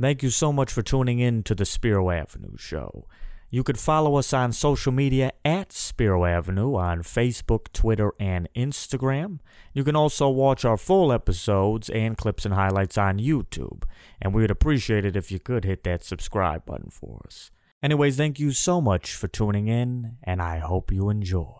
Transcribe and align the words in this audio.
Thank 0.00 0.22
you 0.22 0.30
so 0.30 0.52
much 0.52 0.72
for 0.72 0.82
tuning 0.82 1.18
in 1.18 1.42
to 1.42 1.56
the 1.56 1.64
Spiro 1.64 2.10
Avenue 2.10 2.56
Show. 2.56 3.08
You 3.50 3.64
could 3.64 3.80
follow 3.80 4.14
us 4.14 4.32
on 4.32 4.52
social 4.52 4.92
media 4.92 5.32
at 5.44 5.72
Spiro 5.72 6.24
Avenue 6.24 6.76
on 6.76 7.02
Facebook, 7.02 7.72
Twitter, 7.72 8.12
and 8.20 8.48
Instagram. 8.54 9.40
You 9.74 9.82
can 9.82 9.96
also 9.96 10.28
watch 10.28 10.64
our 10.64 10.76
full 10.76 11.12
episodes 11.12 11.90
and 11.90 12.16
clips 12.16 12.44
and 12.44 12.54
highlights 12.54 12.96
on 12.96 13.18
YouTube. 13.18 13.82
And 14.22 14.32
we 14.32 14.42
would 14.42 14.52
appreciate 14.52 15.04
it 15.04 15.16
if 15.16 15.32
you 15.32 15.40
could 15.40 15.64
hit 15.64 15.82
that 15.82 16.04
subscribe 16.04 16.64
button 16.64 16.90
for 16.90 17.22
us. 17.26 17.50
Anyways, 17.82 18.16
thank 18.16 18.38
you 18.38 18.52
so 18.52 18.80
much 18.80 19.14
for 19.14 19.26
tuning 19.26 19.66
in, 19.66 20.18
and 20.22 20.40
I 20.40 20.58
hope 20.58 20.92
you 20.92 21.10
enjoy. 21.10 21.54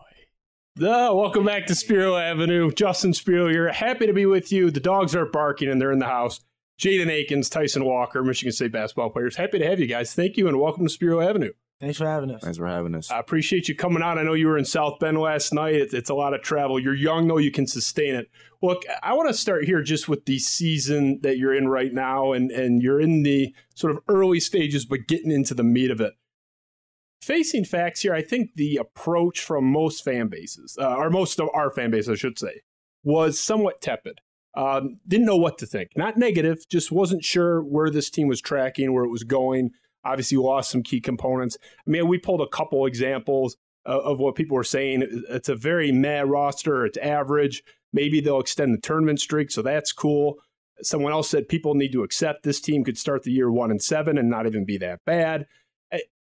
Uh, 0.77 1.11
welcome 1.11 1.43
back 1.43 1.65
to 1.65 1.75
Spiro 1.75 2.15
Avenue. 2.15 2.71
Justin 2.71 3.13
Spiro 3.13 3.49
here. 3.49 3.69
Happy 3.69 4.07
to 4.07 4.13
be 4.13 4.25
with 4.25 4.49
you. 4.49 4.71
The 4.71 4.79
dogs 4.79 5.13
are 5.13 5.25
barking 5.25 5.67
and 5.69 5.81
they're 5.81 5.91
in 5.91 5.99
the 5.99 6.05
house. 6.05 6.39
Jaden 6.79 7.11
Akins, 7.11 7.49
Tyson 7.49 7.83
Walker, 7.83 8.23
Michigan 8.23 8.53
State 8.53 8.71
basketball 8.71 9.09
players. 9.09 9.35
Happy 9.35 9.59
to 9.59 9.67
have 9.67 9.81
you 9.81 9.85
guys. 9.85 10.13
Thank 10.13 10.37
you 10.37 10.47
and 10.47 10.61
welcome 10.61 10.85
to 10.85 10.89
Spiro 10.89 11.19
Avenue. 11.19 11.51
Thanks 11.81 11.97
for 11.97 12.07
having 12.07 12.31
us. 12.31 12.41
Thanks 12.41 12.57
for 12.57 12.67
having 12.67 12.95
us. 12.95 13.11
I 13.11 13.19
appreciate 13.19 13.67
you 13.67 13.75
coming 13.75 14.01
out. 14.01 14.17
I 14.17 14.23
know 14.23 14.33
you 14.33 14.47
were 14.47 14.57
in 14.57 14.63
South 14.63 14.97
Bend 14.99 15.19
last 15.19 15.53
night. 15.53 15.75
It's, 15.75 15.93
it's 15.93 16.09
a 16.09 16.13
lot 16.13 16.33
of 16.33 16.41
travel. 16.41 16.79
You're 16.79 16.95
young, 16.95 17.27
though. 17.27 17.37
You 17.37 17.51
can 17.51 17.67
sustain 17.67 18.15
it. 18.15 18.29
Look, 18.61 18.83
I 19.03 19.13
want 19.13 19.27
to 19.27 19.33
start 19.33 19.65
here 19.65 19.81
just 19.81 20.07
with 20.07 20.25
the 20.25 20.39
season 20.39 21.19
that 21.21 21.37
you're 21.37 21.53
in 21.53 21.67
right 21.67 21.93
now, 21.93 22.31
and, 22.31 22.49
and 22.49 22.81
you're 22.81 23.01
in 23.01 23.23
the 23.23 23.53
sort 23.75 23.91
of 23.91 24.01
early 24.07 24.39
stages, 24.39 24.85
but 24.85 25.07
getting 25.07 25.31
into 25.31 25.53
the 25.53 25.63
meat 25.63 25.91
of 25.91 25.99
it. 25.99 26.13
Facing 27.21 27.65
facts 27.65 28.01
here, 28.01 28.13
I 28.13 28.21
think 28.21 28.51
the 28.55 28.77
approach 28.77 29.41
from 29.41 29.65
most 29.65 30.03
fan 30.03 30.29
bases, 30.29 30.77
uh, 30.79 30.95
or 30.95 31.09
most 31.09 31.41
of 31.41 31.49
our 31.53 31.71
fan 31.71 31.91
base, 31.91 32.07
I 32.07 32.15
should 32.15 32.39
say, 32.39 32.61
was 33.03 33.37
somewhat 33.37 33.81
tepid. 33.81 34.19
Um, 34.55 34.99
didn't 35.07 35.27
know 35.27 35.37
what 35.37 35.57
to 35.59 35.65
think. 35.65 35.91
Not 35.95 36.17
negative, 36.17 36.67
just 36.69 36.91
wasn't 36.91 37.23
sure 37.23 37.61
where 37.61 37.89
this 37.89 38.09
team 38.09 38.27
was 38.27 38.41
tracking, 38.41 38.93
where 38.93 39.03
it 39.03 39.11
was 39.11 39.23
going. 39.23 39.71
Obviously, 40.03 40.37
lost 40.37 40.71
some 40.71 40.83
key 40.83 41.01
components. 41.01 41.57
I 41.85 41.89
mean, 41.89 42.07
we 42.07 42.17
pulled 42.17 42.41
a 42.41 42.47
couple 42.47 42.85
examples 42.85 43.57
of, 43.85 44.01
of 44.03 44.19
what 44.19 44.35
people 44.35 44.55
were 44.55 44.63
saying. 44.63 45.23
It's 45.29 45.49
a 45.49 45.55
very 45.55 45.91
meh 45.91 46.21
roster. 46.21 46.85
It's 46.85 46.97
average. 46.97 47.63
Maybe 47.93 48.21
they'll 48.21 48.39
extend 48.39 48.73
the 48.73 48.81
tournament 48.81 49.19
streak, 49.19 49.51
so 49.51 49.61
that's 49.61 49.91
cool. 49.91 50.35
Someone 50.81 51.11
else 51.11 51.29
said 51.29 51.49
people 51.49 51.75
need 51.75 51.91
to 51.91 52.03
accept 52.03 52.43
this 52.43 52.61
team 52.61 52.83
could 52.83 52.97
start 52.97 53.23
the 53.23 53.31
year 53.31 53.51
one 53.51 53.71
and 53.71 53.81
seven 53.81 54.17
and 54.17 54.29
not 54.29 54.45
even 54.45 54.65
be 54.65 54.77
that 54.77 54.99
bad. 55.05 55.45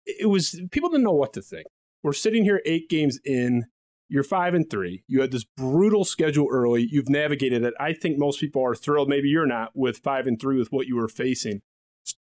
It 0.06 0.28
was 0.28 0.61
people 0.70 0.91
didn't 0.91 1.05
know 1.05 1.12
what 1.12 1.33
to 1.33 1.42
think. 1.42 1.66
We're 2.03 2.12
sitting 2.12 2.44
here 2.44 2.62
eight 2.64 2.88
games 2.88 3.19
in. 3.25 3.64
You're 4.08 4.22
five 4.22 4.55
and 4.55 4.69
three. 4.69 5.02
You 5.06 5.20
had 5.22 5.30
this 5.30 5.44
brutal 5.44 6.05
schedule 6.05 6.47
early. 6.50 6.86
You've 6.88 7.08
navigated 7.08 7.64
it. 7.64 7.74
I 7.80 7.92
think 7.92 8.19
most 8.19 8.38
people 8.38 8.64
are 8.64 8.74
thrilled. 8.74 9.08
Maybe 9.08 9.28
you're 9.28 9.47
not 9.47 9.70
with 9.74 9.98
five 9.98 10.27
and 10.27 10.41
three 10.41 10.58
with 10.58 10.69
what 10.70 10.86
you 10.86 10.97
were 10.97 11.08
facing. 11.08 11.62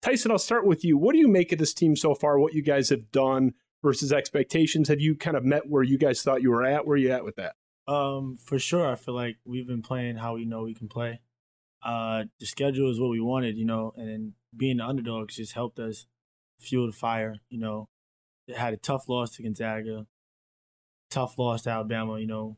Tyson, 0.00 0.30
I'll 0.30 0.38
start 0.38 0.66
with 0.66 0.84
you. 0.84 0.96
What 0.96 1.12
do 1.12 1.18
you 1.18 1.28
make 1.28 1.52
of 1.52 1.58
this 1.58 1.74
team 1.74 1.94
so 1.94 2.14
far? 2.14 2.38
What 2.38 2.54
you 2.54 2.62
guys 2.62 2.88
have 2.88 3.12
done 3.12 3.52
versus 3.82 4.12
expectations? 4.12 4.88
Have 4.88 5.00
you 5.00 5.14
kind 5.14 5.36
of 5.36 5.44
met 5.44 5.68
where 5.68 5.82
you 5.82 5.98
guys 5.98 6.22
thought 6.22 6.42
you 6.42 6.50
were 6.50 6.64
at? 6.64 6.86
Where 6.86 6.94
are 6.94 6.98
you 6.98 7.10
at 7.10 7.24
with 7.24 7.36
that? 7.36 7.56
Um, 7.86 8.38
for 8.42 8.58
sure. 8.58 8.90
I 8.90 8.94
feel 8.94 9.14
like 9.14 9.36
we've 9.44 9.66
been 9.66 9.82
playing 9.82 10.16
how 10.16 10.34
we 10.34 10.46
know 10.46 10.62
we 10.62 10.74
can 10.74 10.88
play. 10.88 11.20
Uh, 11.82 12.24
the 12.40 12.46
schedule 12.46 12.90
is 12.90 12.98
what 12.98 13.10
we 13.10 13.20
wanted, 13.20 13.58
you 13.58 13.66
know, 13.66 13.92
and 13.96 14.32
being 14.56 14.78
the 14.78 14.86
underdogs 14.86 15.36
just 15.36 15.52
helped 15.52 15.78
us 15.78 16.06
fuel 16.58 16.86
the 16.86 16.92
fire. 16.92 17.36
You 17.50 17.58
know, 17.58 17.88
they 18.48 18.54
had 18.54 18.72
a 18.72 18.78
tough 18.78 19.06
loss 19.06 19.36
to 19.36 19.42
Gonzaga, 19.42 20.06
tough 21.14 21.38
loss 21.38 21.62
to 21.62 21.70
Alabama. 21.70 22.18
You 22.18 22.26
know, 22.26 22.56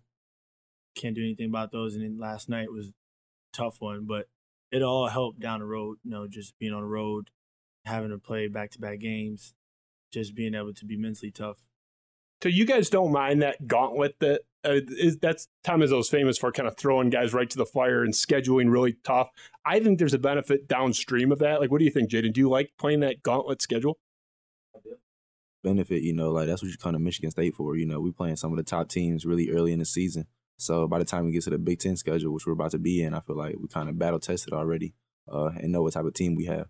can't 0.96 1.14
do 1.14 1.22
anything 1.22 1.50
about 1.50 1.72
those. 1.72 1.94
And 1.94 2.02
then 2.02 2.18
last 2.18 2.48
night 2.48 2.72
was 2.72 2.88
a 2.88 2.92
tough 3.52 3.76
one, 3.80 4.06
but 4.06 4.26
it 4.72 4.82
all 4.82 5.08
helped 5.08 5.40
down 5.40 5.60
the 5.60 5.66
road. 5.66 5.98
You 6.02 6.10
know, 6.10 6.26
just 6.26 6.58
being 6.58 6.72
on 6.72 6.80
the 6.80 6.88
road, 6.88 7.30
having 7.84 8.10
to 8.10 8.18
play 8.18 8.48
back 8.48 8.70
to 8.72 8.80
back 8.80 8.98
games, 8.98 9.54
just 10.12 10.34
being 10.34 10.54
able 10.54 10.72
to 10.74 10.84
be 10.86 10.96
mentally 10.96 11.30
tough. 11.30 11.58
So 12.42 12.48
you 12.48 12.66
guys 12.66 12.90
don't 12.90 13.12
mind 13.12 13.40
that 13.42 13.66
gauntlet 13.66 14.16
that 14.20 14.42
uh, 14.62 14.80
is, 14.88 15.16
that's 15.18 15.48
Tom 15.64 15.80
Izzo's 15.80 16.10
famous 16.10 16.36
for 16.36 16.52
kind 16.52 16.68
of 16.68 16.76
throwing 16.76 17.08
guys 17.08 17.32
right 17.32 17.48
to 17.48 17.56
the 17.56 17.64
fire 17.64 18.02
and 18.02 18.12
scheduling 18.12 18.70
really 18.70 18.96
tough. 19.04 19.30
I 19.64 19.80
think 19.80 19.98
there's 19.98 20.12
a 20.12 20.18
benefit 20.18 20.68
downstream 20.68 21.32
of 21.32 21.38
that. 21.38 21.60
Like, 21.60 21.70
what 21.70 21.78
do 21.78 21.86
you 21.86 21.90
think, 21.90 22.10
Jaden? 22.10 22.34
Do 22.34 22.40
you 22.40 22.50
like 22.50 22.72
playing 22.78 23.00
that 23.00 23.22
gauntlet 23.22 23.62
schedule? 23.62 23.98
Benefit, 25.62 26.02
you 26.02 26.12
know, 26.12 26.30
like 26.30 26.46
that's 26.46 26.62
what 26.62 26.70
you 26.70 26.78
come 26.78 26.92
to 26.92 26.98
Michigan 26.98 27.30
State 27.30 27.54
for. 27.54 27.76
You 27.76 27.86
know, 27.86 28.00
we 28.00 28.12
playing 28.12 28.36
some 28.36 28.52
of 28.52 28.56
the 28.56 28.62
top 28.62 28.88
teams 28.88 29.26
really 29.26 29.50
early 29.50 29.72
in 29.72 29.78
the 29.78 29.84
season. 29.84 30.26
So 30.58 30.86
by 30.86 30.98
the 30.98 31.04
time 31.04 31.26
we 31.26 31.32
get 31.32 31.42
to 31.44 31.50
the 31.50 31.58
Big 31.58 31.80
Ten 31.80 31.96
schedule, 31.96 32.32
which 32.32 32.46
we're 32.46 32.52
about 32.52 32.70
to 32.70 32.78
be 32.78 33.02
in, 33.02 33.14
I 33.14 33.20
feel 33.20 33.36
like 33.36 33.56
we 33.60 33.68
kind 33.68 33.88
of 33.88 33.98
battle 33.98 34.20
tested 34.20 34.52
already 34.52 34.94
uh, 35.30 35.50
and 35.56 35.72
know 35.72 35.82
what 35.82 35.92
type 35.92 36.04
of 36.04 36.14
team 36.14 36.34
we 36.34 36.46
have. 36.46 36.68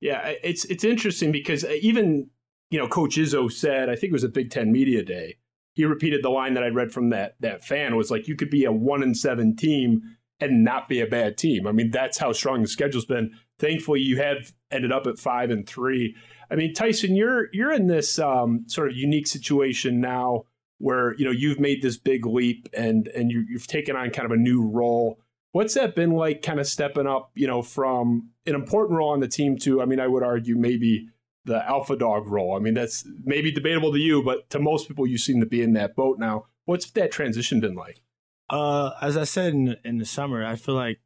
Yeah, 0.00 0.32
it's 0.42 0.64
it's 0.66 0.84
interesting 0.84 1.32
because 1.32 1.64
uh, 1.64 1.74
even 1.80 2.30
you 2.70 2.78
know 2.78 2.88
Coach 2.88 3.16
Izzo 3.16 3.50
said, 3.50 3.88
I 3.88 3.94
think 3.94 4.10
it 4.10 4.12
was 4.12 4.24
a 4.24 4.28
Big 4.28 4.50
Ten 4.50 4.72
media 4.72 5.02
day. 5.02 5.36
He 5.74 5.84
repeated 5.84 6.22
the 6.22 6.30
line 6.30 6.54
that 6.54 6.64
I 6.64 6.68
read 6.68 6.92
from 6.92 7.10
that 7.10 7.34
that 7.40 7.64
fan 7.64 7.96
was 7.96 8.10
like, 8.10 8.28
you 8.28 8.36
could 8.36 8.50
be 8.50 8.64
a 8.64 8.72
one 8.72 9.02
and 9.02 9.16
seven 9.16 9.54
team 9.56 10.02
and 10.40 10.64
not 10.64 10.88
be 10.88 11.00
a 11.00 11.06
bad 11.06 11.36
team. 11.36 11.66
I 11.66 11.72
mean, 11.72 11.90
that's 11.90 12.18
how 12.18 12.32
strong 12.32 12.62
the 12.62 12.68
schedule's 12.68 13.06
been. 13.06 13.32
Thankfully, 13.58 14.00
you 14.00 14.18
have 14.18 14.52
ended 14.70 14.92
up 14.92 15.06
at 15.06 15.18
five 15.18 15.50
and 15.50 15.66
three. 15.66 16.14
I 16.50 16.56
mean, 16.56 16.74
Tyson, 16.74 17.16
you're 17.16 17.48
you're 17.52 17.72
in 17.72 17.86
this 17.86 18.18
um, 18.18 18.64
sort 18.68 18.88
of 18.88 18.96
unique 18.96 19.26
situation 19.26 20.00
now 20.00 20.44
where 20.78 21.14
you 21.16 21.24
know 21.24 21.30
you've 21.30 21.60
made 21.60 21.82
this 21.82 21.96
big 21.96 22.26
leap 22.26 22.68
and 22.72 23.08
and 23.08 23.30
you, 23.30 23.44
you've 23.48 23.66
taken 23.66 23.96
on 23.96 24.10
kind 24.10 24.26
of 24.26 24.32
a 24.32 24.36
new 24.36 24.66
role. 24.66 25.18
What's 25.52 25.74
that 25.74 25.94
been 25.94 26.10
like, 26.10 26.42
kind 26.42 26.60
of 26.60 26.66
stepping 26.66 27.06
up, 27.06 27.30
you 27.34 27.46
know, 27.46 27.62
from 27.62 28.28
an 28.44 28.54
important 28.54 28.98
role 28.98 29.12
on 29.12 29.20
the 29.20 29.28
team 29.28 29.56
to, 29.60 29.80
I 29.80 29.86
mean, 29.86 30.00
I 30.00 30.06
would 30.06 30.22
argue 30.22 30.54
maybe 30.54 31.08
the 31.46 31.66
alpha 31.66 31.96
dog 31.96 32.28
role. 32.28 32.54
I 32.54 32.58
mean, 32.58 32.74
that's 32.74 33.08
maybe 33.24 33.50
debatable 33.50 33.90
to 33.92 33.98
you, 33.98 34.22
but 34.22 34.50
to 34.50 34.58
most 34.58 34.86
people, 34.86 35.06
you 35.06 35.16
seem 35.16 35.40
to 35.40 35.46
be 35.46 35.62
in 35.62 35.72
that 35.72 35.96
boat 35.96 36.18
now. 36.18 36.44
What's 36.66 36.90
that 36.90 37.10
transition 37.10 37.60
been 37.60 37.74
like? 37.74 38.02
Uh, 38.50 38.90
as 39.00 39.16
I 39.16 39.24
said 39.24 39.54
in 39.54 39.76
in 39.82 39.96
the 39.96 40.04
summer, 40.04 40.44
I 40.44 40.56
feel 40.56 40.74
like, 40.74 41.00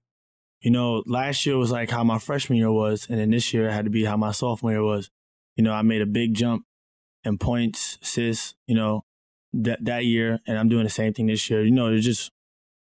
you 0.61 0.71
know, 0.71 1.05
last 1.06 1.47
year 1.47 1.56
was 1.56 1.71
like 1.71 1.91
how 1.91 2.03
my 2.03 2.19
freshman 2.19 2.59
year 2.59 2.73
was, 2.73 3.06
and 3.09 3.21
then 3.21 3.31
this 3.31 3.55
year 3.55 3.71
had 3.71 3.84
to 3.84 3.91
be 3.91 4.05
how 4.05 4.17
my 4.17 4.33
sophomore 4.33 4.73
year 4.73 4.83
was. 4.83 5.11
You 5.60 5.65
know, 5.65 5.75
I 5.75 5.82
made 5.82 6.00
a 6.00 6.06
big 6.06 6.32
jump 6.32 6.65
in 7.22 7.37
points, 7.37 7.98
assists, 8.00 8.54
you 8.66 8.75
know, 8.75 9.04
that 9.53 9.84
that 9.84 10.06
year, 10.06 10.38
and 10.47 10.59
I'm 10.59 10.71
doing 10.71 10.84
the 10.84 10.88
same 10.88 11.12
thing 11.12 11.26
this 11.26 11.50
year. 11.50 11.62
You 11.62 11.71
know, 11.71 11.93
it's 11.93 12.06
just 12.06 12.31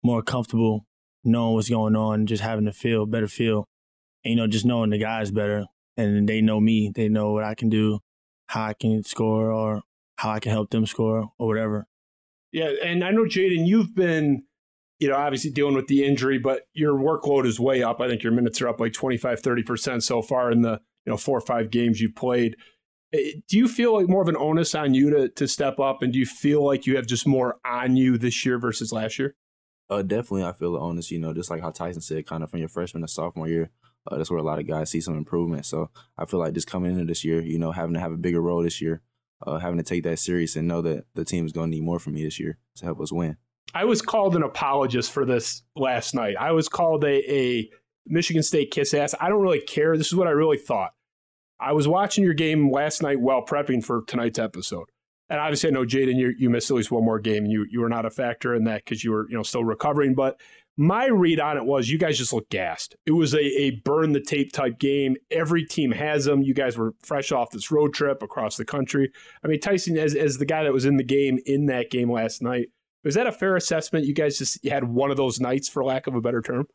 more 0.05 0.23
comfortable 0.23 0.85
knowing 1.25 1.55
what's 1.55 1.67
going 1.67 1.97
on, 1.97 2.27
just 2.27 2.41
having 2.41 2.63
the 2.63 2.71
feel, 2.71 3.05
better 3.05 3.27
feel, 3.27 3.67
and, 4.23 4.31
you 4.31 4.37
know, 4.37 4.47
just 4.47 4.63
knowing 4.63 4.89
the 4.89 4.97
guys 4.97 5.31
better, 5.31 5.65
and 5.97 6.29
they 6.29 6.39
know 6.39 6.61
me, 6.61 6.89
they 6.95 7.09
know 7.09 7.33
what 7.33 7.43
I 7.43 7.55
can 7.55 7.67
do, 7.67 7.99
how 8.47 8.67
I 8.67 8.73
can 8.73 9.03
score, 9.03 9.51
or 9.51 9.81
how 10.15 10.29
I 10.29 10.39
can 10.39 10.53
help 10.53 10.69
them 10.69 10.85
score, 10.85 11.29
or 11.37 11.47
whatever. 11.47 11.87
Yeah, 12.53 12.71
and 12.81 13.03
I 13.03 13.11
know 13.11 13.25
Jaden, 13.25 13.67
you've 13.67 13.93
been, 13.93 14.43
you 14.97 15.09
know, 15.09 15.17
obviously 15.17 15.51
dealing 15.51 15.75
with 15.75 15.87
the 15.87 16.05
injury, 16.05 16.37
but 16.37 16.61
your 16.73 16.93
workload 16.93 17.45
is 17.45 17.59
way 17.59 17.83
up. 17.83 17.99
I 17.99 18.07
think 18.07 18.23
your 18.23 18.31
minutes 18.31 18.61
are 18.61 18.69
up 18.69 18.79
like 18.79 18.93
25, 18.93 19.41
30% 19.41 20.01
so 20.01 20.21
far 20.21 20.53
in 20.53 20.61
the, 20.61 20.79
you 21.05 21.11
know, 21.11 21.17
four 21.17 21.37
or 21.37 21.41
five 21.41 21.69
games 21.69 21.99
you've 21.99 22.15
played. 22.15 22.55
Eh, 23.13 23.33
do 23.47 23.57
you 23.57 23.67
feel 23.67 23.93
like 23.93 24.07
more 24.07 24.21
of 24.21 24.29
an 24.29 24.37
onus 24.37 24.75
on 24.75 24.93
you 24.93 25.09
to 25.09 25.29
to 25.29 25.47
step 25.47 25.79
up, 25.79 26.01
and 26.01 26.13
do 26.13 26.19
you 26.19 26.25
feel 26.25 26.65
like 26.65 26.85
you 26.85 26.95
have 26.95 27.07
just 27.07 27.27
more 27.27 27.59
on 27.65 27.95
you 27.95 28.17
this 28.17 28.45
year 28.45 28.57
versus 28.57 28.91
last 28.91 29.19
year? 29.19 29.35
Uh, 29.89 30.01
definitely, 30.01 30.43
I 30.43 30.53
feel 30.53 30.73
the 30.73 30.79
onus. 30.79 31.11
You 31.11 31.19
know, 31.19 31.33
just 31.33 31.49
like 31.49 31.61
how 31.61 31.71
Tyson 31.71 32.01
said, 32.01 32.25
kind 32.25 32.43
of 32.43 32.49
from 32.49 32.59
your 32.59 32.69
freshman 32.69 33.01
to 33.01 33.07
sophomore 33.07 33.47
year, 33.47 33.71
uh, 34.07 34.17
that's 34.17 34.31
where 34.31 34.39
a 34.39 34.43
lot 34.43 34.59
of 34.59 34.67
guys 34.67 34.89
see 34.89 35.01
some 35.01 35.17
improvement. 35.17 35.65
So 35.65 35.89
I 36.17 36.25
feel 36.25 36.39
like 36.39 36.53
just 36.53 36.67
coming 36.67 36.91
into 36.91 37.05
this 37.05 37.25
year, 37.25 37.41
you 37.41 37.59
know, 37.59 37.71
having 37.71 37.93
to 37.95 37.99
have 37.99 38.11
a 38.11 38.17
bigger 38.17 38.41
role 38.41 38.63
this 38.63 38.81
year, 38.81 39.01
uh, 39.45 39.59
having 39.59 39.77
to 39.77 39.83
take 39.83 40.03
that 40.03 40.19
serious 40.19 40.55
and 40.55 40.67
know 40.67 40.81
that 40.81 41.05
the 41.13 41.25
team 41.25 41.45
is 41.45 41.51
going 41.51 41.69
to 41.69 41.75
need 41.75 41.83
more 41.83 41.99
from 41.99 42.13
me 42.13 42.23
this 42.23 42.39
year 42.39 42.57
to 42.77 42.85
help 42.85 43.01
us 43.01 43.11
win. 43.11 43.37
I 43.73 43.85
was 43.85 44.01
called 44.01 44.35
an 44.35 44.43
apologist 44.43 45.11
for 45.11 45.25
this 45.25 45.63
last 45.75 46.13
night. 46.13 46.35
I 46.39 46.51
was 46.51 46.67
called 46.67 47.03
a, 47.03 47.33
a 47.33 47.69
Michigan 48.05 48.43
State 48.43 48.71
kiss 48.71 48.93
ass. 48.93 49.15
I 49.19 49.29
don't 49.29 49.41
really 49.41 49.61
care. 49.61 49.97
This 49.97 50.07
is 50.07 50.15
what 50.15 50.27
I 50.27 50.31
really 50.31 50.57
thought. 50.57 50.91
I 51.59 51.73
was 51.73 51.87
watching 51.87 52.23
your 52.23 52.33
game 52.33 52.71
last 52.71 53.03
night 53.03 53.19
while 53.19 53.45
prepping 53.45 53.83
for 53.83 54.03
tonight's 54.07 54.39
episode. 54.39 54.89
And 55.29 55.39
obviously, 55.39 55.69
I 55.69 55.73
know 55.73 55.85
Jaden, 55.85 56.17
you, 56.17 56.33
you 56.37 56.49
missed 56.49 56.69
at 56.69 56.75
least 56.75 56.91
one 56.91 57.05
more 57.05 57.19
game, 57.19 57.43
and 57.45 57.51
you 57.51 57.65
you 57.69 57.79
were 57.79 57.87
not 57.87 58.05
a 58.05 58.09
factor 58.09 58.53
in 58.53 58.65
that 58.65 58.83
because 58.83 59.03
you 59.03 59.11
were 59.11 59.29
you 59.29 59.37
know 59.37 59.43
still 59.43 59.63
recovering. 59.63 60.13
But 60.13 60.41
my 60.75 61.05
read 61.05 61.39
on 61.39 61.55
it 61.55 61.63
was 61.63 61.89
you 61.89 61.97
guys 61.97 62.17
just 62.17 62.33
looked 62.33 62.49
gassed. 62.49 62.95
It 63.05 63.11
was 63.11 63.33
a, 63.33 63.39
a 63.39 63.71
burn 63.85 64.11
the 64.11 64.19
tape 64.19 64.51
type 64.51 64.77
game. 64.77 65.15
Every 65.29 65.63
team 65.63 65.91
has 65.91 66.25
them. 66.25 66.41
You 66.41 66.53
guys 66.53 66.77
were 66.77 66.95
fresh 67.01 67.31
off 67.31 67.51
this 67.51 67.71
road 67.71 67.93
trip 67.93 68.21
across 68.21 68.57
the 68.57 68.65
country. 68.65 69.11
I 69.43 69.47
mean, 69.47 69.61
Tyson, 69.61 69.97
as 69.97 70.15
as 70.15 70.37
the 70.37 70.45
guy 70.45 70.63
that 70.63 70.73
was 70.73 70.85
in 70.85 70.97
the 70.97 71.03
game 71.03 71.39
in 71.45 71.67
that 71.67 71.91
game 71.91 72.11
last 72.11 72.41
night, 72.41 72.67
was 73.03 73.15
that 73.15 73.27
a 73.27 73.31
fair 73.31 73.55
assessment? 73.55 74.05
You 74.05 74.13
guys 74.13 74.37
just 74.37 74.65
had 74.67 74.83
one 74.85 75.11
of 75.11 75.17
those 75.17 75.39
nights, 75.39 75.69
for 75.69 75.83
lack 75.83 76.07
of 76.07 76.15
a 76.15 76.21
better 76.21 76.41
term. 76.41 76.67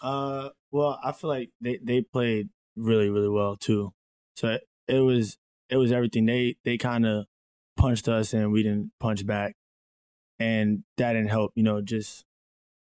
Uh, 0.00 0.50
well, 0.70 0.98
I 1.02 1.12
feel 1.12 1.30
like 1.30 1.50
they 1.60 1.78
they 1.82 2.02
played 2.02 2.48
really 2.76 3.10
really 3.10 3.28
well 3.28 3.56
too. 3.56 3.92
So 4.36 4.58
it 4.88 5.00
was 5.00 5.38
it 5.68 5.76
was 5.76 5.92
everything. 5.92 6.26
They 6.26 6.56
they 6.64 6.78
kind 6.78 7.06
of 7.06 7.26
punched 7.76 8.08
us 8.08 8.32
and 8.32 8.52
we 8.52 8.62
didn't 8.62 8.92
punch 9.00 9.26
back, 9.26 9.54
and 10.38 10.84
that 10.96 11.12
didn't 11.12 11.30
help. 11.30 11.52
You 11.54 11.62
know, 11.62 11.80
just 11.80 12.24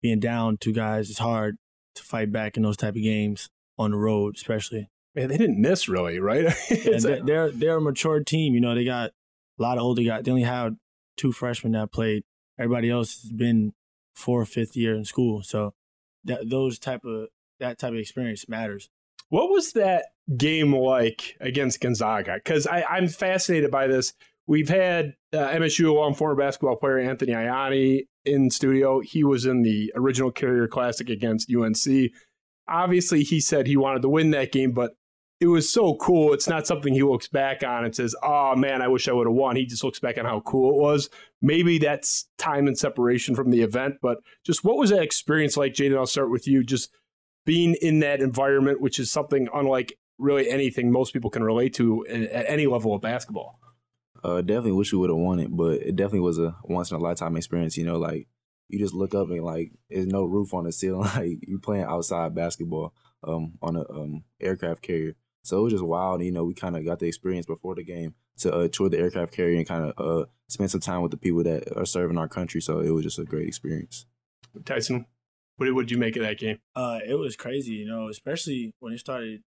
being 0.02 0.20
down 0.20 0.58
two 0.58 0.74
guys, 0.74 1.10
it's 1.10 1.20
hard 1.20 1.58
to 1.96 2.04
fight 2.04 2.32
back 2.32 2.58
in 2.58 2.64
those 2.64 2.78
type 2.78 2.96
of 2.96 3.02
games 3.02 3.50
on 3.78 3.92
the 3.92 3.98
road, 3.98 4.36
especially. 4.36 4.90
Man, 5.16 5.28
they 5.28 5.38
didn't 5.38 5.60
miss 5.60 5.90
really, 5.90 6.20
right? 6.20 6.44
yeah, 6.70 7.00
they're, 7.00 7.24
they're 7.24 7.52
they're 7.52 7.78
a 7.78 7.82
mature 7.82 8.24
team. 8.24 8.54
You 8.54 8.62
know, 8.62 8.76
they 8.76 8.86
got 8.86 9.12
a 9.60 9.62
lot 9.62 9.78
of 9.78 9.84
older 9.84 10.04
guys. 10.04 10.24
They 10.24 10.32
only 10.32 10.44
had 10.44 10.78
two 11.18 11.32
freshmen 11.32 11.74
that 11.74 11.92
played. 11.92 12.24
Everybody 12.58 12.90
else 12.90 13.22
has 13.24 13.32
been 13.32 13.74
fourth, 14.16 14.50
fifth 14.50 14.76
year 14.76 14.94
in 14.96 15.06
school. 15.06 15.42
So 15.44 15.74
that 16.30 16.50
those 16.50 16.80
type 16.80 17.04
of 17.06 17.28
that 17.60 17.78
type 17.78 17.92
of 17.92 17.98
experience 17.98 18.48
matters. 18.48 18.90
What 19.30 19.50
was 19.50 19.74
that 19.74 20.06
game 20.38 20.74
like 20.74 21.36
against 21.40 21.82
Gonzaga? 21.82 22.36
Because 22.36 22.68
I'm 22.72 23.08
fascinated 23.08 23.70
by 23.70 23.88
this. 23.88 24.14
We've 24.48 24.70
had 24.70 25.14
uh, 25.32 25.50
MSU 25.50 25.90
alum 25.90 26.16
former 26.16 26.36
basketball 26.36 26.78
player 26.78 26.98
Anthony 26.98 27.34
Ianni 27.34 28.08
in 28.26 28.50
studio. 28.50 29.02
He 29.02 29.24
was 29.24 29.46
in 29.46 29.62
the 29.62 29.92
original 29.96 30.32
Carrier 30.32 30.68
Classic 30.68 31.08
against 31.10 31.54
UNC. 31.54 32.12
Obviously, 32.68 33.24
he 33.24 33.40
said 33.40 33.68
he 33.68 33.78
wanted 33.78 34.02
to 34.02 34.10
win 34.10 34.32
that 34.32 34.52
game, 34.52 34.72
but 34.72 34.96
it 35.40 35.48
was 35.48 35.72
so 35.72 35.96
cool. 35.96 36.34
It's 36.34 36.50
not 36.50 36.68
something 36.68 36.94
he 36.94 37.04
looks 37.04 37.28
back 37.28 37.64
on 37.64 37.86
and 37.86 37.96
says, 37.96 38.16
"Oh 38.22 38.56
man, 38.56 38.82
I 38.82 38.88
wish 38.88 39.08
I 39.08 39.14
would 39.14 39.28
have 39.28 39.36
won." 39.36 39.56
He 39.56 39.66
just 39.66 39.84
looks 39.84 40.00
back 40.00 40.18
on 40.18 40.26
how 40.26 40.42
cool 40.42 40.72
it 40.72 40.82
was. 40.82 41.10
Maybe 41.42 41.78
that's 41.78 42.28
time 42.38 42.68
and 42.68 42.78
separation 42.78 43.36
from 43.36 43.52
the 43.52 43.62
event, 43.62 43.96
but 44.02 44.20
just 44.44 44.64
what 44.64 44.78
was 44.78 44.90
that 44.90 45.02
experience 45.02 45.56
like, 45.56 45.74
Jaden? 45.74 45.98
I'll 45.98 46.06
start 46.06 46.30
with 46.30 46.48
you. 46.48 46.64
Just 46.64 46.92
being 47.46 47.76
in 47.82 48.00
that 48.00 48.20
environment, 48.20 48.82
which 48.82 49.00
is 49.00 49.12
something 49.12 49.48
unlike 49.54 49.98
really 50.18 50.50
anything 50.50 50.92
most 50.92 51.14
people 51.14 51.30
can 51.30 51.44
relate 51.44 51.74
to 51.76 52.06
at 52.08 52.46
any 52.48 52.68
level 52.68 52.94
of 52.94 53.02
basketball. 53.02 53.60
Uh, 54.22 54.42
definitely 54.42 54.74
wish 54.74 54.92
we 54.92 55.00
would 55.00 55.10
have 55.10 55.18
won 55.18 55.40
it, 55.40 55.56
but 55.56 55.82
it 55.82 55.96
definitely 55.96 56.20
was 56.20 56.38
a 56.38 56.56
once 56.66 56.92
in 56.92 56.98
a 56.98 57.00
lifetime 57.00 57.38
experience. 57.38 57.78
You 57.78 57.86
know, 57.86 57.98
like 57.98 58.28
you 58.68 58.78
just 58.78 58.94
look 58.94 59.16
up 59.16 59.30
and 59.30 59.44
like 59.44 59.72
there's 59.90 60.08
no 60.08 60.26
roof 60.26 60.54
on 60.54 60.66
the 60.66 60.72
ceiling. 60.74 61.10
Like 61.16 61.40
you 61.48 61.60
playing 61.60 61.86
outside 61.86 62.36
basketball 62.36 62.94
um, 63.24 63.54
on 63.62 63.78
a 63.78 63.90
um, 63.90 64.24
aircraft 64.42 64.82
carrier. 64.82 65.16
So 65.44 65.60
it 65.60 65.64
was 65.64 65.74
just 65.74 65.86
wild. 65.86 66.24
You 66.24 66.32
know, 66.32 66.44
we 66.44 66.54
kind 66.54 66.76
of 66.76 66.86
got 66.86 67.00
the 67.00 67.08
experience 67.08 67.46
before 67.46 67.76
the 67.76 67.84
game 67.84 68.14
to 68.40 68.54
uh, 68.54 68.68
tour 68.68 68.90
the 68.90 69.00
aircraft 69.00 69.34
carrier 69.34 69.58
and 69.58 69.68
kind 69.68 69.86
of 69.86 69.94
uh, 69.98 70.26
spend 70.48 70.72
some 70.72 70.82
time 70.82 71.02
with 71.02 71.12
the 71.12 71.18
people 71.18 71.44
that 71.44 71.76
are 71.78 71.86
serving 71.86 72.18
our 72.18 72.28
country. 72.28 72.62
So 72.62 72.80
it 72.80 72.90
was 72.90 73.04
just 73.04 73.20
a 73.20 73.26
great 73.26 73.48
experience. 73.48 74.06
Tyson, 74.66 75.06
what 75.58 75.74
did 75.76 75.92
you 75.92 75.98
make 75.98 76.16
of 76.16 76.24
that 76.24 76.40
game? 76.40 76.60
Uh, 76.76 77.00
it 77.06 77.16
was 77.16 77.36
crazy, 77.36 77.74
you 77.74 77.88
know, 77.88 78.10
especially 78.10 78.74
when 78.80 78.94
it 78.94 79.00
started. 79.00 79.42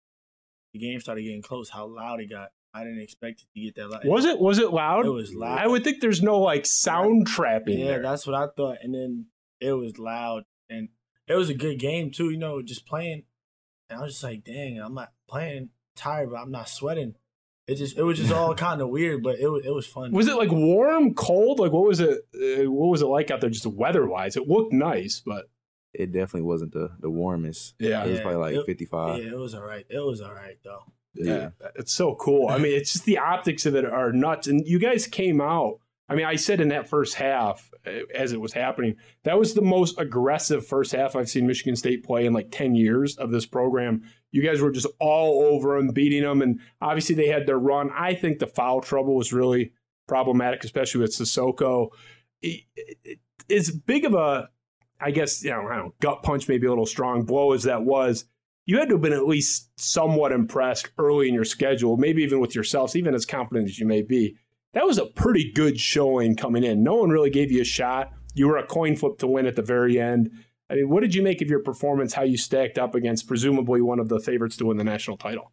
The 0.74 0.80
game 0.80 1.00
started 1.00 1.24
getting 1.24 1.42
close. 1.42 1.70
How 1.70 1.88
loud 1.88 2.20
it 2.20 2.30
got. 2.30 2.50
I 2.74 2.84
didn't 2.84 3.02
expect 3.02 3.42
it 3.42 3.48
to 3.56 3.66
get 3.66 3.76
that 3.76 3.90
loud. 3.90 4.06
Was 4.06 4.26
it? 4.26 4.40
Was 4.40 4.60
it 4.60 4.72
loud? 4.72 5.06
It 5.06 5.10
was 5.10 5.34
loud. 5.34 5.58
I 5.58 5.68
would 5.68 5.84
think 5.84 6.02
there's 6.02 6.22
no 6.22 6.40
like 6.40 6.66
sound 6.68 7.26
trapping. 7.26 7.80
Yeah, 7.80 7.86
there. 7.86 8.02
that's 8.04 8.28
what 8.28 8.36
I 8.36 8.48
thought. 8.56 8.78
And 8.84 8.94
then 8.94 9.26
it 9.60 9.74
was 9.74 9.98
loud, 9.98 10.44
and 10.70 10.90
it 11.28 11.34
was 11.34 11.50
a 11.50 11.56
good 11.56 11.80
game 11.80 12.12
too. 12.12 12.30
You 12.30 12.38
know, 12.38 12.62
just 12.62 12.86
playing. 12.86 13.24
And 13.90 14.00
I 14.00 14.04
was 14.04 14.14
just 14.14 14.24
like, 14.24 14.44
dang, 14.44 14.80
I'm 14.80 14.94
not 14.94 15.12
playing 15.28 15.70
tired, 16.00 16.32
but 16.32 16.38
I'm 16.38 16.52
not 16.52 16.70
sweating. 16.70 17.16
It 17.68 17.76
just 17.76 17.98
it 17.98 18.04
was 18.04 18.18
just 18.18 18.34
all 18.34 18.56
kind 18.68 18.82
of 18.82 18.90
weird, 18.90 19.22
but 19.22 19.40
it 19.40 19.48
was 19.48 19.66
it 19.66 19.74
was 19.74 19.86
fun. 19.86 20.12
Was 20.12 20.28
it 20.28 20.36
like 20.36 20.52
warm, 20.52 21.14
cold? 21.14 21.60
Like 21.60 21.72
what 21.72 21.84
was 21.86 22.00
it? 22.00 22.26
Uh, 22.34 22.72
what 22.72 22.88
was 22.88 23.02
it 23.02 23.08
like 23.08 23.30
out 23.30 23.42
there, 23.42 23.50
just 23.50 23.68
weather 23.68 24.08
wise? 24.08 24.36
It 24.36 24.48
looked 24.48 24.74
nice, 24.74 25.22
but 25.24 25.50
it 25.94 26.12
definitely 26.12 26.44
wasn't 26.44 26.74
the 26.74 26.90
the 27.00 27.10
warmest. 27.10 27.76
Yeah, 27.80 28.04
it 28.06 28.12
was 28.12 28.22
probably 28.22 28.40
like 28.40 28.56
it, 28.56 28.66
55. 28.66 29.24
Yeah, 29.24 29.32
it 29.32 29.38
was 29.38 29.54
all 29.54 29.64
right. 29.64 29.86
It 29.90 30.00
was 30.00 30.22
all 30.22 30.34
right 30.34 30.58
though. 30.64 30.84
Yeah. 31.14 31.50
yeah, 31.62 31.68
it's 31.76 31.94
so 31.94 32.16
cool. 32.16 32.50
I 32.50 32.58
mean, 32.60 32.74
it's 32.74 32.94
just 32.94 33.06
the 33.06 33.18
optics 33.18 33.66
of 33.66 33.76
it 33.76 33.86
are 33.86 34.12
nuts. 34.12 34.48
And 34.48 34.66
you 34.66 34.80
guys 34.80 35.08
came 35.08 35.42
out. 35.42 35.80
I 36.10 36.16
mean, 36.16 36.26
I 36.26 36.38
said 36.38 36.60
in 36.60 36.70
that 36.70 36.90
first 36.90 37.16
half, 37.16 37.70
uh, 37.86 37.92
as 38.16 38.34
it 38.34 38.42
was 38.42 38.54
happening, 38.54 38.96
that 39.24 39.38
was 39.38 39.54
the 39.54 39.62
most 39.62 40.00
aggressive 40.00 40.66
first 40.66 40.92
half 40.92 41.16
I've 41.16 41.30
seen 41.30 41.46
Michigan 41.46 41.76
State 41.76 42.04
play 42.04 42.26
in 42.26 42.34
like 42.34 42.50
10 42.52 42.74
years 42.74 43.16
of 43.18 43.32
this 43.32 43.46
program. 43.46 44.02
You 44.32 44.42
guys 44.42 44.60
were 44.60 44.72
just 44.72 44.88
all 45.00 45.44
over 45.44 45.78
them, 45.78 45.90
beating 45.90 46.24
them. 46.24 46.42
And 46.42 46.60
obviously, 46.82 47.16
they 47.16 47.28
had 47.28 47.46
their 47.46 47.60
run. 47.60 47.92
I 47.96 48.16
think 48.16 48.40
the 48.40 48.48
foul 48.48 48.82
trouble 48.82 49.16
was 49.16 49.32
really 49.32 49.72
problematic, 50.08 50.64
especially 50.64 51.02
with 51.02 51.12
Sissoko. 51.12 51.90
As 53.52 53.70
big 53.70 54.06
of 54.06 54.16
a, 54.16 54.50
I 55.00 55.12
guess, 55.12 55.44
you 55.44 55.52
know, 55.52 55.68
I 55.68 55.76
don't 55.76 55.86
know, 55.86 55.94
gut 56.02 56.24
punch, 56.24 56.48
maybe 56.48 56.66
a 56.66 56.70
little 56.70 56.88
strong 56.88 57.24
blow 57.24 57.54
as 57.54 57.64
that 57.64 57.84
was, 57.84 58.26
you 58.66 58.78
had 58.78 58.90
to 58.90 58.96
have 58.96 59.02
been 59.02 59.14
at 59.14 59.28
least 59.28 59.70
somewhat 59.80 60.32
impressed 60.32 60.90
early 60.98 61.28
in 61.28 61.34
your 61.34 61.46
schedule, 61.46 61.98
maybe 61.98 62.24
even 62.24 62.40
with 62.40 62.54
yourselves, 62.54 62.96
even 62.96 63.16
as 63.16 63.26
confident 63.26 63.68
as 63.68 63.80
you 63.80 63.86
may 63.86 64.02
be. 64.02 64.38
That 64.74 64.86
was 64.86 64.98
a 64.98 65.06
pretty 65.06 65.52
good 65.52 65.80
showing 65.80 66.36
coming 66.36 66.64
in. 66.64 66.84
No 66.84 66.96
one 66.96 67.10
really 67.10 67.30
gave 67.30 67.52
you 67.52 67.62
a 67.62 67.66
shot. 67.66 68.12
You 68.36 68.48
were 68.48 68.58
a 68.58 68.66
coin 68.66 68.96
flip 68.96 69.18
to 69.20 69.28
win 69.28 69.48
at 69.48 69.56
the 69.56 69.64
very 69.64 70.00
end. 70.00 70.32
I 70.70 70.76
mean, 70.76 70.90
what 70.90 71.02
did 71.02 71.16
you 71.16 71.24
make 71.24 71.42
of 71.42 71.50
your 71.50 71.62
performance? 71.62 72.14
How 72.14 72.22
you 72.22 72.38
stacked 72.38 72.78
up 72.78 72.94
against 72.94 73.28
presumably 73.28 73.82
one 73.82 74.00
of 74.00 74.10
the 74.10 74.20
favorites 74.20 74.58
to 74.58 74.66
win 74.66 74.78
the 74.78 74.84
national 74.84 75.18
title? 75.18 75.52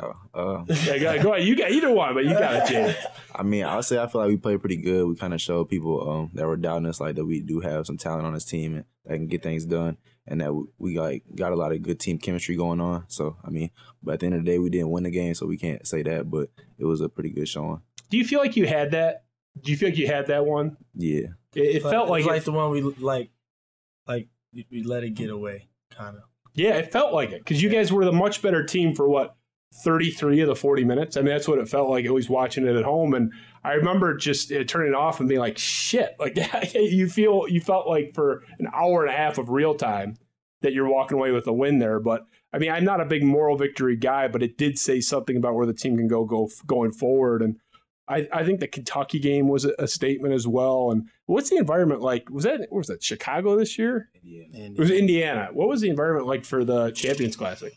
Oh, 0.00 0.12
uh, 0.34 0.64
yeah, 0.84 1.16
go 1.22 1.32
ahead. 1.32 1.46
You 1.46 1.56
got 1.56 1.70
either 1.70 1.90
one, 1.90 2.14
but 2.14 2.24
you 2.24 2.32
got 2.32 2.54
it, 2.54 2.68
Jay. 2.68 2.96
I 3.34 3.42
mean, 3.44 3.64
I'll 3.64 3.82
say 3.82 3.98
I 3.98 4.08
feel 4.08 4.20
like 4.20 4.28
we 4.28 4.36
played 4.36 4.60
pretty 4.60 4.76
good. 4.76 5.06
We 5.06 5.14
kind 5.14 5.32
of 5.32 5.40
showed 5.40 5.68
people 5.68 6.10
um, 6.10 6.30
that 6.34 6.46
were 6.46 6.56
doubting 6.56 6.86
us, 6.86 7.00
like 7.00 7.14
that 7.14 7.24
we 7.24 7.40
do 7.40 7.60
have 7.60 7.86
some 7.86 7.96
talent 7.96 8.26
on 8.26 8.34
this 8.34 8.44
team 8.44 8.74
and 8.74 8.84
that 9.04 9.14
can 9.14 9.28
get 9.28 9.42
things 9.42 9.64
done 9.64 9.96
and 10.26 10.40
that 10.40 10.52
we 10.78 10.98
like 10.98 11.24
got 11.34 11.52
a 11.52 11.56
lot 11.56 11.72
of 11.72 11.82
good 11.82 12.00
team 12.00 12.18
chemistry 12.18 12.56
going 12.56 12.80
on. 12.80 13.04
So 13.08 13.36
I 13.44 13.50
mean, 13.50 13.70
but 14.02 14.14
at 14.14 14.20
the 14.20 14.26
end 14.26 14.34
of 14.34 14.44
the 14.44 14.50
day, 14.50 14.58
we 14.58 14.70
didn't 14.70 14.90
win 14.90 15.04
the 15.04 15.10
game, 15.10 15.34
so 15.34 15.46
we 15.46 15.56
can't 15.56 15.86
say 15.86 16.02
that. 16.02 16.30
But 16.30 16.50
it 16.78 16.84
was 16.84 17.00
a 17.00 17.08
pretty 17.08 17.30
good 17.30 17.48
showing. 17.48 17.82
Do 18.10 18.16
you 18.16 18.24
feel 18.24 18.40
like 18.40 18.56
you 18.56 18.66
had 18.66 18.92
that? 18.92 19.24
Do 19.60 19.72
you 19.72 19.78
feel 19.78 19.88
like 19.88 19.98
you 19.98 20.06
had 20.06 20.26
that 20.28 20.46
one? 20.46 20.76
Yeah, 20.94 21.28
it, 21.54 21.76
it 21.76 21.82
felt 21.82 22.08
like 22.08 22.24
it 22.24 22.28
like 22.28 22.44
the 22.44 22.52
one 22.52 22.70
we 22.70 22.82
like, 22.82 23.30
like 24.06 24.28
we 24.70 24.82
let 24.82 25.04
it 25.04 25.10
get 25.10 25.30
away, 25.30 25.68
kind 25.90 26.16
of. 26.16 26.22
Yeah, 26.54 26.74
it 26.74 26.92
felt 26.92 27.12
like 27.12 27.30
it 27.30 27.40
because 27.40 27.62
you 27.62 27.68
guys 27.68 27.92
were 27.92 28.04
the 28.04 28.12
much 28.12 28.42
better 28.42 28.64
team 28.64 28.94
for 28.94 29.08
what 29.08 29.36
33 29.84 30.40
of 30.40 30.48
the 30.48 30.56
40 30.56 30.84
minutes. 30.84 31.16
I 31.16 31.20
mean, 31.20 31.34
that's 31.34 31.48
what 31.48 31.58
it 31.58 31.68
felt 31.68 31.90
like. 31.90 32.04
At 32.04 32.12
least 32.12 32.30
watching 32.30 32.66
it 32.66 32.76
at 32.76 32.84
home, 32.84 33.14
and 33.14 33.32
I 33.66 33.72
remember 33.72 34.16
just 34.16 34.52
uh, 34.52 34.62
turning 34.62 34.92
it 34.92 34.94
off 34.94 35.18
and 35.18 35.28
being 35.28 35.40
like, 35.40 35.58
"Shit!" 35.58 36.14
Like 36.20 36.38
you 36.74 37.08
feel 37.08 37.46
you 37.48 37.60
felt 37.60 37.88
like 37.88 38.14
for 38.14 38.44
an 38.60 38.68
hour 38.72 39.04
and 39.04 39.12
a 39.12 39.16
half 39.16 39.38
of 39.38 39.50
real 39.50 39.74
time 39.74 40.14
that 40.62 40.72
you're 40.72 40.88
walking 40.88 41.18
away 41.18 41.32
with 41.32 41.48
a 41.48 41.52
win 41.52 41.80
there. 41.80 41.98
But 41.98 42.26
I 42.52 42.58
mean, 42.58 42.70
I'm 42.70 42.84
not 42.84 43.00
a 43.00 43.04
big 43.04 43.24
moral 43.24 43.56
victory 43.56 43.96
guy, 43.96 44.28
but 44.28 44.40
it 44.40 44.56
did 44.56 44.78
say 44.78 45.00
something 45.00 45.36
about 45.36 45.54
where 45.54 45.66
the 45.66 45.74
team 45.74 45.96
can 45.96 46.06
go 46.06 46.24
go 46.24 46.48
going 46.64 46.92
forward. 46.92 47.42
And 47.42 47.56
I, 48.06 48.28
I 48.32 48.44
think 48.44 48.60
the 48.60 48.68
Kentucky 48.68 49.18
game 49.18 49.48
was 49.48 49.64
a, 49.64 49.72
a, 49.80 49.88
statement 49.88 50.32
as 50.32 50.46
well. 50.46 50.92
And 50.92 51.08
what's 51.26 51.50
the 51.50 51.56
environment 51.56 52.02
like? 52.02 52.30
Was 52.30 52.44
that 52.44 52.68
was 52.70 52.86
that 52.86 53.02
Chicago 53.02 53.56
this 53.56 53.76
year? 53.76 54.10
Indiana. 54.22 54.74
It 54.74 54.78
was 54.78 54.90
Indiana. 54.92 55.48
What 55.52 55.66
was 55.66 55.80
the 55.80 55.90
environment 55.90 56.28
like 56.28 56.44
for 56.44 56.64
the 56.64 56.92
Champions 56.92 57.34
Classic? 57.34 57.72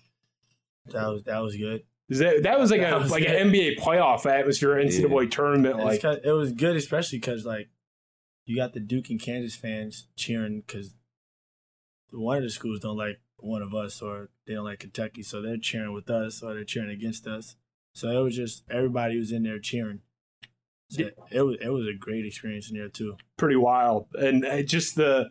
That 0.86 1.08
was 1.08 1.24
that 1.24 1.40
was 1.40 1.56
good. 1.56 1.82
That, 2.10 2.42
that 2.44 2.60
was 2.60 2.72
like 2.72 2.82
that 2.82 2.94
a 2.94 2.98
was 2.98 3.12
like 3.12 3.24
good. 3.24 3.36
an 3.36 3.52
NBA 3.52 3.80
playoff 3.80 4.26
atmosphere, 4.26 4.76
NCAA 4.76 5.24
yeah. 5.24 5.30
tournament. 5.30 5.78
Like 5.78 6.04
it 6.04 6.32
was 6.32 6.52
good, 6.52 6.76
especially 6.76 7.20
because 7.20 7.46
like 7.46 7.70
you 8.46 8.56
got 8.56 8.74
the 8.74 8.80
Duke 8.80 9.12
and 9.12 9.22
Kansas 9.22 9.56
fans 9.56 10.08
cheering 10.16 10.64
because 10.66 10.98
one 12.12 12.38
of 12.38 12.44
the 12.44 12.50
schools 12.50 12.80
don't 12.80 12.98
like 12.98 13.20
one 13.38 13.62
of 13.62 13.76
us, 13.76 14.02
or 14.02 14.30
they 14.48 14.56
don't 14.56 14.66
like 14.66 14.80
Kentucky, 14.80 15.22
so 15.22 15.42
they're 15.42 15.58
cheering 15.58 15.94
with 15.94 16.10
us, 16.10 16.42
or 16.42 16.56
they're 16.56 16.64
cheering 16.64 16.90
against 16.90 17.28
us. 17.28 17.56
So 17.94 18.10
it 18.10 18.24
was 18.24 18.36
just 18.36 18.64
everybody 18.72 19.18
was 19.20 19.32
in 19.32 19.44
there 19.44 19.60
cheering. 19.60 20.02
So 20.90 21.04
yeah. 21.04 21.10
it 21.30 21.42
was 21.44 21.58
it 21.62 21.70
was 21.70 21.86
a 21.86 21.94
great 21.94 22.26
experience 22.26 22.72
in 22.72 22.78
there 22.78 22.90
too. 22.90 23.18
Pretty 23.38 23.56
wild, 23.56 24.08
and 24.14 24.44
uh, 24.44 24.64
just 24.64 24.96
the 24.96 25.30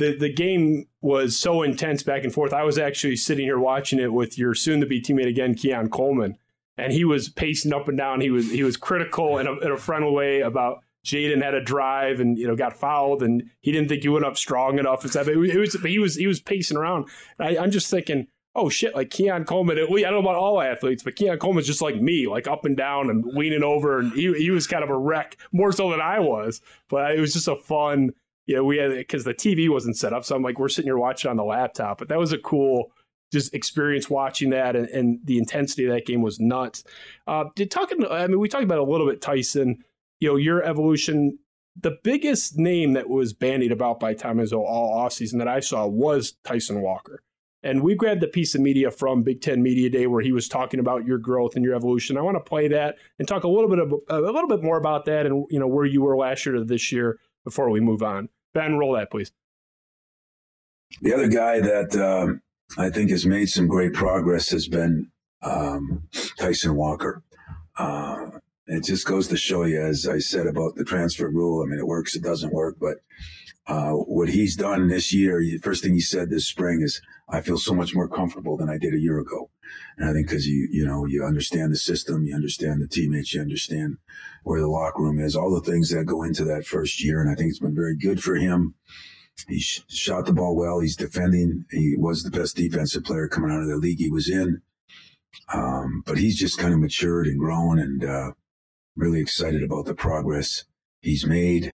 the 0.00 0.16
the 0.16 0.32
game 0.32 0.86
was 1.00 1.38
so 1.38 1.62
intense 1.62 2.02
back 2.02 2.24
and 2.24 2.32
forth. 2.32 2.52
I 2.52 2.64
was 2.64 2.78
actually 2.78 3.16
sitting 3.16 3.44
here 3.44 3.58
watching 3.58 4.00
it 4.00 4.12
with 4.12 4.36
your 4.36 4.54
soon 4.54 4.80
to 4.80 4.86
be 4.86 5.00
teammate 5.00 5.28
again, 5.28 5.54
Keon 5.54 5.90
Coleman, 5.90 6.38
and 6.76 6.92
he 6.92 7.04
was 7.04 7.28
pacing 7.28 7.72
up 7.72 7.86
and 7.86 7.96
down. 7.96 8.20
He 8.20 8.30
was 8.30 8.50
he 8.50 8.64
was 8.64 8.76
critical 8.76 9.38
in 9.38 9.46
a, 9.46 9.52
in 9.58 9.70
a 9.70 9.76
friendly 9.76 10.10
way 10.10 10.40
about 10.40 10.82
Jaden 11.04 11.42
had 11.42 11.54
a 11.54 11.62
drive 11.62 12.18
and 12.18 12.38
you 12.38 12.48
know 12.48 12.56
got 12.56 12.76
fouled, 12.76 13.22
and 13.22 13.44
he 13.60 13.70
didn't 13.70 13.88
think 13.88 14.02
he 14.02 14.08
went 14.08 14.24
up 14.24 14.36
strong 14.36 14.78
enough 14.78 15.02
and 15.02 15.10
stuff. 15.10 15.28
It, 15.28 15.36
it 15.36 15.58
was 15.58 15.74
he 15.74 15.98
was 15.98 16.16
he 16.16 16.26
was 16.26 16.40
pacing 16.40 16.78
around. 16.78 17.06
I, 17.38 17.58
I'm 17.58 17.70
just 17.70 17.90
thinking, 17.90 18.26
oh 18.54 18.70
shit, 18.70 18.94
like 18.94 19.10
Keon 19.10 19.44
Coleman. 19.44 19.78
I 19.78 19.82
don't 19.82 20.00
know 20.00 20.18
about 20.18 20.36
all 20.36 20.62
athletes, 20.62 21.02
but 21.02 21.14
Keon 21.14 21.38
Coleman's 21.38 21.66
just 21.66 21.82
like 21.82 22.00
me, 22.00 22.26
like 22.26 22.48
up 22.48 22.64
and 22.64 22.76
down 22.76 23.10
and 23.10 23.24
leaning 23.24 23.62
over, 23.62 23.98
and 23.98 24.12
he 24.14 24.32
he 24.32 24.50
was 24.50 24.66
kind 24.66 24.82
of 24.82 24.88
a 24.88 24.98
wreck 24.98 25.36
more 25.52 25.72
so 25.72 25.90
than 25.90 26.00
I 26.00 26.20
was. 26.20 26.62
But 26.88 27.14
it 27.14 27.20
was 27.20 27.34
just 27.34 27.48
a 27.48 27.56
fun 27.56 28.12
you 28.50 28.56
know, 28.56 28.64
we 28.64 28.78
had 28.78 28.90
because 28.90 29.22
the 29.22 29.32
TV 29.32 29.68
wasn't 29.68 29.96
set 29.96 30.12
up, 30.12 30.24
so 30.24 30.34
I'm 30.34 30.42
like, 30.42 30.58
we're 30.58 30.68
sitting 30.68 30.88
here 30.88 30.98
watching 30.98 31.30
on 31.30 31.36
the 31.36 31.44
laptop. 31.44 31.98
But 31.98 32.08
that 32.08 32.18
was 32.18 32.32
a 32.32 32.38
cool 32.38 32.90
just 33.30 33.54
experience 33.54 34.10
watching 34.10 34.50
that, 34.50 34.74
and, 34.74 34.88
and 34.88 35.20
the 35.22 35.38
intensity 35.38 35.84
of 35.84 35.92
that 35.92 36.04
game 36.04 36.20
was 36.20 36.40
nuts. 36.40 36.82
Uh, 37.28 37.44
did 37.54 37.70
talking, 37.70 38.04
I 38.10 38.26
mean, 38.26 38.40
we 38.40 38.48
talked 38.48 38.64
about 38.64 38.80
a 38.80 38.82
little 38.82 39.08
bit, 39.08 39.20
Tyson. 39.20 39.84
You 40.18 40.30
know, 40.30 40.36
your 40.36 40.64
evolution. 40.64 41.38
The 41.80 41.96
biggest 42.02 42.58
name 42.58 42.94
that 42.94 43.08
was 43.08 43.32
bandied 43.32 43.70
about 43.70 44.00
by 44.00 44.14
Tom 44.14 44.38
Izzo 44.38 44.58
all 44.58 44.98
offseason 44.98 45.38
that 45.38 45.46
I 45.46 45.60
saw 45.60 45.86
was 45.86 46.32
Tyson 46.42 46.82
Walker. 46.82 47.22
And 47.62 47.82
we 47.82 47.94
grabbed 47.94 48.24
a 48.24 48.26
piece 48.28 48.56
of 48.56 48.62
media 48.62 48.90
from 48.90 49.22
Big 49.22 49.42
Ten 49.42 49.62
Media 49.62 49.88
Day 49.88 50.08
where 50.08 50.22
he 50.22 50.32
was 50.32 50.48
talking 50.48 50.80
about 50.80 51.06
your 51.06 51.18
growth 51.18 51.54
and 51.54 51.64
your 51.64 51.76
evolution. 51.76 52.18
I 52.18 52.22
want 52.22 52.36
to 52.36 52.40
play 52.40 52.66
that 52.66 52.96
and 53.20 53.28
talk 53.28 53.44
a 53.44 53.48
little 53.48 53.70
bit 53.70 53.78
of, 53.78 53.94
a 54.08 54.20
little 54.20 54.48
bit 54.48 54.64
more 54.64 54.76
about 54.76 55.04
that 55.04 55.24
and 55.24 55.46
you 55.50 55.60
know 55.60 55.68
where 55.68 55.84
you 55.84 56.02
were 56.02 56.16
last 56.16 56.44
year 56.44 56.56
to 56.56 56.64
this 56.64 56.90
year 56.90 57.20
before 57.44 57.70
we 57.70 57.78
move 57.78 58.02
on. 58.02 58.28
Ben, 58.52 58.78
roll 58.78 58.94
that, 58.94 59.10
please. 59.10 59.32
The 61.02 61.14
other 61.14 61.28
guy 61.28 61.60
that 61.60 61.94
um, 61.96 62.42
I 62.76 62.90
think 62.90 63.10
has 63.10 63.24
made 63.24 63.48
some 63.48 63.68
great 63.68 63.92
progress 63.92 64.50
has 64.50 64.68
been 64.68 65.10
um, 65.42 66.08
Tyson 66.38 66.74
Walker. 66.74 67.22
Uh, 67.78 68.30
it 68.66 68.84
just 68.84 69.06
goes 69.06 69.28
to 69.28 69.36
show 69.36 69.64
you, 69.64 69.80
as 69.80 70.06
I 70.06 70.18
said 70.18 70.46
about 70.46 70.74
the 70.74 70.84
transfer 70.84 71.28
rule. 71.28 71.62
I 71.62 71.66
mean, 71.66 71.78
it 71.78 71.86
works, 71.86 72.14
it 72.14 72.22
doesn't 72.22 72.52
work, 72.52 72.76
but 72.80 72.98
uh, 73.66 73.92
what 73.92 74.28
he's 74.30 74.56
done 74.56 74.88
this 74.88 75.12
year, 75.12 75.40
the 75.40 75.58
first 75.58 75.82
thing 75.82 75.94
he 75.94 76.00
said 76.00 76.28
this 76.28 76.46
spring 76.46 76.80
is, 76.82 77.00
"I 77.28 77.40
feel 77.40 77.58
so 77.58 77.72
much 77.72 77.94
more 77.94 78.08
comfortable 78.08 78.56
than 78.56 78.68
I 78.68 78.78
did 78.78 78.94
a 78.94 79.00
year 79.00 79.18
ago." 79.18 79.50
And 79.96 80.08
I 80.08 80.12
think 80.12 80.28
because 80.28 80.46
you, 80.46 80.68
you 80.70 80.86
know, 80.86 81.06
you 81.06 81.24
understand 81.24 81.72
the 81.72 81.76
system, 81.76 82.24
you 82.24 82.34
understand 82.34 82.80
the 82.80 82.88
teammates, 82.88 83.34
you 83.34 83.40
understand 83.40 83.98
where 84.44 84.60
the 84.60 84.68
locker 84.68 85.02
room 85.02 85.18
is, 85.18 85.36
all 85.36 85.54
the 85.54 85.70
things 85.70 85.90
that 85.90 86.04
go 86.04 86.22
into 86.22 86.44
that 86.44 86.66
first 86.66 87.02
year, 87.04 87.20
and 87.20 87.30
I 87.30 87.34
think 87.34 87.50
it's 87.50 87.58
been 87.58 87.74
very 87.74 87.96
good 87.96 88.22
for 88.22 88.36
him. 88.36 88.74
He 89.48 89.60
sh- 89.60 89.84
shot 89.88 90.26
the 90.26 90.32
ball 90.32 90.56
well. 90.56 90.80
He's 90.80 90.96
defending. 90.96 91.64
He 91.70 91.94
was 91.96 92.22
the 92.22 92.30
best 92.30 92.56
defensive 92.56 93.04
player 93.04 93.28
coming 93.28 93.50
out 93.50 93.62
of 93.62 93.68
the 93.68 93.76
league 93.76 93.98
he 93.98 94.10
was 94.10 94.28
in. 94.28 94.62
Um, 95.52 96.02
but 96.06 96.18
he's 96.18 96.38
just 96.38 96.58
kind 96.58 96.74
of 96.74 96.80
matured 96.80 97.26
and 97.26 97.38
grown 97.38 97.78
and 97.78 98.04
uh, 98.04 98.32
really 98.96 99.20
excited 99.20 99.62
about 99.62 99.86
the 99.86 99.94
progress 99.94 100.64
he's 101.00 101.26
made. 101.26 101.70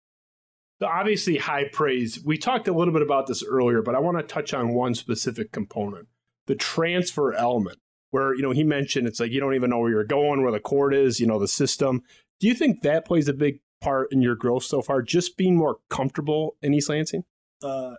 So 0.80 0.88
obviously, 0.88 1.38
high 1.38 1.70
praise. 1.72 2.20
We 2.24 2.38
talked 2.38 2.68
a 2.68 2.74
little 2.74 2.94
bit 2.94 3.04
about 3.04 3.28
this 3.28 3.44
earlier, 3.44 3.82
but 3.82 3.96
I 3.96 4.00
want 4.00 4.18
to 4.18 4.24
touch 4.24 4.54
on 4.54 4.74
one 4.74 4.96
specific 4.96 5.52
component 5.52 6.08
the 6.46 6.56
transfer 6.56 7.34
element, 7.34 7.80
where, 8.14 8.36
you 8.36 8.44
know, 8.44 8.52
he 8.52 8.64
mentioned 8.64 9.08
it's 9.08 9.20
like 9.20 9.32
you 9.32 9.40
don't 9.40 9.56
even 9.56 9.72
know 9.72 9.80
where 9.80 9.90
you're 9.90 10.04
going, 10.04 10.44
where 10.44 10.52
the 10.52 10.60
court 10.60 10.94
is, 10.94 11.20
you 11.20 11.26
know, 11.26 11.40
the 11.40 11.48
system. 11.48 12.04
Do 12.40 12.48
you 12.48 12.54
think 12.54 12.84
that 12.84 13.06
plays 13.06 13.28
a 13.28 13.34
big 13.34 13.60
part 13.82 14.12
in 14.12 14.22
your 14.22 14.36
growth 14.36 14.64
so 14.64 14.84
far, 14.84 15.02
just 15.02 15.36
being 15.36 15.58
more 15.58 15.78
comfortable 15.90 16.56
in 16.62 16.76
East 16.76 16.90
Lansing? 16.90 17.24
Uh, 17.64 17.96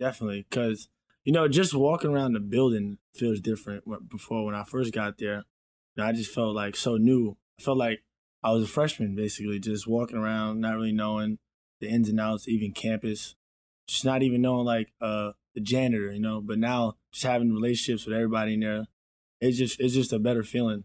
definitely, 0.00 0.46
because 0.48 0.88
you 1.24 1.32
know, 1.32 1.46
just 1.46 1.74
walking 1.74 2.10
around 2.10 2.32
the 2.32 2.40
building 2.40 2.96
feels 3.14 3.38
different. 3.38 3.84
Before 4.08 4.46
when 4.46 4.54
I 4.54 4.64
first 4.64 4.94
got 4.94 5.18
there, 5.18 5.44
I 6.00 6.12
just 6.12 6.32
felt 6.32 6.56
like 6.56 6.74
so 6.74 6.96
new. 6.96 7.36
I 7.60 7.62
felt 7.62 7.76
like 7.76 8.02
I 8.42 8.52
was 8.52 8.64
a 8.64 8.68
freshman, 8.68 9.14
basically, 9.14 9.58
just 9.58 9.86
walking 9.86 10.16
around, 10.16 10.62
not 10.62 10.76
really 10.76 10.92
knowing 10.92 11.38
the 11.82 11.88
ins 11.88 12.08
and 12.08 12.18
outs, 12.18 12.48
even 12.48 12.72
campus, 12.72 13.34
just 13.86 14.06
not 14.06 14.22
even 14.22 14.40
knowing 14.40 14.64
like 14.64 14.90
uh 15.02 15.32
the 15.54 15.60
janitor, 15.60 16.10
you 16.12 16.20
know. 16.20 16.40
But 16.40 16.58
now, 16.58 16.94
just 17.12 17.26
having 17.26 17.52
relationships 17.52 18.06
with 18.06 18.14
everybody 18.14 18.54
in 18.54 18.60
there, 18.60 18.86
it's 19.40 19.58
just 19.58 19.80
it's 19.80 19.94
just 19.94 20.12
a 20.12 20.18
better 20.18 20.42
feeling. 20.42 20.84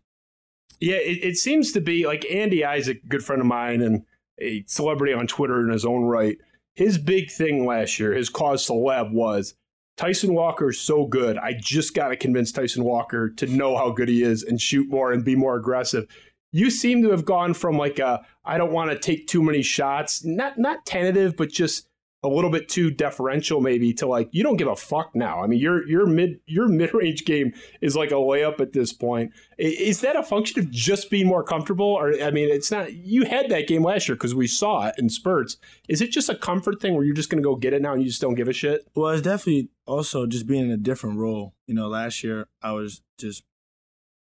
Yeah, 0.79 0.95
it, 0.95 1.23
it 1.23 1.37
seems 1.37 1.71
to 1.73 1.81
be 1.81 2.05
like 2.05 2.25
Andy 2.29 2.65
Isaac, 2.65 3.07
good 3.07 3.23
friend 3.23 3.41
of 3.41 3.47
mine 3.47 3.81
and 3.81 4.05
a 4.39 4.63
celebrity 4.67 5.13
on 5.13 5.27
Twitter 5.27 5.61
in 5.61 5.69
his 5.69 5.85
own 5.85 6.03
right. 6.03 6.37
His 6.75 6.97
big 6.97 7.31
thing 7.31 7.65
last 7.65 7.99
year, 7.99 8.13
his 8.13 8.29
cause 8.29 8.67
celeb 8.67 9.11
was 9.11 9.55
Tyson 9.95 10.33
Walker 10.33 10.69
is 10.69 10.79
so 10.79 11.05
good. 11.05 11.37
I 11.37 11.53
just 11.53 11.93
got 11.93 12.07
to 12.09 12.15
convince 12.15 12.51
Tyson 12.51 12.83
Walker 12.83 13.29
to 13.29 13.45
know 13.45 13.77
how 13.77 13.91
good 13.91 14.09
he 14.09 14.23
is 14.23 14.43
and 14.43 14.59
shoot 14.59 14.89
more 14.89 15.11
and 15.11 15.23
be 15.23 15.35
more 15.35 15.55
aggressive. 15.55 16.07
You 16.51 16.69
seem 16.69 17.01
to 17.03 17.11
have 17.11 17.25
gone 17.25 17.53
from 17.53 17.77
like 17.77 17.99
a 17.99 18.25
I 18.43 18.57
don't 18.57 18.73
want 18.73 18.91
to 18.91 18.97
take 18.97 19.27
too 19.27 19.43
many 19.43 19.61
shots, 19.61 20.23
not 20.23 20.57
not 20.57 20.85
tentative, 20.85 21.37
but 21.37 21.49
just 21.49 21.87
a 22.23 22.29
little 22.29 22.49
bit 22.49 22.69
too 22.69 22.89
deferential 22.89 23.59
maybe 23.59 23.91
to 23.93 24.07
like 24.07 24.29
you 24.31 24.43
don't 24.43 24.55
give 24.55 24.67
a 24.67 24.75
fuck 24.75 25.13
now. 25.13 25.43
I 25.43 25.47
mean, 25.47 25.59
your 25.59 25.85
your 25.87 26.05
mid 26.05 26.39
your 26.45 26.67
mid 26.69 26.93
range 26.93 27.25
game 27.25 27.53
is 27.81 27.95
like 27.95 28.11
a 28.11 28.15
layup 28.15 28.61
at 28.61 28.73
this 28.73 28.93
point. 28.93 29.31
Is 29.57 30.01
that 30.01 30.15
a 30.15 30.23
function 30.23 30.59
of 30.59 30.71
just 30.71 31.09
being 31.09 31.27
more 31.27 31.43
comfortable, 31.43 31.85
or 31.85 32.13
I 32.21 32.31
mean, 32.31 32.49
it's 32.49 32.71
not. 32.71 32.93
You 32.93 33.25
had 33.25 33.49
that 33.49 33.67
game 33.67 33.83
last 33.83 34.07
year 34.07 34.15
because 34.15 34.33
we 34.33 34.47
saw 34.47 34.87
it 34.87 34.95
in 34.97 35.09
spurts. 35.09 35.57
Is 35.89 36.01
it 36.01 36.11
just 36.11 36.29
a 36.29 36.35
comfort 36.35 36.79
thing 36.79 36.95
where 36.95 37.03
you're 37.03 37.15
just 37.15 37.29
going 37.29 37.43
to 37.43 37.47
go 37.47 37.55
get 37.55 37.73
it 37.73 37.81
now 37.81 37.93
and 37.93 38.01
you 38.01 38.07
just 38.07 38.21
don't 38.21 38.35
give 38.35 38.47
a 38.47 38.53
shit? 38.53 38.87
Well, 38.95 39.11
it's 39.11 39.21
definitely 39.21 39.69
also 39.85 40.25
just 40.25 40.47
being 40.47 40.63
in 40.63 40.71
a 40.71 40.77
different 40.77 41.17
role. 41.17 41.53
You 41.67 41.75
know, 41.75 41.87
last 41.87 42.23
year 42.23 42.47
I 42.61 42.71
was 42.71 43.01
just 43.19 43.43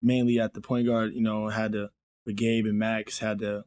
mainly 0.01 0.39
at 0.39 0.53
the 0.53 0.61
point 0.61 0.85
guard. 0.85 1.13
You 1.13 1.21
know, 1.21 1.47
had 1.47 1.71
to 1.71 1.91
with 2.25 2.35
Gabe 2.35 2.65
and 2.65 2.77
Max 2.77 3.19
had 3.19 3.39
to 3.39 3.63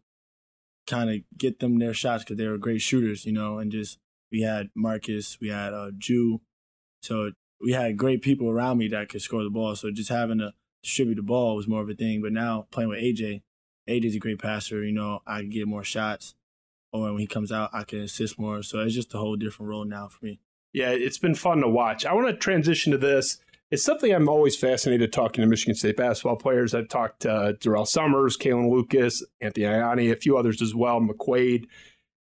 kind 0.87 1.11
of 1.11 1.17
get 1.37 1.61
them 1.61 1.79
their 1.79 1.95
shots 1.95 2.25
because 2.25 2.37
they 2.37 2.47
were 2.47 2.59
great 2.59 2.83
shooters. 2.83 3.25
You 3.25 3.33
know, 3.33 3.59
and 3.59 3.73
just 3.73 3.99
we 4.31 4.43
had 4.43 4.71
Marcus, 4.75 5.39
we 5.41 5.49
had 5.49 5.73
uh, 5.73 5.91
Jew. 5.97 6.41
So 7.03 7.33
we 7.61 7.73
had 7.73 7.97
great 7.97 8.23
people 8.23 8.49
around 8.49 8.79
me 8.79 8.89
that 8.89 9.09
could 9.09 9.23
score 9.23 9.43
the 9.43 9.51
ball. 9.51 9.75
So 9.77 9.91
just 9.91 10.11
having 10.11 10.39
to 10.39 10.53
distribute 10.83 11.17
the 11.17 11.23
ball 11.23 11.57
was 11.57 11.69
more 11.69 11.83
of 11.83 11.89
a 11.89 11.95
thing. 11.95 12.23
But 12.23 12.33
now 12.33 12.67
playing 12.71 12.91
with 12.91 13.01
AJ, 13.01 13.43
AJ's 13.89 14.17
a 14.17 14.19
great 14.19 14.39
passer. 14.39 14.85
You 14.85 14.93
know, 14.93 15.21
I 15.27 15.41
can 15.41 15.51
get 15.51 15.69
more 15.69 15.85
shots. 15.85 16.35
Or 16.93 17.13
when 17.13 17.19
he 17.19 17.27
comes 17.27 17.53
out, 17.53 17.71
I 17.73 17.85
can 17.85 18.01
assist 18.01 18.39
more. 18.39 18.63
So 18.63 18.81
it's 18.81 18.95
just 18.95 19.15
a 19.15 19.19
whole 19.19 19.37
different 19.37 19.69
role 19.69 19.85
now 19.85 20.09
for 20.09 20.25
me. 20.25 20.41
Yeah, 20.73 20.91
it's 20.91 21.19
been 21.19 21.35
fun 21.35 21.61
to 21.61 21.69
watch. 21.69 22.07
I 22.07 22.15
want 22.15 22.29
to 22.29 22.35
transition 22.35 22.93
to 22.93 22.99
this. 22.99 23.39
It's 23.71 23.83
something 23.83 24.15
I'm 24.15 24.29
always 24.29 24.57
fascinated 24.57 25.13
talking 25.13 25.43
to 25.43 25.49
Michigan 25.49 25.75
State 25.75 25.99
basketball 25.99 26.37
players. 26.37 26.75
I've 26.75 26.89
talked 26.89 27.21
to 27.21 27.33
uh, 27.33 27.53
Durrell 27.61 27.85
Summers, 27.85 28.39
Kalin 28.39 28.71
Lucas, 28.71 29.23
Anthony 29.43 29.67
Ianni, 29.67 30.11
a 30.11 30.17
few 30.17 30.39
others 30.39 30.63
as 30.63 30.75
well, 30.75 31.01
McQuaid. 31.01 31.67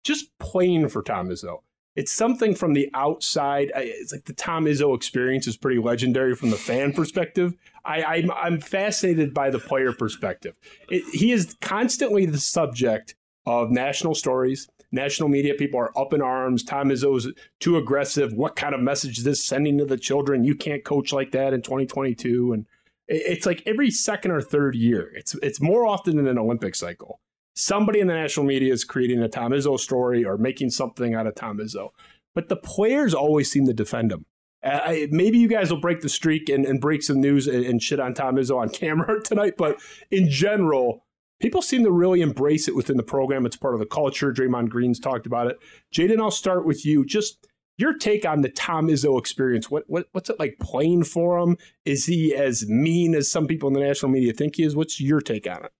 Just 0.03 0.35
playing 0.39 0.89
for 0.89 1.03
Tom 1.03 1.29
Izzo 1.29 1.59
it's 1.97 2.11
something 2.11 2.53
from 2.53 2.73
the 2.73 2.91
outside. 2.93 3.71
It's 3.75 4.11
like 4.11 4.25
the 4.25 4.33
Tom 4.33 4.65
Izzo 4.65 4.95
experience 4.95 5.47
is 5.47 5.57
pretty 5.57 5.81
legendary 5.81 6.35
from 6.35 6.51
the 6.51 6.55
fan 6.55 6.93
perspective. 6.93 7.55
I, 7.83 8.03
I'm, 8.03 8.31
I'm 8.31 8.61
fascinated 8.61 9.33
by 9.33 9.49
the 9.49 9.57
player 9.57 9.91
perspective. 9.91 10.55
It, 10.89 11.03
he 11.11 11.31
is 11.31 11.55
constantly 11.59 12.27
the 12.27 12.37
subject 12.37 13.15
of 13.47 13.71
national 13.71 14.13
stories. 14.13 14.69
National 14.91 15.27
media 15.27 15.55
people 15.55 15.79
are 15.79 15.97
up 15.97 16.13
in 16.13 16.21
arms. 16.21 16.63
Tom 16.63 16.89
Izzo's 16.89 17.33
too 17.59 17.77
aggressive. 17.77 18.31
What 18.31 18.55
kind 18.55 18.75
of 18.75 18.79
message 18.79 19.17
is 19.17 19.23
this 19.23 19.43
sending 19.43 19.79
to 19.79 19.85
the 19.85 19.97
children? 19.97 20.43
You 20.43 20.53
can't 20.53 20.85
coach 20.85 21.11
like 21.11 21.31
that 21.31 21.51
in 21.51 21.63
2022. 21.63 22.53
And 22.53 22.67
it's 23.07 23.47
like 23.47 23.63
every 23.65 23.89
second 23.89 24.31
or 24.31 24.41
third 24.41 24.75
year. 24.75 25.11
It's 25.15 25.33
it's 25.41 25.59
more 25.59 25.87
often 25.87 26.17
than 26.17 26.27
an 26.27 26.37
Olympic 26.37 26.75
cycle 26.75 27.21
somebody 27.57 27.99
in 27.99 28.07
the 28.07 28.13
national 28.13 28.45
media 28.45 28.71
is 28.71 28.83
creating 28.83 29.21
a 29.21 29.27
Tom 29.27 29.51
Izzo 29.51 29.79
story 29.79 30.23
or 30.23 30.37
making 30.37 30.69
something 30.69 31.15
out 31.15 31.25
of 31.25 31.35
Tom 31.35 31.57
Izzo. 31.57 31.89
But 32.35 32.49
the 32.49 32.55
players 32.55 33.15
always 33.15 33.51
seem 33.51 33.65
to 33.65 33.73
defend 33.73 34.11
him. 34.11 34.25
Uh, 34.63 35.07
maybe 35.09 35.37
you 35.37 35.47
guys 35.47 35.71
will 35.71 35.79
break 35.79 36.01
the 36.01 36.09
streak 36.09 36.49
and, 36.49 36.65
and 36.65 36.79
break 36.79 37.01
some 37.01 37.19
news 37.19 37.47
and, 37.47 37.65
and, 37.65 37.81
shit 37.81 37.99
on 37.99 38.13
Tom 38.13 38.35
Izzo 38.35 38.57
on 38.57 38.69
camera 38.73 39.21
tonight. 39.23 39.53
But 39.57 39.79
in 40.11 40.29
general, 40.29 41.05
people 41.39 41.61
seem 41.61 41.83
to 41.83 41.91
really 41.91 42.21
embrace 42.21 42.67
it 42.67 42.75
within 42.75 42.97
the 42.97 43.03
program. 43.03 43.45
It's 43.45 43.55
part 43.55 43.73
of 43.73 43.79
the 43.79 43.85
culture. 43.85 44.31
Draymond 44.31 44.69
Green's 44.69 44.99
talked 44.99 45.25
about 45.25 45.47
it. 45.47 45.57
Jaden, 45.93 46.19
I'll 46.19 46.31
start 46.31 46.65
with 46.65 46.85
you. 46.85 47.05
Just 47.05 47.47
your 47.77 47.97
take 47.97 48.25
on 48.25 48.41
the 48.41 48.49
Tom 48.49 48.87
Izzo 48.87 49.17
experience. 49.17 49.71
What, 49.71 49.85
what 49.87 50.07
what's 50.11 50.29
it 50.29 50.39
like 50.39 50.57
playing 50.59 51.03
for 51.05 51.37
him? 51.39 51.57
Is 51.85 52.05
he 52.05 52.35
as 52.35 52.67
mean 52.67 53.15
as 53.15 53.31
some 53.31 53.47
people 53.47 53.67
in 53.67 53.73
the 53.73 53.79
national 53.79 54.11
media 54.11 54.33
think 54.33 54.57
he 54.57 54.63
is? 54.63 54.75
What's 54.75 54.99
your 54.99 55.21
take 55.21 55.47
on 55.47 55.65
it? 55.65 55.71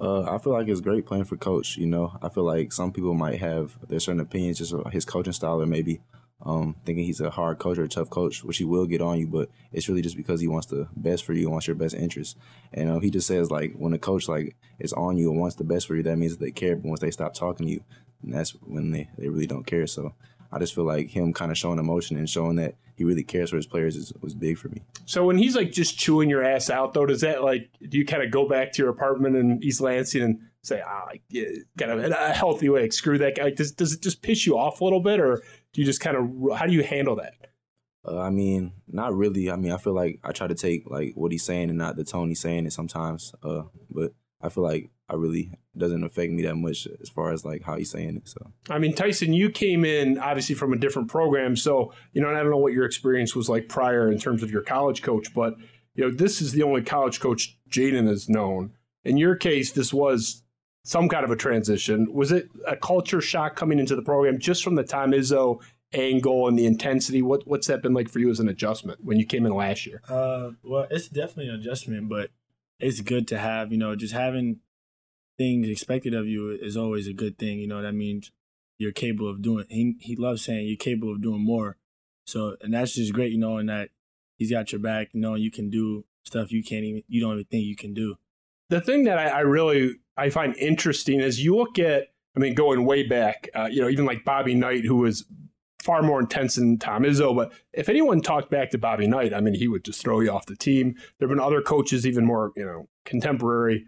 Uh, 0.00 0.22
I 0.22 0.38
feel 0.38 0.54
like 0.54 0.66
it's 0.68 0.80
great 0.80 1.04
playing 1.04 1.24
for 1.24 1.36
coach. 1.36 1.76
You 1.76 1.86
know, 1.86 2.16
I 2.22 2.30
feel 2.30 2.44
like 2.44 2.72
some 2.72 2.90
people 2.90 3.12
might 3.12 3.38
have 3.40 3.76
their 3.86 4.00
certain 4.00 4.20
opinions 4.20 4.58
just 4.58 4.72
about 4.72 4.92
his 4.92 5.04
coaching 5.04 5.34
style, 5.34 5.60
or 5.60 5.66
maybe 5.66 6.00
um, 6.42 6.74
thinking 6.86 7.04
he's 7.04 7.20
a 7.20 7.28
hard 7.28 7.58
coach 7.58 7.76
or 7.76 7.84
a 7.84 7.88
tough 7.88 8.08
coach, 8.08 8.42
which 8.42 8.56
he 8.56 8.64
will 8.64 8.86
get 8.86 9.02
on 9.02 9.18
you. 9.18 9.26
But 9.26 9.50
it's 9.72 9.88
really 9.88 10.00
just 10.00 10.16
because 10.16 10.40
he 10.40 10.48
wants 10.48 10.68
the 10.68 10.88
best 10.96 11.24
for 11.24 11.34
you, 11.34 11.50
wants 11.50 11.66
your 11.66 11.76
best 11.76 11.94
interest. 11.94 12.38
And 12.72 12.88
uh, 12.88 13.00
he 13.00 13.10
just 13.10 13.26
says 13.26 13.50
like 13.50 13.74
when 13.74 13.92
a 13.92 13.98
coach 13.98 14.26
like 14.26 14.56
is 14.78 14.94
on 14.94 15.18
you 15.18 15.30
and 15.30 15.38
wants 15.38 15.56
the 15.56 15.64
best 15.64 15.86
for 15.86 15.94
you, 15.94 16.02
that 16.04 16.16
means 16.16 16.36
that 16.36 16.44
they 16.44 16.50
care. 16.50 16.76
But 16.76 16.86
once 16.88 17.00
they 17.00 17.10
stop 17.10 17.34
talking 17.34 17.66
to 17.66 17.72
you, 17.72 17.84
that's 18.22 18.50
when 18.52 18.92
they, 18.92 19.10
they 19.18 19.28
really 19.28 19.46
don't 19.46 19.66
care. 19.66 19.86
So 19.86 20.14
I 20.50 20.58
just 20.58 20.74
feel 20.74 20.84
like 20.84 21.10
him 21.10 21.34
kind 21.34 21.50
of 21.50 21.58
showing 21.58 21.78
emotion 21.78 22.16
and 22.16 22.28
showing 22.28 22.56
that 22.56 22.74
he 23.00 23.04
really 23.04 23.24
cares 23.24 23.48
for 23.48 23.56
his 23.56 23.66
players 23.66 23.96
is, 23.96 24.12
was 24.20 24.34
big 24.34 24.58
for 24.58 24.68
me. 24.68 24.82
So 25.06 25.24
when 25.24 25.38
he's 25.38 25.56
like 25.56 25.72
just 25.72 25.98
chewing 25.98 26.28
your 26.28 26.44
ass 26.44 26.68
out, 26.68 26.92
though, 26.92 27.06
does 27.06 27.22
that 27.22 27.42
like 27.42 27.70
do 27.88 27.96
you 27.96 28.04
kind 28.04 28.22
of 28.22 28.30
go 28.30 28.46
back 28.46 28.72
to 28.72 28.82
your 28.82 28.90
apartment 28.90 29.36
in 29.36 29.58
East 29.64 29.80
Lansing 29.80 30.20
and 30.20 30.38
say, 30.62 30.82
ah, 30.86 31.08
yeah, 31.30 31.46
kind 31.78 31.92
of 31.92 32.04
in 32.04 32.12
a 32.12 32.34
healthy 32.34 32.68
way, 32.68 32.82
like, 32.82 32.92
screw 32.92 33.16
that 33.16 33.36
guy? 33.36 33.48
Does 33.48 33.72
does 33.72 33.94
it 33.94 34.02
just 34.02 34.20
piss 34.20 34.44
you 34.46 34.58
off 34.58 34.82
a 34.82 34.84
little 34.84 35.00
bit, 35.00 35.18
or 35.18 35.36
do 35.72 35.80
you 35.80 35.86
just 35.86 36.02
kind 36.02 36.14
of 36.14 36.58
how 36.58 36.66
do 36.66 36.74
you 36.74 36.82
handle 36.82 37.16
that? 37.16 37.32
Uh, 38.06 38.20
I 38.20 38.28
mean, 38.28 38.72
not 38.86 39.16
really. 39.16 39.50
I 39.50 39.56
mean, 39.56 39.72
I 39.72 39.78
feel 39.78 39.94
like 39.94 40.20
I 40.22 40.32
try 40.32 40.46
to 40.46 40.54
take 40.54 40.82
like 40.84 41.14
what 41.14 41.32
he's 41.32 41.42
saying 41.42 41.70
and 41.70 41.78
not 41.78 41.96
the 41.96 42.04
tone 42.04 42.28
he's 42.28 42.40
saying 42.40 42.66
it 42.66 42.74
sometimes. 42.74 43.34
Uh, 43.42 43.62
but 43.88 44.12
I 44.42 44.50
feel 44.50 44.62
like 44.62 44.90
I 45.08 45.14
really 45.14 45.52
doesn't 45.76 46.02
affect 46.02 46.32
me 46.32 46.42
that 46.42 46.56
much 46.56 46.88
as 47.00 47.08
far 47.08 47.32
as 47.32 47.44
like 47.44 47.62
how 47.62 47.76
he's 47.76 47.90
saying 47.90 48.16
it. 48.16 48.28
So 48.28 48.52
I 48.68 48.78
mean, 48.78 48.94
Tyson, 48.94 49.32
you 49.32 49.50
came 49.50 49.84
in 49.84 50.18
obviously 50.18 50.54
from 50.54 50.72
a 50.72 50.76
different 50.76 51.08
program, 51.08 51.56
so 51.56 51.92
you 52.12 52.20
know, 52.20 52.28
I 52.28 52.34
don't 52.34 52.50
know 52.50 52.58
what 52.58 52.72
your 52.72 52.84
experience 52.84 53.34
was 53.34 53.48
like 53.48 53.68
prior 53.68 54.10
in 54.10 54.18
terms 54.18 54.42
of 54.42 54.50
your 54.50 54.62
college 54.62 55.02
coach, 55.02 55.32
but 55.34 55.54
you 55.94 56.04
know, 56.04 56.10
this 56.10 56.40
is 56.40 56.52
the 56.52 56.62
only 56.62 56.82
college 56.82 57.20
coach 57.20 57.58
Jaden 57.70 58.08
has 58.08 58.28
known. 58.28 58.72
In 59.04 59.16
your 59.16 59.36
case, 59.36 59.72
this 59.72 59.92
was 59.92 60.42
some 60.84 61.08
kind 61.08 61.24
of 61.24 61.30
a 61.30 61.36
transition. 61.36 62.12
Was 62.12 62.32
it 62.32 62.48
a 62.66 62.76
culture 62.76 63.20
shock 63.20 63.56
coming 63.56 63.78
into 63.78 63.96
the 63.96 64.02
program 64.02 64.38
just 64.38 64.64
from 64.64 64.74
the 64.74 64.84
Tom 64.84 65.12
Izzo 65.12 65.60
angle 65.92 66.48
and 66.48 66.58
the 66.58 66.66
intensity? 66.66 67.22
What 67.22 67.46
what's 67.46 67.66
that 67.66 67.82
been 67.82 67.94
like 67.94 68.08
for 68.08 68.18
you 68.18 68.30
as 68.30 68.40
an 68.40 68.48
adjustment 68.48 69.04
when 69.04 69.18
you 69.18 69.26
came 69.26 69.46
in 69.46 69.54
last 69.54 69.86
year? 69.86 70.02
Uh, 70.08 70.50
well, 70.62 70.86
it's 70.90 71.08
definitely 71.08 71.48
an 71.48 71.60
adjustment, 71.60 72.08
but 72.08 72.30
it's 72.78 73.00
good 73.00 73.28
to 73.28 73.38
have. 73.38 73.72
You 73.72 73.78
know, 73.78 73.94
just 73.94 74.14
having 74.14 74.60
things 75.40 75.66
expected 75.66 76.12
of 76.12 76.26
you 76.26 76.50
is 76.50 76.76
always 76.76 77.08
a 77.08 77.14
good 77.14 77.38
thing. 77.38 77.58
You 77.60 77.66
know, 77.66 77.80
that 77.80 77.94
means 77.94 78.30
you're 78.78 78.92
capable 78.92 79.30
of 79.30 79.40
doing. 79.40 79.64
He 79.70 79.96
he 79.98 80.14
loves 80.14 80.44
saying 80.44 80.66
you're 80.66 80.76
capable 80.76 81.12
of 81.12 81.22
doing 81.22 81.40
more. 81.40 81.78
So, 82.26 82.56
and 82.60 82.74
that's 82.74 82.94
just 82.94 83.14
great. 83.14 83.32
You 83.32 83.38
know, 83.38 83.56
and 83.56 83.68
that 83.70 83.88
he's 84.36 84.50
got 84.50 84.70
your 84.70 84.82
back, 84.82 85.08
knowing 85.14 85.42
you 85.42 85.50
can 85.50 85.70
do 85.70 86.04
stuff 86.24 86.52
you 86.52 86.62
can't 86.62 86.84
even 86.84 87.02
you 87.08 87.22
don't 87.22 87.32
even 87.32 87.46
think 87.46 87.64
you 87.64 87.74
can 87.74 87.94
do. 87.94 88.16
The 88.68 88.82
thing 88.82 89.04
that 89.04 89.18
I, 89.18 89.28
I 89.28 89.40
really 89.40 89.94
I 90.14 90.28
find 90.28 90.54
interesting 90.58 91.20
is 91.20 91.42
you 91.42 91.56
look 91.56 91.78
at 91.78 92.08
I 92.36 92.40
mean 92.40 92.52
going 92.52 92.84
way 92.84 93.02
back, 93.02 93.48
uh, 93.54 93.68
you 93.70 93.80
know, 93.80 93.88
even 93.88 94.04
like 94.04 94.26
Bobby 94.26 94.54
Knight, 94.54 94.84
who 94.84 94.96
was 94.96 95.24
far 95.82 96.02
more 96.02 96.20
intense 96.20 96.56
than 96.56 96.76
Tom 96.76 97.04
Izzo. 97.04 97.34
But 97.34 97.54
if 97.72 97.88
anyone 97.88 98.20
talked 98.20 98.50
back 98.50 98.70
to 98.72 98.78
Bobby 98.78 99.06
Knight, 99.06 99.32
I 99.32 99.40
mean, 99.40 99.54
he 99.54 99.68
would 99.68 99.84
just 99.84 100.02
throw 100.02 100.20
you 100.20 100.30
off 100.30 100.44
the 100.44 100.54
team. 100.54 100.96
There 101.18 101.26
have 101.26 101.34
been 101.34 101.42
other 101.42 101.62
coaches, 101.62 102.06
even 102.06 102.26
more, 102.26 102.52
you 102.56 102.66
know, 102.66 102.88
contemporary. 103.06 103.86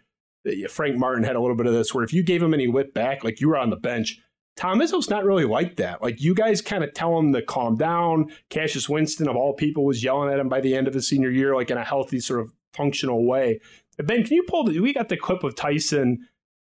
Frank 0.69 0.97
Martin 0.97 1.25
had 1.25 1.37
a 1.37 1.41
little 1.41 1.57
bit 1.57 1.67
of 1.67 1.73
this, 1.73 1.95
where 1.95 2.05
if 2.05 2.13
you 2.13 2.23
gave 2.23 2.43
him 2.43 2.55
any 2.55 2.69
whip 2.69 2.95
back, 2.95 3.25
like 3.25 3.41
you 3.41 3.49
were 3.49 3.59
on 3.59 3.71
the 3.71 3.77
bench, 3.77 4.19
Tom 4.57 4.81
Izzo's 4.81 5.09
not 5.09 5.25
really 5.25 5.45
like 5.45 5.77
that. 5.77 6.03
Like 6.03 6.21
you 6.21 6.35
guys 6.35 6.61
kind 6.61 6.85
of 6.85 6.93
tell 6.95 7.19
him 7.19 7.33
to 7.33 7.43
calm 7.43 7.77
down. 7.77 8.31
Cassius 8.51 8.89
Winston, 8.89 9.29
of 9.29 9.37
all 9.37 9.55
people, 9.55 9.85
was 9.85 10.05
yelling 10.05 10.33
at 10.33 10.39
him 10.39 10.49
by 10.49 10.61
the 10.61 10.75
end 10.75 10.89
of 10.89 10.95
his 10.95 11.09
senior 11.09 11.31
year, 11.31 11.55
like 11.55 11.71
in 11.71 11.79
a 11.79 11.85
healthy, 11.85 12.21
sort 12.21 12.41
of 12.41 12.53
functional 12.75 13.27
way. 13.27 13.61
Ben, 13.99 14.25
can 14.25 14.35
you 14.35 14.45
pull 14.47 14.65
the? 14.65 14.81
We 14.81 14.93
got 14.93 15.09
the 15.09 15.17
clip 15.17 15.45
of 15.45 15.55
Tyson 15.55 16.27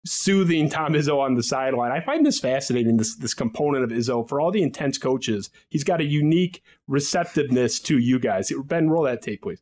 soothing 0.06 0.70
Tom 0.70 0.94
Izzo 0.94 1.20
on 1.20 1.36
the 1.36 1.44
sideline. 1.44 1.92
I 1.92 2.02
find 2.02 2.26
this 2.26 2.40
fascinating. 2.40 2.98
This 2.98 3.16
this 3.16 3.34
component 3.34 3.84
of 3.84 3.92
Izzo 3.92 4.28
for 4.28 4.42
all 4.42 4.52
the 4.52 4.64
intense 4.64 4.98
coaches, 4.98 5.50
he's 5.70 5.84
got 5.84 6.02
a 6.02 6.06
unique 6.06 6.62
receptiveness 6.88 7.80
to 7.82 7.98
you 7.98 8.20
guys. 8.20 8.52
Ben, 8.66 8.90
roll 8.90 9.04
that 9.04 9.22
tape, 9.22 9.42
please. 9.42 9.62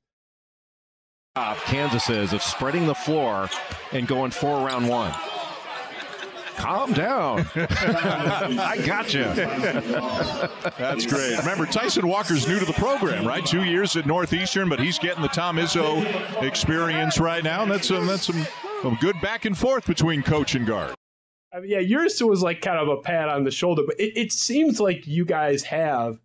Kansas 1.35 2.09
is 2.09 2.33
of 2.33 2.43
spreading 2.43 2.87
the 2.87 2.95
floor 2.95 3.49
and 3.93 4.07
going 4.07 4.31
for 4.31 4.65
round 4.65 4.87
one 4.87 5.13
calm 6.61 6.93
down. 6.93 7.45
I 7.55 8.81
got 8.85 9.13
you. 9.13 9.23
That's 10.77 11.05
great. 11.05 11.37
Remember, 11.39 11.65
Tyson 11.65 12.07
Walker's 12.07 12.47
new 12.47 12.59
to 12.59 12.65
the 12.65 12.73
program, 12.73 13.27
right? 13.27 13.45
Two 13.45 13.63
years 13.63 13.95
at 13.95 14.05
Northeastern, 14.05 14.69
but 14.69 14.79
he's 14.79 14.99
getting 14.99 15.21
the 15.21 15.29
Tom 15.29 15.57
Izzo 15.57 16.43
experience 16.43 17.19
right 17.19 17.43
now, 17.43 17.63
and 17.63 17.71
that's 17.71 17.87
some 17.87 18.05
that's 18.05 18.27
some, 18.27 18.45
some 18.81 18.97
good 19.01 19.19
back 19.21 19.45
and 19.45 19.57
forth 19.57 19.85
between 19.87 20.21
coach 20.21 20.55
and 20.55 20.65
guard. 20.65 20.93
I 21.53 21.59
mean, 21.59 21.69
yeah, 21.69 21.79
yours 21.79 22.21
was 22.23 22.41
like 22.41 22.61
kind 22.61 22.79
of 22.79 22.87
a 22.87 23.01
pat 23.01 23.27
on 23.27 23.43
the 23.43 23.51
shoulder, 23.51 23.83
but 23.85 23.99
it, 23.99 24.17
it 24.17 24.31
seems 24.31 24.79
like 24.79 25.07
you 25.07 25.25
guys 25.25 25.63
have 25.63 26.19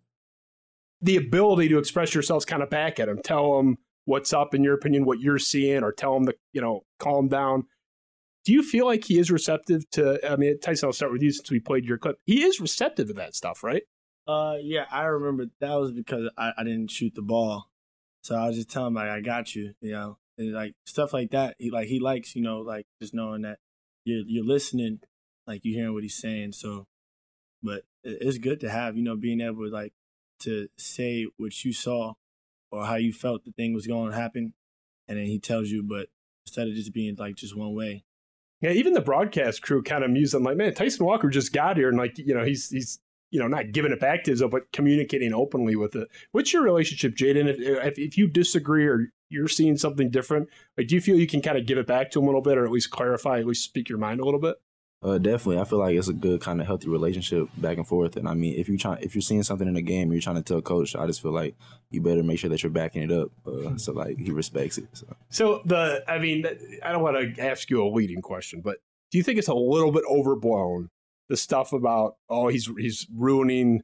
the 1.01 1.17
ability 1.17 1.69
to 1.69 1.77
express 1.79 2.13
yourselves 2.13 2.45
kind 2.45 2.63
of 2.63 2.69
back 2.69 2.99
at 2.99 3.09
him. 3.09 3.19
Tell 3.21 3.59
him 3.59 3.77
what's 4.07 4.33
up 4.33 4.55
in 4.55 4.63
your 4.63 4.73
opinion, 4.73 5.05
what 5.05 5.19
you're 5.19 5.39
seeing, 5.39 5.83
or 5.83 5.91
tell 5.91 6.15
him 6.15 6.25
to 6.25 6.35
you 6.53 6.61
know 6.61 6.83
calm 6.99 7.27
down 7.27 7.65
do 8.47 8.53
you 8.53 8.63
feel 8.63 8.85
like 8.85 9.03
he 9.03 9.19
is 9.19 9.29
receptive 9.29 9.89
to? 9.89 10.25
I 10.25 10.37
mean, 10.37 10.57
Tyson, 10.61 10.87
I'll 10.87 10.93
start 10.93 11.11
with 11.11 11.21
you 11.21 11.33
since 11.33 11.51
we 11.51 11.59
played 11.59 11.83
your 11.83 11.97
clip. 11.97 12.17
He 12.25 12.45
is 12.45 12.61
receptive 12.61 13.07
to 13.07 13.13
that 13.15 13.35
stuff, 13.35 13.61
right? 13.61 13.83
Uh, 14.25 14.55
yeah, 14.61 14.85
I 14.89 15.03
remember 15.03 15.47
that 15.59 15.73
was 15.73 15.91
because 15.91 16.29
I, 16.37 16.53
I 16.57 16.63
didn't 16.63 16.89
shoot 16.89 17.13
the 17.13 17.21
ball, 17.21 17.69
so 18.21 18.37
I 18.37 18.47
was 18.47 18.55
just 18.55 18.69
telling 18.69 18.87
him 18.87 18.93
like 18.93 19.09
I 19.09 19.19
got 19.19 19.53
you, 19.53 19.73
you 19.81 19.91
know, 19.91 20.17
and 20.37 20.53
like 20.53 20.75
stuff 20.85 21.11
like 21.11 21.31
that. 21.31 21.57
He 21.59 21.71
like 21.71 21.89
he 21.89 21.99
likes, 21.99 22.37
you 22.37 22.41
know, 22.41 22.59
like 22.59 22.85
just 23.01 23.13
knowing 23.13 23.41
that 23.41 23.59
you're 24.05 24.23
you're 24.25 24.45
listening, 24.45 25.01
like 25.45 25.65
you're 25.65 25.81
hearing 25.81 25.93
what 25.93 26.03
he's 26.03 26.15
saying. 26.15 26.53
So, 26.53 26.87
but 27.61 27.83
it's 28.05 28.37
good 28.37 28.61
to 28.61 28.69
have, 28.69 28.95
you 28.95 29.03
know, 29.03 29.17
being 29.17 29.41
able 29.41 29.65
to 29.65 29.69
like 29.69 29.91
to 30.43 30.69
say 30.77 31.27
what 31.35 31.65
you 31.65 31.73
saw 31.73 32.13
or 32.71 32.85
how 32.85 32.95
you 32.95 33.13
felt 33.13 33.45
the 33.45 33.51
thing 33.51 33.73
was 33.73 33.87
going 33.87 34.11
to 34.11 34.17
happen, 34.17 34.53
and 35.07 35.17
then 35.17 35.25
he 35.25 35.39
tells 35.39 35.69
you, 35.69 35.83
but 35.83 36.07
instead 36.45 36.67
of 36.67 36.73
just 36.73 36.93
being 36.93 37.15
like 37.17 37.35
just 37.35 37.55
one 37.55 37.73
way, 37.73 38.03
yeah, 38.61 38.71
even 38.71 38.93
the 38.93 39.01
broadcast 39.01 39.61
crew 39.61 39.83
kind 39.83 40.03
of 40.03 40.09
mused. 40.09 40.33
I'm 40.33 40.43
like, 40.43 40.57
man, 40.57 40.73
Tyson 40.73 41.05
Walker 41.05 41.29
just 41.29 41.53
got 41.53 41.77
here, 41.77 41.89
and 41.89 41.97
like, 41.97 42.17
you 42.17 42.33
know, 42.33 42.43
he's 42.43 42.69
he's 42.69 42.99
you 43.29 43.39
know 43.39 43.47
not 43.47 43.71
giving 43.71 43.91
it 43.91 43.99
back 43.99 44.23
to 44.23 44.31
Izzo, 44.31 44.49
but 44.49 44.71
communicating 44.71 45.33
openly 45.33 45.75
with 45.75 45.95
it. 45.95 46.07
What's 46.31 46.53
your 46.53 46.63
relationship, 46.63 47.15
Jaden? 47.15 47.47
If, 47.47 47.59
if, 47.59 47.99
if 47.99 48.17
you 48.17 48.27
disagree 48.27 48.87
or 48.87 49.11
you're 49.29 49.47
seeing 49.47 49.77
something 49.77 50.09
different, 50.09 50.49
like, 50.77 50.87
do 50.87 50.95
you 50.95 51.01
feel 51.01 51.17
you 51.17 51.27
can 51.27 51.41
kind 51.41 51.57
of 51.57 51.65
give 51.65 51.77
it 51.77 51.85
back 51.85 52.11
to 52.11 52.19
him 52.19 52.23
a 52.23 52.27
little 52.27 52.41
bit, 52.41 52.57
or 52.57 52.65
at 52.65 52.71
least 52.71 52.89
clarify, 52.89 53.39
at 53.39 53.45
least 53.45 53.63
speak 53.63 53.89
your 53.89 53.97
mind 53.99 54.19
a 54.19 54.25
little 54.25 54.39
bit? 54.39 54.55
Uh, 55.03 55.19
definitely, 55.19 55.59
I 55.59 55.63
feel 55.63 55.77
like 55.77 55.95
it's 55.95 56.07
a 56.07 56.13
good 56.13 56.41
kind 56.41 56.59
of 56.59 56.65
healthy 56.65 56.89
relationship 56.89 57.49
back 57.57 57.77
and 57.77 57.87
forth. 57.87 58.15
And 58.15 58.27
I 58.27 58.33
mean, 58.33 58.59
if 58.59 58.67
you 58.67 58.79
try, 58.79 58.97
if 58.99 59.13
you're 59.13 59.21
seeing 59.21 59.43
something 59.43 59.67
in 59.67 59.75
the 59.75 59.81
game, 59.81 60.11
you're 60.11 60.21
trying 60.21 60.37
to 60.37 60.41
tell 60.41 60.61
coach. 60.61 60.95
I 60.95 61.05
just 61.05 61.21
feel 61.21 61.31
like 61.31 61.55
you 61.91 62.01
better 62.01 62.23
make 62.23 62.39
sure 62.39 62.49
that 62.49 62.63
you're 62.63 62.71
backing 62.71 63.03
it 63.03 63.11
up, 63.11 63.29
uh, 63.45 63.77
so 63.77 63.93
like 63.93 64.17
he 64.17 64.31
respects 64.31 64.79
it. 64.79 64.87
So. 64.93 65.05
so 65.29 65.61
the, 65.65 66.03
I 66.07 66.17
mean, 66.17 66.45
I 66.83 66.91
don't 66.91 67.03
want 67.03 67.35
to 67.35 67.41
ask 67.41 67.69
you 67.69 67.83
a 67.83 67.87
leading 67.87 68.23
question, 68.23 68.61
but 68.61 68.77
do 69.11 69.19
you 69.19 69.23
think 69.23 69.37
it's 69.37 69.47
a 69.47 69.53
little 69.53 69.91
bit 69.91 70.03
overblown? 70.09 70.89
The 71.29 71.37
stuff 71.37 71.73
about 71.73 72.15
oh 72.29 72.47
he's 72.47 72.69
he's 72.77 73.05
ruining 73.13 73.83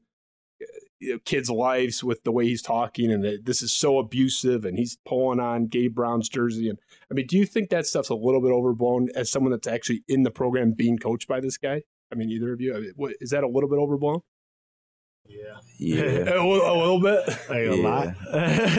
you 1.04 1.14
know, 1.14 1.20
kids' 1.26 1.50
lives 1.50 2.04
with 2.04 2.24
the 2.24 2.32
way 2.32 2.46
he's 2.46 2.62
talking, 2.62 3.12
and 3.12 3.24
this 3.44 3.62
is 3.62 3.74
so 3.74 3.98
abusive, 4.00 4.66
and 4.66 4.78
he's 4.78 4.98
pulling 5.06 5.40
on 5.40 5.68
Gabe 5.68 5.94
Brown's 5.94 6.30
jersey. 6.30 6.70
And 6.70 6.80
I 7.12 7.14
mean, 7.14 7.28
do 7.28 7.38
you 7.38 7.46
think 7.46 7.70
that 7.70 7.86
stuff's 7.86 8.10
a 8.10 8.16
little 8.16 8.42
bit 8.42 8.52
overblown 8.52 9.10
as 9.16 9.32
someone 9.32 9.52
that's 9.52 9.68
actually 9.68 10.04
in 10.08 10.24
the 10.24 10.32
program 10.32 10.72
being 10.72 10.98
coached 10.98 11.28
by 11.28 11.40
this 11.40 11.58
guy? 11.58 11.84
I 12.12 12.16
mean, 12.16 12.30
either 12.30 12.54
of 12.54 12.62
you, 12.62 12.76
I 12.76 12.80
mean, 12.80 12.94
what, 12.96 13.14
is 13.20 13.32
that 13.32 13.44
a 13.44 13.48
little 13.48 13.70
bit 13.70 13.80
overblown? 13.80 14.22
Yeah. 15.28 15.38
Yeah. 15.80 16.02
a, 16.34 16.42
a, 16.42 16.76
little 16.78 17.00
bit. 17.00 17.28
Like 17.50 17.60
a 17.60 17.76
Yeah. 17.76 17.90
lot. 17.90 18.08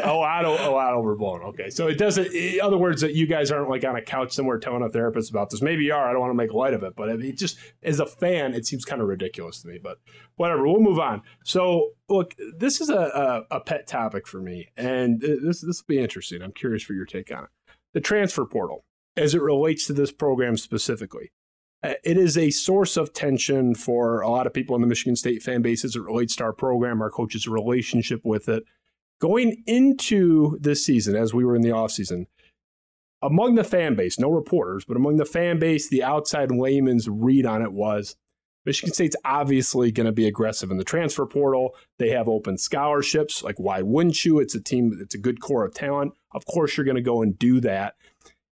a 0.04 0.12
lot, 0.14 0.44
a 0.44 0.70
lot 0.70 0.94
overblown. 0.94 1.42
Okay, 1.42 1.70
so 1.70 1.88
it 1.88 1.96
doesn't. 1.98 2.26
In 2.33 2.61
other 2.61 2.76
words, 2.76 3.00
that 3.00 3.14
you 3.14 3.26
guys 3.26 3.50
aren't 3.50 3.68
like 3.70 3.85
on 3.85 3.96
a 3.96 4.02
couch 4.02 4.33
somewhere 4.33 4.59
telling 4.59 4.83
a 4.83 4.88
therapist 4.88 5.30
about 5.30 5.50
this. 5.50 5.62
Maybe 5.62 5.85
you 5.85 5.94
are. 5.94 6.09
I 6.09 6.12
don't 6.12 6.20
want 6.20 6.30
to 6.30 6.37
make 6.37 6.52
light 6.52 6.74
of 6.74 6.83
it, 6.83 6.94
but 6.96 7.09
it 7.09 7.38
just 7.38 7.59
as 7.83 7.98
a 8.00 8.07
fan, 8.07 8.54
it 8.54 8.66
seems 8.66 8.85
kind 8.85 9.00
of 9.00 9.09
ridiculous 9.09 9.62
to 9.62 9.68
me. 9.68 9.78
But 9.83 9.98
whatever. 10.37 10.66
We'll 10.66 10.80
move 10.80 10.98
on. 10.98 11.22
So 11.44 11.90
look, 12.09 12.35
this 12.59 12.80
is 12.80 12.90
a, 12.90 13.44
a, 13.50 13.57
a 13.57 13.61
pet 13.61 13.87
topic 13.87 14.26
for 14.26 14.40
me, 14.40 14.68
and 14.76 15.20
this 15.20 15.61
this 15.61 15.83
will 15.83 15.87
be 15.88 15.98
interesting. 15.98 16.42
I'm 16.42 16.52
curious 16.52 16.83
for 16.83 16.92
your 16.92 17.07
take 17.07 17.33
on 17.35 17.44
it. 17.44 17.50
The 17.94 18.00
transfer 18.00 18.44
portal, 18.44 18.85
as 19.16 19.35
it 19.35 19.42
relates 19.42 19.87
to 19.87 19.92
this 19.92 20.12
program 20.12 20.57
specifically. 20.57 21.30
Uh, 21.85 21.94
It 22.03 22.16
is 22.16 22.38
a 22.38 22.51
source 22.51 22.97
of 22.97 23.12
tension 23.12 23.75
for 23.75 24.23
a 24.23 24.31
lot 24.31 24.47
of 24.47 24.55
people 24.55 24.75
in 24.75 24.81
the 24.81 24.88
Michigan 24.88 25.16
State 25.16 25.42
fan 25.42 25.62
base 25.62 25.85
as 25.85 25.94
it 25.94 26.03
relates 26.03 26.35
to 26.37 26.44
our 26.44 26.53
program, 26.53 27.03
our 27.03 27.11
coaches' 27.11 27.47
relationship 27.47 28.23
with 28.25 28.49
it. 28.49 28.64
Going 29.20 29.62
into 29.66 30.59
this 30.61 30.85
season, 30.85 31.14
as 31.14 31.33
we 31.33 31.44
were 31.44 31.55
in 31.55 31.62
the 31.62 31.70
offseason, 31.70 32.27
among 33.23 33.55
the 33.55 33.64
fan 33.64 33.94
base, 33.94 34.18
no 34.18 34.31
reporters, 34.31 34.85
but 34.85 34.97
among 34.97 35.16
the 35.16 35.25
fan 35.25 35.59
base, 35.59 35.88
the 35.88 36.03
outside 36.03 36.51
layman's 36.51 37.09
read 37.09 37.47
on 37.47 37.62
it 37.62 37.73
was 37.73 38.16
Michigan 38.66 38.92
State's 38.92 39.16
obviously 39.25 39.92
going 39.92 40.07
to 40.07 40.12
be 40.12 40.27
aggressive 40.27 40.70
in 40.70 40.79
the 40.79 40.85
transfer 40.85 41.27
portal. 41.27 41.75
They 41.99 42.11
have 42.11 42.29
open 42.29 42.59
scholarships. 42.59 43.42
Like, 43.42 43.59
why 43.59 43.83
wouldn't 43.83 44.25
you? 44.25 44.40
It's 44.40 44.55
a 44.55 44.61
team, 44.61 44.99
it's 45.01 45.14
a 45.14 45.18
good 45.18 45.40
core 45.40 45.64
of 45.64 45.75
talent. 45.75 46.14
Of 46.33 46.44
course, 46.47 46.77
you're 46.77 46.85
going 46.85 46.97
to 46.97 47.03
go 47.03 47.23
and 47.23 47.38
do 47.38 47.61
that. 47.61 47.94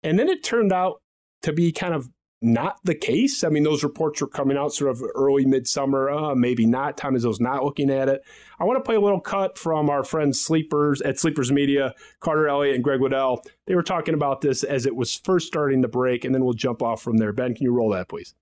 And 0.03 0.19
then 0.19 0.29
it 0.29 0.43
turned 0.43 0.73
out 0.73 1.01
to 1.43 1.53
be 1.53 1.71
kind 1.71 1.93
of 1.93 2.09
not 2.41 2.79
the 2.83 2.95
case. 2.95 3.43
I 3.43 3.49
mean, 3.49 3.63
those 3.63 3.83
reports 3.83 4.21
were 4.21 4.27
coming 4.27 4.57
out 4.57 4.73
sort 4.73 4.91
of 4.91 5.03
early 5.13 5.45
midsummer. 5.45 6.09
Uh, 6.09 6.35
maybe 6.35 6.65
not. 6.65 6.95
Tom 6.95 7.15
Izzo's 7.15 7.41
not 7.41 7.63
looking 7.63 7.89
at 7.89 8.07
it. 8.07 8.21
I 8.59 8.63
want 8.63 8.77
to 8.77 8.83
play 8.83 8.95
a 8.95 9.01
little 9.01 9.19
cut 9.19 9.57
from 9.57 9.89
our 9.89 10.03
friends 10.03 10.39
Sleepers 10.39 11.01
at 11.01 11.19
Sleepers 11.19 11.51
Media, 11.51 11.93
Carter 12.21 12.47
Elliott 12.47 12.75
and 12.75 12.83
Greg 12.83 13.01
Waddell. 13.01 13.43
They 13.67 13.75
were 13.75 13.83
talking 13.83 14.13
about 14.13 14.41
this 14.41 14.63
as 14.63 14.85
it 14.85 14.95
was 14.95 15.15
first 15.15 15.47
starting 15.47 15.81
to 15.81 15.89
break, 15.89 16.23
and 16.23 16.33
then 16.33 16.45
we'll 16.45 16.53
jump 16.53 16.81
off 16.81 17.01
from 17.01 17.17
there. 17.17 17.33
Ben, 17.33 17.53
can 17.53 17.65
you 17.65 17.73
roll 17.73 17.89
that, 17.89 18.07
please? 18.07 18.35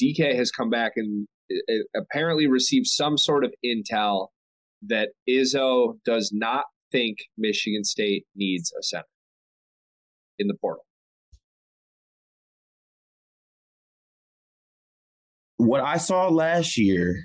DK 0.00 0.34
has 0.34 0.50
come 0.50 0.70
back 0.70 0.92
and 0.96 1.26
uh, 1.50 1.74
apparently 1.94 2.46
received 2.46 2.86
some 2.86 3.18
sort 3.18 3.44
of 3.44 3.52
intel 3.64 4.28
that 4.86 5.10
Izzo 5.28 5.98
does 6.04 6.30
not 6.32 6.64
think 6.90 7.18
Michigan 7.36 7.84
State 7.84 8.26
needs 8.34 8.72
a 8.78 8.82
center 8.82 9.04
in 10.38 10.48
the 10.48 10.54
portal. 10.54 10.84
What 15.66 15.82
I 15.82 15.96
saw 15.96 16.28
last 16.28 16.76
year 16.76 17.16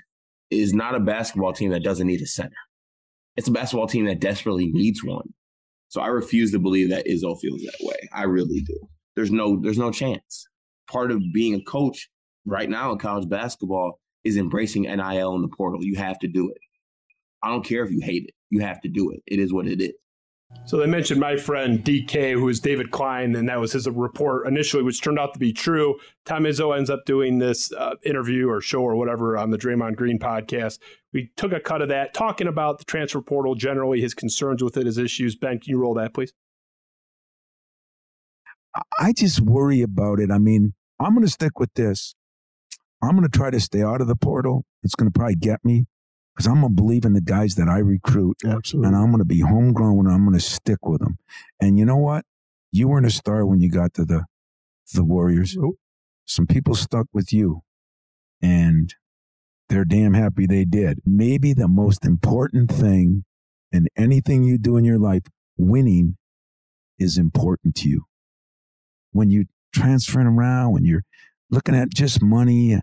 is 0.50 0.73
not 0.73 0.95
a 0.95 1.00
basketball 1.00 1.54
team 1.54 1.71
that 1.71 1.84
doesn't 1.84 2.08
need 2.08 2.21
a 2.21 2.28
center. 2.28 2.56
It's 3.36 3.47
a 3.47 3.52
basketball 3.52 3.88
team 3.88 4.06
that 4.06 4.19
desperately 4.19 4.67
needs 4.71 5.04
one. 5.04 5.34
So 5.89 6.02
I 6.02 6.08
refuse 6.08 6.52
to 6.52 6.60
believe 6.60 6.89
that 6.89 7.06
Izzo 7.06 7.39
feels 7.39 7.62
that 7.62 7.78
way. 7.82 7.95
I 8.13 8.23
really 8.23 8.62
do. 8.62 8.78
There's 9.15 9.32
no 9.32 9.60
there's 9.62 9.78
no 9.78 9.91
chance. 9.91 10.47
Part 10.91 11.12
of 11.12 11.21
being 11.34 11.56
a 11.56 11.63
coach 11.63 12.10
right 12.45 12.69
now 12.69 12.91
in 12.91 12.97
college 12.97 13.28
basketball 13.30 14.00
is 14.23 14.38
embracing 14.38 14.84
NIL 14.84 15.36
in 15.36 15.41
the 15.41 15.50
portal. 15.56 15.84
You 15.84 15.95
have 15.97 16.19
to 16.19 16.28
do 16.28 16.50
it. 16.50 16.58
I 17.43 17.50
don't 17.50 17.65
care 17.65 17.84
if 17.84 17.91
you 17.91 18.02
hate 18.02 18.26
it. 18.28 18.34
You 18.50 18.62
have 18.62 18.82
to 18.82 18.89
do 18.89 19.12
it. 19.12 19.21
It 19.26 19.39
is 19.39 19.54
what 19.54 19.67
it 19.67 19.82
is. 19.82 19.93
So 20.66 20.78
they 20.78 20.86
mentioned 20.86 21.20
my 21.20 21.36
friend 21.38 21.84
DK, 21.84 22.34
who 22.34 22.48
is 22.50 22.60
David 22.60 22.92
Klein, 22.92 23.36
and 23.36 23.48
that 23.50 23.60
was 23.60 23.74
his 23.74 23.88
report 23.88 24.48
initially, 24.48 24.84
which 24.84 25.02
turned 25.02 25.20
out 25.20 25.34
to 25.34 25.40
be 25.40 25.54
true. 25.54 25.98
Tom 26.26 26.44
Izzo 26.44 26.76
ends 26.76 26.90
up 26.90 27.06
doing 27.06 27.40
this 27.40 27.72
uh, 27.74 27.96
interview 28.04 28.50
or 28.50 28.62
show 28.62 28.82
or 28.82 28.96
whatever 28.96 29.38
on 29.38 29.52
the 29.52 29.58
Draymond 29.58 29.96
Green 29.96 30.20
podcast. 30.20 30.80
We 31.14 31.32
took 31.38 31.52
a 31.52 31.60
cut 31.60 31.82
of 31.82 31.90
that, 31.90 32.14
talking 32.14 32.48
about 32.48 32.80
the 32.80 32.86
transfer 32.86 33.22
portal 33.22 33.56
generally, 33.56 34.02
his 34.02 34.14
concerns 34.14 34.64
with 34.64 34.78
it, 34.78 34.86
his 34.86 34.98
issues. 34.98 35.36
Ben, 35.36 35.60
can 35.60 35.72
you 35.72 35.80
roll 35.80 35.94
that, 35.96 36.14
please? 36.14 36.34
I 39.00 39.14
just 39.14 39.42
worry 39.42 39.82
about 39.82 40.20
it. 40.20 40.32
I 40.32 40.38
mean, 40.38 40.74
I'm 41.00 41.14
going 41.14 41.26
to 41.26 41.32
stick 41.32 41.60
with 41.60 41.74
this. 41.74 42.16
I'm 43.02 43.12
going 43.12 43.30
to 43.30 43.38
try 43.38 43.52
to 43.52 43.60
stay 43.60 43.84
out 43.84 44.02
of 44.02 44.08
the 44.08 44.16
portal. 44.16 44.66
It's 44.84 44.96
going 44.96 45.12
to 45.12 45.18
probably 45.18 45.36
get 45.36 45.64
me. 45.64 45.88
Because 46.38 46.47
I'm 46.47 46.62
gonna 46.62 46.69
believe 46.69 47.04
in 47.04 47.13
the 47.13 47.21
guys 47.21 47.56
that 47.56 47.67
I 47.67 47.80
recruit, 47.80 48.38
Absolutely. 48.45 48.89
and 48.89 48.95
I'm 48.95 49.10
gonna 49.10 49.26
be 49.26 49.39
homegrown 49.39 50.06
and 50.06 50.12
I'm 50.13 50.23
gonna 50.23 50.39
stick 50.39 50.86
with 50.86 51.02
them. 51.02 51.17
And 51.60 51.80
you 51.80 51.86
know 51.86 51.97
what? 51.97 52.26
You 52.71 52.88
weren't 52.88 53.08
a 53.08 53.12
star 53.12 53.43
when 53.43 53.60
you 53.60 53.71
got 53.71 53.95
to 53.95 54.06
the 54.06 54.26
the 54.93 55.04
Warriors. 55.04 55.58
Some 56.26 56.45
people 56.45 56.76
stuck 56.76 57.08
with 57.12 57.34
you, 57.34 57.62
and 58.39 58.93
they're 59.67 59.84
damn 59.84 60.13
happy 60.13 60.45
they 60.45 60.63
did. 60.63 61.00
Maybe 61.06 61.54
the 61.54 61.67
most 61.67 62.06
important 62.06 62.71
thing 62.71 63.23
in 63.71 63.88
anything 63.97 64.43
you 64.43 64.60
do 64.60 64.78
in 64.78 64.86
your 64.86 65.00
life, 65.00 65.23
winning, 65.58 66.17
is 67.00 67.17
important 67.17 67.73
to 67.78 67.89
you. 67.89 68.04
When 69.12 69.32
you 69.32 69.45
transferring 69.73 70.28
around, 70.28 70.73
when 70.73 70.86
you're 70.86 71.04
looking 71.50 71.76
at 71.76 71.89
just 71.89 72.21
money, 72.21 72.80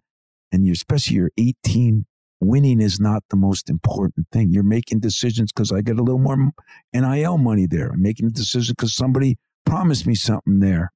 and 0.50 0.66
you're 0.66 0.72
especially 0.72 1.16
you're 1.16 1.30
18 1.38 2.06
winning 2.44 2.80
is 2.80 3.00
not 3.00 3.22
the 3.30 3.36
most 3.36 3.70
important 3.70 4.26
thing. 4.32 4.50
You're 4.50 4.62
making 4.62 5.00
decisions 5.00 5.52
because 5.52 5.72
I 5.72 5.80
get 5.80 5.98
a 5.98 6.02
little 6.02 6.20
more 6.20 6.52
NIL 6.92 7.38
money 7.38 7.66
there. 7.66 7.90
I'm 7.90 8.02
making 8.02 8.26
a 8.26 8.30
decision 8.30 8.74
because 8.76 8.94
somebody 8.94 9.36
promised 9.64 10.06
me 10.06 10.14
something 10.14 10.60
there. 10.60 10.92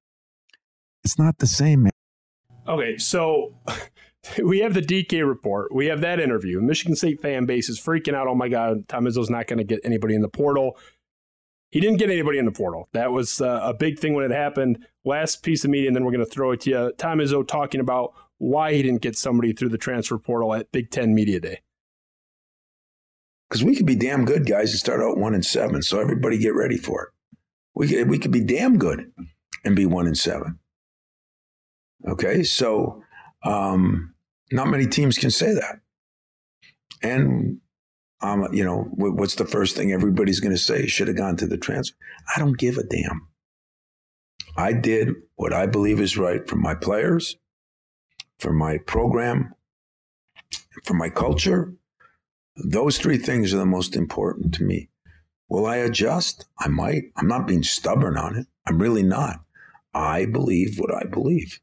It's 1.03 1.17
not 1.17 1.37
the 1.39 1.47
same, 1.47 1.83
man. 1.83 1.91
Okay, 2.67 2.97
so 2.97 3.55
we 4.43 4.59
have 4.59 4.73
the 4.73 4.81
DK 4.81 5.27
report. 5.27 5.73
We 5.73 5.87
have 5.87 6.01
that 6.01 6.19
interview. 6.19 6.61
Michigan 6.61 6.95
State 6.95 7.21
fan 7.21 7.45
base 7.45 7.69
is 7.69 7.79
freaking 7.79 8.13
out. 8.13 8.27
Oh 8.27 8.35
my 8.35 8.49
God, 8.49 8.87
Tom 8.87 9.05
Izzo's 9.05 9.29
not 9.29 9.47
going 9.47 9.57
to 9.59 9.63
get 9.63 9.79
anybody 9.83 10.15
in 10.15 10.21
the 10.21 10.29
portal. 10.29 10.77
He 11.71 11.79
didn't 11.79 11.97
get 11.97 12.09
anybody 12.09 12.39
in 12.39 12.45
the 12.45 12.51
portal. 12.51 12.89
That 12.93 13.11
was 13.11 13.41
uh, 13.41 13.59
a 13.63 13.73
big 13.73 13.99
thing 13.99 14.13
when 14.13 14.25
it 14.25 14.33
happened. 14.33 14.85
Last 15.05 15.43
piece 15.43 15.63
of 15.63 15.69
media, 15.69 15.87
and 15.87 15.95
then 15.95 16.03
we're 16.03 16.11
going 16.11 16.25
to 16.25 16.31
throw 16.31 16.51
it 16.51 16.61
to 16.61 16.69
you. 16.69 16.93
Tom 16.97 17.19
Izzo 17.19 17.47
talking 17.47 17.79
about 17.79 18.13
why 18.39 18.73
he 18.73 18.81
didn't 18.81 19.01
get 19.01 19.17
somebody 19.17 19.53
through 19.53 19.69
the 19.69 19.77
transfer 19.77 20.17
portal 20.17 20.53
at 20.53 20.71
Big 20.71 20.89
Ten 20.89 21.13
Media 21.13 21.39
Day. 21.39 21.61
Because 23.47 23.63
we 23.63 23.75
could 23.75 23.85
be 23.85 23.95
damn 23.95 24.25
good 24.25 24.47
guys 24.47 24.71
and 24.71 24.79
start 24.79 25.01
out 25.01 25.17
one 25.17 25.33
and 25.33 25.45
seven. 25.45 25.81
So 25.81 25.99
everybody 25.99 26.37
get 26.37 26.55
ready 26.55 26.77
for 26.77 27.03
it. 27.03 27.09
We 27.75 27.87
could, 27.87 28.09
we 28.09 28.19
could 28.19 28.31
be 28.31 28.43
damn 28.43 28.77
good 28.77 29.11
and 29.63 29.75
be 29.75 29.85
one 29.85 30.07
and 30.07 30.17
seven. 30.17 30.59
Okay, 32.07 32.43
so 32.43 33.03
um, 33.43 34.13
not 34.51 34.69
many 34.69 34.87
teams 34.87 35.17
can 35.17 35.31
say 35.31 35.53
that. 35.53 35.79
And 37.01 37.59
um, 38.21 38.47
you 38.53 38.63
know, 38.63 38.89
what's 38.95 39.35
the 39.35 39.45
first 39.45 39.75
thing 39.75 39.91
everybody's 39.91 40.39
going 40.39 40.55
to 40.55 40.61
say? 40.61 40.87
Should 40.87 41.07
have 41.07 41.17
gone 41.17 41.37
to 41.37 41.47
the 41.47 41.57
transfer. 41.57 41.95
I 42.35 42.39
don't 42.39 42.57
give 42.57 42.77
a 42.77 42.83
damn. 42.83 43.27
I 44.57 44.73
did 44.73 45.13
what 45.35 45.53
I 45.53 45.67
believe 45.67 46.01
is 46.01 46.17
right 46.17 46.47
for 46.47 46.57
my 46.57 46.75
players, 46.75 47.37
for 48.39 48.53
my 48.53 48.77
program, 48.79 49.53
for 50.83 50.93
my 50.93 51.09
culture. 51.09 51.73
Those 52.55 52.97
three 52.97 53.17
things 53.17 53.53
are 53.53 53.57
the 53.57 53.65
most 53.65 53.95
important 53.95 54.53
to 54.55 54.63
me. 54.63 54.89
Will 55.49 55.65
I 55.65 55.77
adjust? 55.77 56.45
I 56.59 56.67
might. 56.67 57.03
I'm 57.15 57.27
not 57.27 57.47
being 57.47 57.63
stubborn 57.63 58.17
on 58.17 58.35
it. 58.35 58.47
I'm 58.65 58.79
really 58.79 59.03
not. 59.03 59.41
I 59.93 60.25
believe 60.25 60.77
what 60.77 60.93
I 60.93 61.05
believe. 61.05 61.59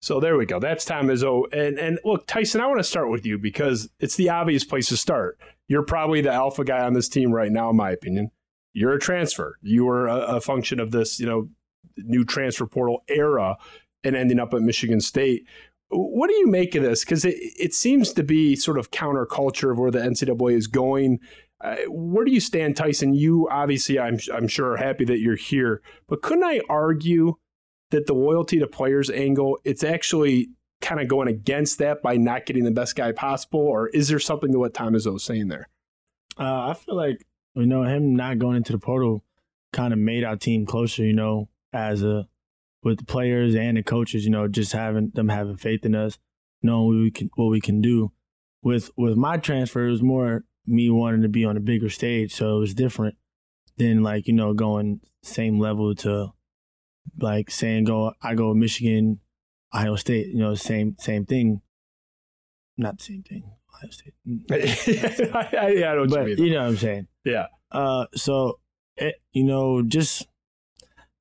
So 0.00 0.18
there 0.18 0.36
we 0.36 0.46
go. 0.46 0.58
That's 0.58 0.84
Tom 0.84 1.06
Izzo. 1.06 1.44
And 1.52 1.78
and 1.78 1.98
look, 2.04 2.26
Tyson, 2.26 2.60
I 2.60 2.66
want 2.66 2.78
to 2.78 2.84
start 2.84 3.10
with 3.10 3.24
you 3.24 3.38
because 3.38 3.88
it's 4.00 4.16
the 4.16 4.30
obvious 4.30 4.64
place 4.64 4.88
to 4.88 4.96
start. 4.96 5.38
You're 5.68 5.84
probably 5.84 6.20
the 6.20 6.32
alpha 6.32 6.64
guy 6.64 6.84
on 6.84 6.92
this 6.92 7.08
team 7.08 7.32
right 7.32 7.50
now, 7.50 7.70
in 7.70 7.76
my 7.76 7.90
opinion. 7.90 8.30
You're 8.72 8.94
a 8.94 8.98
transfer. 8.98 9.58
You 9.62 9.84
were 9.84 10.06
a, 10.08 10.36
a 10.36 10.40
function 10.40 10.80
of 10.80 10.90
this, 10.90 11.20
you 11.20 11.26
know, 11.26 11.48
new 11.96 12.24
transfer 12.24 12.66
portal 12.66 13.04
era 13.08 13.56
and 14.02 14.16
ending 14.16 14.40
up 14.40 14.54
at 14.54 14.62
Michigan 14.62 15.00
State. 15.00 15.46
What 15.94 16.28
do 16.28 16.34
you 16.34 16.46
make 16.46 16.74
of 16.74 16.82
this? 16.82 17.04
Because 17.04 17.24
it, 17.24 17.36
it 17.38 17.74
seems 17.74 18.12
to 18.14 18.22
be 18.22 18.56
sort 18.56 18.78
of 18.78 18.90
counterculture 18.90 19.70
of 19.70 19.78
where 19.78 19.90
the 19.90 19.98
NCAA 19.98 20.54
is 20.54 20.66
going. 20.66 21.20
Uh, 21.60 21.76
where 21.88 22.24
do 22.24 22.32
you 22.32 22.40
stand, 22.40 22.76
Tyson? 22.76 23.14
You 23.14 23.48
obviously, 23.50 23.98
I'm, 23.98 24.18
I'm 24.32 24.48
sure, 24.48 24.72
are 24.72 24.76
happy 24.76 25.04
that 25.04 25.20
you're 25.20 25.36
here. 25.36 25.82
But 26.08 26.22
couldn't 26.22 26.44
I 26.44 26.60
argue 26.68 27.34
that 27.90 28.06
the 28.06 28.14
loyalty 28.14 28.58
to 28.58 28.66
players 28.66 29.10
angle, 29.10 29.58
it's 29.64 29.84
actually 29.84 30.48
kind 30.80 31.00
of 31.00 31.08
going 31.08 31.28
against 31.28 31.78
that 31.78 32.02
by 32.02 32.16
not 32.16 32.46
getting 32.46 32.64
the 32.64 32.70
best 32.70 32.96
guy 32.96 33.12
possible? 33.12 33.60
Or 33.60 33.88
is 33.88 34.08
there 34.08 34.18
something 34.18 34.50
to 34.52 34.58
what 34.58 34.74
Tom 34.74 34.94
Izzo 34.94 35.16
is 35.16 35.24
saying 35.24 35.48
there? 35.48 35.68
Uh, 36.38 36.68
I 36.68 36.74
feel 36.74 36.96
like, 36.96 37.24
you 37.54 37.66
know, 37.66 37.82
him 37.82 38.16
not 38.16 38.38
going 38.38 38.56
into 38.56 38.72
the 38.72 38.78
portal 38.78 39.22
kind 39.72 39.92
of 39.92 39.98
made 39.98 40.24
our 40.24 40.36
team 40.36 40.66
closer, 40.66 41.04
you 41.04 41.12
know, 41.12 41.48
as 41.72 42.02
a 42.02 42.26
with 42.82 42.98
the 42.98 43.04
players 43.04 43.54
and 43.54 43.76
the 43.76 43.82
coaches, 43.82 44.24
you 44.24 44.30
know, 44.30 44.48
just 44.48 44.72
having 44.72 45.10
them 45.14 45.28
having 45.28 45.56
faith 45.56 45.84
in 45.84 45.94
us, 45.94 46.18
knowing 46.62 46.86
what 46.86 46.96
we 46.96 47.10
can 47.10 47.30
what 47.34 47.46
we 47.46 47.60
can 47.60 47.80
do. 47.80 48.12
With 48.62 48.90
with 48.96 49.16
my 49.16 49.38
transfer, 49.38 49.86
it 49.86 49.90
was 49.90 50.02
more 50.02 50.44
me 50.66 50.90
wanting 50.90 51.22
to 51.22 51.28
be 51.28 51.44
on 51.44 51.56
a 51.56 51.60
bigger 51.60 51.88
stage, 51.88 52.32
so 52.34 52.56
it 52.56 52.60
was 52.60 52.74
different 52.74 53.16
than 53.76 54.02
like 54.02 54.26
you 54.26 54.32
know 54.32 54.52
going 54.54 55.00
same 55.22 55.58
level 55.58 55.94
to 55.94 56.32
like 57.20 57.50
saying 57.50 57.84
go 57.84 58.12
I 58.22 58.34
go 58.34 58.54
Michigan, 58.54 59.20
Ohio 59.74 59.96
State, 59.96 60.28
you 60.28 60.38
know, 60.38 60.54
same 60.54 60.96
same 60.98 61.26
thing. 61.26 61.62
Not 62.76 62.98
the 62.98 63.04
same 63.04 63.22
thing. 63.22 63.50
Ohio 63.74 63.90
State. 63.90 64.14
I, 65.34 65.48
I, 65.56 65.92
I 65.92 65.94
don't 65.94 66.08
but 66.08 66.28
you, 66.28 66.44
you 66.44 66.50
know 66.52 66.62
what 66.62 66.68
I'm 66.68 66.76
saying. 66.76 67.06
Yeah. 67.24 67.46
Uh, 67.70 68.06
so 68.14 68.60
it, 68.96 69.16
you 69.32 69.44
know, 69.44 69.82
just 69.82 70.26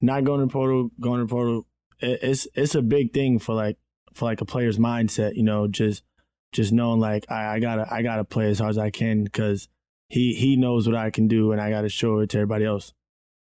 not 0.02 0.24
going 0.24 0.42
to 0.42 0.48
portal, 0.48 0.90
going 1.00 1.22
to 1.22 1.28
portal, 1.28 1.68
it's 2.00 2.48
it's 2.56 2.76
a 2.76 2.82
big 2.82 3.14
thing 3.14 3.40
for 3.40 3.56
like 3.56 3.78
for 4.14 4.26
like 4.26 4.42
a 4.42 4.46
player's 4.46 4.78
mindset. 4.78 5.36
You 5.36 5.44
know, 5.44 5.68
just 5.68 6.04
just 6.52 6.72
knowing 6.72 7.00
like 7.00 7.26
I, 7.30 7.56
I 7.56 7.60
gotta 7.60 7.88
I 7.92 8.02
gotta 8.02 8.24
play 8.24 8.50
as 8.50 8.60
hard 8.60 8.72
as 8.72 8.78
I 8.78 8.90
can 8.90 9.24
because 9.24 9.68
he 10.10 10.34
he 10.34 10.56
knows 10.56 10.88
what 10.88 10.96
I 10.96 11.10
can 11.10 11.28
do 11.28 11.52
and 11.52 11.62
I 11.62 11.70
gotta 11.70 11.90
show 11.90 12.20
it 12.20 12.30
to 12.32 12.38
everybody 12.38 12.66
else. 12.66 12.94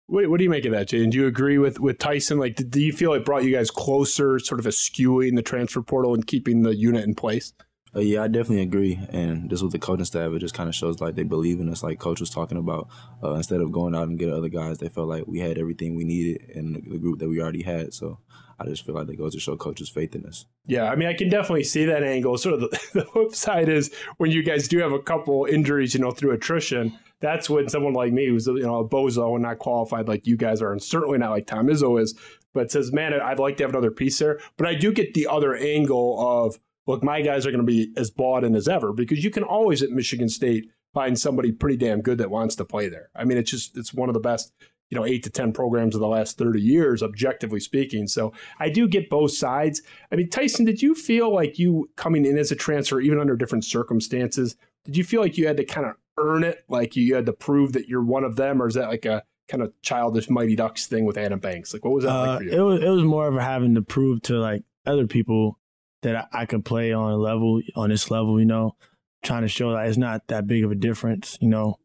What, 0.06 0.30
what 0.30 0.38
do 0.38 0.44
you 0.44 0.50
make 0.50 0.64
of 0.64 0.72
that, 0.72 0.88
Jaden? 0.88 1.10
Do 1.10 1.18
you 1.18 1.26
agree 1.26 1.58
with 1.58 1.80
with 1.80 1.98
Tyson? 1.98 2.38
Like, 2.38 2.56
do 2.56 2.80
you 2.80 2.92
feel 2.92 3.12
it 3.12 3.24
brought 3.24 3.44
you 3.44 3.52
guys 3.54 3.70
closer, 3.70 4.38
sort 4.38 4.58
of 4.58 4.66
eschewing 4.66 5.34
the 5.34 5.42
transfer 5.42 5.82
portal 5.82 6.14
and 6.14 6.26
keeping 6.26 6.62
the 6.62 6.74
unit 6.74 7.04
in 7.04 7.14
place? 7.14 7.52
Uh, 7.94 8.00
yeah, 8.00 8.22
I 8.22 8.28
definitely 8.28 8.62
agree. 8.62 9.00
And 9.10 9.48
just 9.48 9.62
with 9.62 9.72
the 9.72 9.78
coaching 9.78 10.04
staff, 10.04 10.32
it 10.32 10.38
just 10.40 10.54
kind 10.54 10.68
of 10.68 10.74
shows 10.74 11.00
like 11.00 11.14
they 11.14 11.22
believe 11.22 11.60
in 11.60 11.68
us. 11.68 11.82
Like 11.82 11.98
coach 11.98 12.20
was 12.20 12.30
talking 12.30 12.58
about, 12.58 12.88
uh, 13.22 13.34
instead 13.34 13.60
of 13.60 13.72
going 13.72 13.94
out 13.94 14.08
and 14.08 14.18
getting 14.18 14.34
other 14.34 14.48
guys, 14.48 14.78
they 14.78 14.88
felt 14.88 15.08
like 15.08 15.26
we 15.26 15.40
had 15.40 15.58
everything 15.58 15.94
we 15.94 16.04
needed 16.04 16.50
in 16.50 16.84
the 16.88 16.98
group 16.98 17.18
that 17.20 17.28
we 17.28 17.40
already 17.40 17.62
had. 17.62 17.94
So 17.94 18.20
I 18.60 18.66
just 18.66 18.84
feel 18.84 18.94
like 18.94 19.06
that 19.06 19.16
goes 19.16 19.34
to 19.34 19.40
show 19.40 19.56
coach's 19.56 19.88
faith 19.88 20.14
in 20.14 20.26
us. 20.26 20.46
Yeah, 20.66 20.84
I 20.84 20.96
mean, 20.96 21.08
I 21.08 21.14
can 21.14 21.28
definitely 21.28 21.64
see 21.64 21.84
that 21.86 22.02
angle. 22.02 22.36
Sort 22.36 22.54
of 22.54 22.60
the, 22.60 22.68
the 22.92 23.04
flip 23.04 23.34
side 23.34 23.68
is 23.68 23.90
when 24.16 24.30
you 24.30 24.42
guys 24.42 24.68
do 24.68 24.78
have 24.78 24.92
a 24.92 25.00
couple 25.00 25.46
injuries, 25.46 25.94
you 25.94 26.00
know, 26.00 26.10
through 26.10 26.32
attrition. 26.32 26.98
That's 27.20 27.48
when 27.50 27.68
someone 27.68 27.94
like 27.94 28.12
me, 28.12 28.28
who's 28.28 28.46
you 28.46 28.62
know 28.62 28.78
a 28.78 28.88
bozo 28.88 29.34
and 29.34 29.42
not 29.42 29.58
qualified 29.58 30.06
like 30.06 30.26
you 30.26 30.36
guys 30.36 30.62
are, 30.62 30.70
and 30.70 30.80
certainly 30.80 31.18
not 31.18 31.30
like 31.30 31.48
Tom 31.48 31.66
Izzo 31.66 32.00
is, 32.00 32.14
but 32.54 32.70
says, 32.70 32.92
"Man, 32.92 33.12
I'd 33.12 33.40
like 33.40 33.56
to 33.56 33.64
have 33.64 33.70
another 33.70 33.90
piece 33.90 34.20
there." 34.20 34.38
But 34.56 34.68
I 34.68 34.74
do 34.74 34.92
get 34.92 35.14
the 35.14 35.26
other 35.26 35.56
angle 35.56 36.16
of 36.20 36.60
look, 36.88 37.04
my 37.04 37.20
guys 37.20 37.46
are 37.46 37.52
going 37.52 37.64
to 37.64 37.70
be 37.70 37.92
as 37.96 38.10
bought 38.10 38.42
in 38.42 38.56
as 38.56 38.66
ever 38.66 38.92
because 38.92 39.22
you 39.22 39.30
can 39.30 39.44
always 39.44 39.82
at 39.82 39.90
Michigan 39.90 40.28
State 40.28 40.70
find 40.94 41.18
somebody 41.18 41.52
pretty 41.52 41.76
damn 41.76 42.00
good 42.00 42.18
that 42.18 42.30
wants 42.30 42.56
to 42.56 42.64
play 42.64 42.88
there. 42.88 43.10
I 43.14 43.24
mean, 43.24 43.38
it's 43.38 43.50
just 43.50 43.76
it's 43.76 43.92
one 43.92 44.08
of 44.08 44.14
the 44.14 44.20
best, 44.20 44.52
you 44.90 44.98
know, 44.98 45.04
eight 45.04 45.22
to 45.24 45.30
ten 45.30 45.52
programs 45.52 45.94
of 45.94 46.00
the 46.00 46.08
last 46.08 46.38
thirty 46.38 46.62
years, 46.62 47.02
objectively 47.02 47.60
speaking. 47.60 48.08
So 48.08 48.32
I 48.58 48.70
do 48.70 48.88
get 48.88 49.10
both 49.10 49.32
sides. 49.32 49.82
I 50.10 50.16
mean, 50.16 50.30
Tyson, 50.30 50.64
did 50.64 50.80
you 50.82 50.94
feel 50.94 51.32
like 51.32 51.58
you 51.58 51.90
coming 51.96 52.24
in 52.24 52.38
as 52.38 52.50
a 52.50 52.56
transfer, 52.56 53.00
even 53.00 53.20
under 53.20 53.36
different 53.36 53.66
circumstances, 53.66 54.56
did 54.86 54.96
you 54.96 55.04
feel 55.04 55.20
like 55.20 55.36
you 55.36 55.46
had 55.46 55.58
to 55.58 55.64
kind 55.64 55.86
of 55.86 55.94
earn 56.16 56.42
it, 56.42 56.64
like 56.68 56.96
you 56.96 57.14
had 57.14 57.26
to 57.26 57.34
prove 57.34 57.74
that 57.74 57.86
you're 57.86 58.02
one 58.02 58.24
of 58.24 58.36
them, 58.36 58.62
or 58.62 58.66
is 58.66 58.74
that 58.74 58.88
like 58.88 59.04
a 59.04 59.22
kind 59.46 59.62
of 59.62 59.72
childish 59.82 60.30
Mighty 60.30 60.56
Ducks 60.56 60.86
thing 60.86 61.04
with 61.04 61.18
Adam 61.18 61.38
Banks? 61.38 61.74
Like, 61.74 61.84
what 61.84 61.92
was 61.92 62.04
that 62.04 62.10
uh, 62.10 62.26
like 62.26 62.38
for 62.38 62.44
you? 62.44 62.50
It 62.52 62.60
was 62.62 62.82
it 62.82 62.88
was 62.88 63.04
more 63.04 63.28
of 63.28 63.34
having 63.34 63.74
to 63.74 63.82
prove 63.82 64.22
to 64.22 64.38
like 64.38 64.64
other 64.86 65.06
people 65.06 65.58
that 66.02 66.16
I, 66.16 66.42
I 66.42 66.46
could 66.46 66.64
play 66.64 66.92
on 66.92 67.12
a 67.12 67.16
level 67.16 67.60
on 67.76 67.90
this 67.90 68.10
level, 68.10 68.38
you 68.38 68.46
know, 68.46 68.76
trying 69.22 69.42
to 69.42 69.48
show 69.48 69.72
that 69.72 69.86
it's 69.86 69.96
not 69.96 70.28
that 70.28 70.46
big 70.46 70.64
of 70.64 70.70
a 70.70 70.76
difference, 70.76 71.38
you 71.40 71.48
know. 71.48 71.78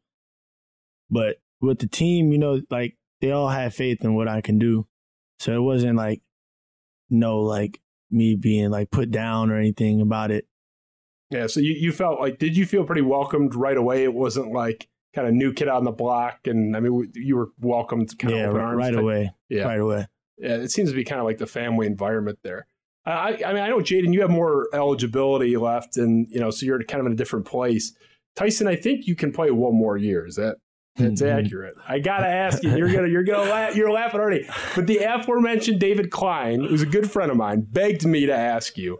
But 1.09 1.37
with 1.61 1.79
the 1.79 1.87
team, 1.87 2.31
you 2.31 2.37
know, 2.37 2.61
like 2.69 2.97
they 3.21 3.31
all 3.31 3.49
had 3.49 3.73
faith 3.73 4.03
in 4.03 4.15
what 4.15 4.27
I 4.27 4.41
can 4.41 4.59
do. 4.59 4.87
So 5.39 5.53
it 5.53 5.61
wasn't 5.61 5.97
like 5.97 6.21
no 7.09 7.39
like 7.39 7.79
me 8.11 8.35
being 8.35 8.69
like 8.69 8.91
put 8.91 9.11
down 9.11 9.51
or 9.51 9.57
anything 9.57 10.01
about 10.01 10.31
it. 10.31 10.45
Yeah, 11.31 11.47
so 11.47 11.59
you, 11.59 11.73
you 11.73 11.91
felt 11.91 12.19
like 12.19 12.37
did 12.37 12.55
you 12.55 12.65
feel 12.65 12.83
pretty 12.83 13.01
welcomed 13.01 13.55
right 13.55 13.77
away? 13.77 14.03
It 14.03 14.13
wasn't 14.13 14.51
like 14.51 14.87
kind 15.15 15.27
of 15.27 15.33
new 15.33 15.53
kid 15.53 15.67
on 15.67 15.83
the 15.83 15.91
block 15.91 16.39
and 16.45 16.75
I 16.75 16.79
mean 16.79 17.11
you 17.15 17.35
were 17.35 17.49
welcomed 17.59 18.17
kind 18.17 18.35
yeah, 18.35 18.43
of 18.43 18.49
open 18.51 18.61
arms 18.61 18.77
right 18.77 18.93
type- 18.93 19.01
away. 19.01 19.31
Yeah. 19.49 19.63
Right 19.63 19.79
away. 19.79 20.07
Yeah, 20.37 20.55
it 20.55 20.71
seems 20.71 20.89
to 20.89 20.95
be 20.95 21.03
kind 21.03 21.19
of 21.19 21.25
like 21.25 21.37
the 21.37 21.47
family 21.47 21.87
environment 21.87 22.39
there. 22.43 22.67
I, 23.05 23.41
I 23.45 23.53
mean, 23.53 23.61
I 23.63 23.67
know 23.69 23.79
Jaden, 23.79 24.13
you 24.13 24.21
have 24.21 24.29
more 24.29 24.67
eligibility 24.73 25.57
left, 25.57 25.97
and 25.97 26.27
you 26.29 26.39
know, 26.39 26.49
so 26.51 26.65
you're 26.65 26.81
kind 26.83 27.01
of 27.01 27.05
in 27.07 27.11
a 27.13 27.15
different 27.15 27.45
place. 27.45 27.93
Tyson, 28.35 28.67
I 28.67 28.75
think 28.75 29.07
you 29.07 29.15
can 29.15 29.31
play 29.31 29.51
one 29.51 29.75
more 29.75 29.97
year. 29.97 30.25
Is 30.25 30.35
that 30.35 30.57
that's 30.95 31.21
Mhm. 31.21 31.45
accurate? 31.45 31.75
I 31.87 31.99
gotta 31.99 32.27
ask 32.45 32.63
you. 32.63 32.75
You're 32.75 32.91
gonna 32.91 33.07
you're 33.09 33.23
gonna 33.23 33.49
laugh. 33.49 33.75
You're 33.75 33.91
laughing 33.91 34.19
already. 34.19 34.47
But 34.75 34.87
the 34.87 34.97
aforementioned 34.99 35.79
David 35.79 36.11
Klein, 36.11 36.63
who's 36.63 36.81
a 36.81 36.85
good 36.87 37.11
friend 37.11 37.29
of 37.31 37.37
mine, 37.37 37.67
begged 37.69 38.05
me 38.05 38.25
to 38.25 38.33
ask 38.35 38.77
you 38.77 38.99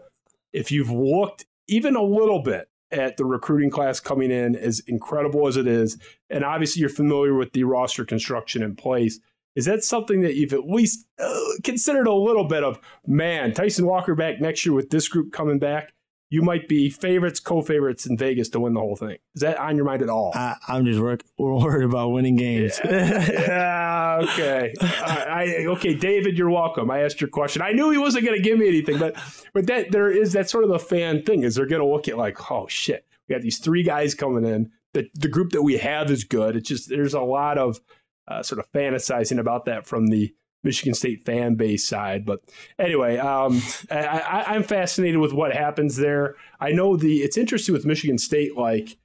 if 0.52 0.70
you've 0.70 0.90
looked 0.90 1.46
even 1.68 1.96
a 1.96 2.02
little 2.02 2.42
bit 2.42 2.68
at 2.92 3.16
the 3.16 3.24
recruiting 3.24 3.70
class 3.70 3.98
coming 3.98 4.30
in, 4.30 4.54
as 4.54 4.80
incredible 4.86 5.48
as 5.48 5.56
it 5.56 5.66
is, 5.66 5.98
and 6.30 6.44
obviously 6.44 6.78
you're 6.80 6.88
familiar 6.90 7.34
with 7.34 7.52
the 7.52 7.64
roster 7.64 8.04
construction 8.04 8.62
in 8.62 8.76
place. 8.76 9.18
Is 9.56 9.66
that 9.66 9.84
something 9.84 10.20
that 10.22 10.34
you've 10.34 10.52
at 10.52 10.68
least 10.68 11.06
uh, 11.18 11.38
considered 11.62 12.06
a 12.06 12.14
little 12.14 12.44
bit 12.44 12.64
of? 12.64 12.80
Man, 13.06 13.54
Tyson 13.54 13.86
Walker 13.86 14.14
back 14.14 14.40
next 14.40 14.66
year 14.66 14.74
with 14.74 14.90
this 14.90 15.08
group 15.08 15.32
coming 15.32 15.58
back 15.58 15.92
you 16.34 16.42
might 16.42 16.66
be 16.66 16.90
favorites, 16.90 17.38
co-favorites 17.38 18.06
in 18.06 18.16
Vegas 18.16 18.48
to 18.48 18.58
win 18.58 18.74
the 18.74 18.80
whole 18.80 18.96
thing. 18.96 19.18
Is 19.36 19.42
that 19.42 19.56
on 19.56 19.76
your 19.76 19.84
mind 19.84 20.02
at 20.02 20.08
all? 20.08 20.32
I, 20.34 20.56
am 20.68 20.84
just 20.84 20.98
work, 20.98 21.22
worried 21.38 21.84
about 21.84 22.08
winning 22.08 22.34
games. 22.34 22.80
yeah, 22.84 23.30
yeah 23.30 24.20
okay. 24.22 24.74
I, 24.80 25.64
okay, 25.68 25.94
David, 25.94 26.36
you're 26.36 26.50
welcome. 26.50 26.90
I 26.90 27.04
asked 27.04 27.20
your 27.20 27.30
question. 27.30 27.62
I 27.62 27.70
knew 27.70 27.90
he 27.90 27.98
wasn't 27.98 28.24
going 28.24 28.36
to 28.36 28.42
give 28.42 28.58
me 28.58 28.66
anything, 28.66 28.98
but 28.98 29.16
but 29.52 29.68
that 29.68 29.92
there 29.92 30.10
is 30.10 30.32
that 30.32 30.50
sort 30.50 30.64
of 30.64 30.70
the 30.70 30.78
fan 30.80 31.22
thing. 31.22 31.44
Is 31.44 31.54
they're 31.54 31.66
going 31.66 31.82
to 31.82 31.86
look 31.86 32.08
at 32.08 32.18
like, 32.18 32.50
oh 32.50 32.66
shit, 32.66 33.06
we 33.28 33.34
got 33.34 33.42
these 33.42 33.58
three 33.58 33.84
guys 33.84 34.14
coming 34.14 34.44
in. 34.44 34.72
The 34.92 35.08
the 35.14 35.28
group 35.28 35.52
that 35.52 35.62
we 35.62 35.78
have 35.78 36.10
is 36.10 36.24
good. 36.24 36.56
It's 36.56 36.68
just 36.68 36.88
there's 36.88 37.14
a 37.14 37.20
lot 37.20 37.58
of 37.58 37.80
uh, 38.28 38.42
sort 38.42 38.58
of 38.58 38.70
fantasizing 38.72 39.38
about 39.38 39.66
that 39.66 39.86
from 39.86 40.08
the 40.08 40.34
Michigan 40.64 40.94
State 40.94 41.24
fan 41.24 41.54
base 41.54 41.86
side. 41.86 42.24
But 42.24 42.40
anyway, 42.78 43.18
um, 43.18 43.62
I, 43.90 44.56
am 44.56 44.62
fascinated 44.62 45.20
with 45.20 45.32
what 45.32 45.52
happens 45.52 45.96
there. 45.96 46.36
I 46.58 46.72
know 46.72 46.96
the 46.96 47.18
it's 47.18 47.36
interesting 47.36 47.74
with 47.74 47.84
Michigan 47.84 48.18
State. 48.18 48.56
Like 48.56 48.96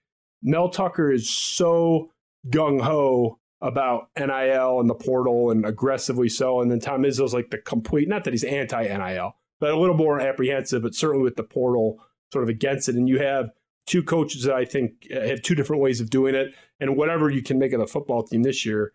Mel 0.42 0.70
Tucker 0.70 1.12
is 1.12 1.30
so 1.30 2.12
gung 2.50 2.82
ho 2.82 3.40
about 3.62 4.08
NIL 4.18 4.80
and 4.80 4.90
the 4.90 4.96
portal 4.96 5.52
and 5.52 5.66
aggressively 5.66 6.30
so, 6.30 6.62
and 6.62 6.72
then 6.72 6.80
Tom 6.80 7.04
Izzo's 7.04 7.34
like 7.34 7.50
the 7.52 7.58
complete. 7.58 8.08
Not 8.08 8.24
that 8.24 8.34
he's 8.34 8.46
anti 8.46 8.84
NIL, 8.84 9.36
but 9.60 9.72
a 9.72 9.78
little 9.78 9.98
more 9.98 10.20
apprehensive. 10.20 10.82
But 10.82 10.96
certainly 10.96 11.24
with 11.24 11.36
the 11.36 11.44
portal, 11.44 12.00
sort 12.32 12.44
of 12.44 12.50
against 12.50 12.88
it. 12.88 12.96
And 12.96 13.10
you 13.10 13.20
have 13.20 13.52
two 13.86 14.02
coaches 14.02 14.44
that 14.44 14.56
I 14.56 14.66
think 14.66 15.08
have 15.12 15.42
two 15.42 15.56
different 15.56 15.82
ways 15.82 16.00
of 16.00 16.10
doing 16.10 16.36
it. 16.36 16.54
And 16.80 16.96
whatever 16.96 17.30
you 17.30 17.44
can 17.44 17.60
make 17.60 17.74
of 17.74 17.82
the 17.82 17.88
football 17.88 18.24
team 18.24 18.44
this 18.44 18.66
year 18.66 18.94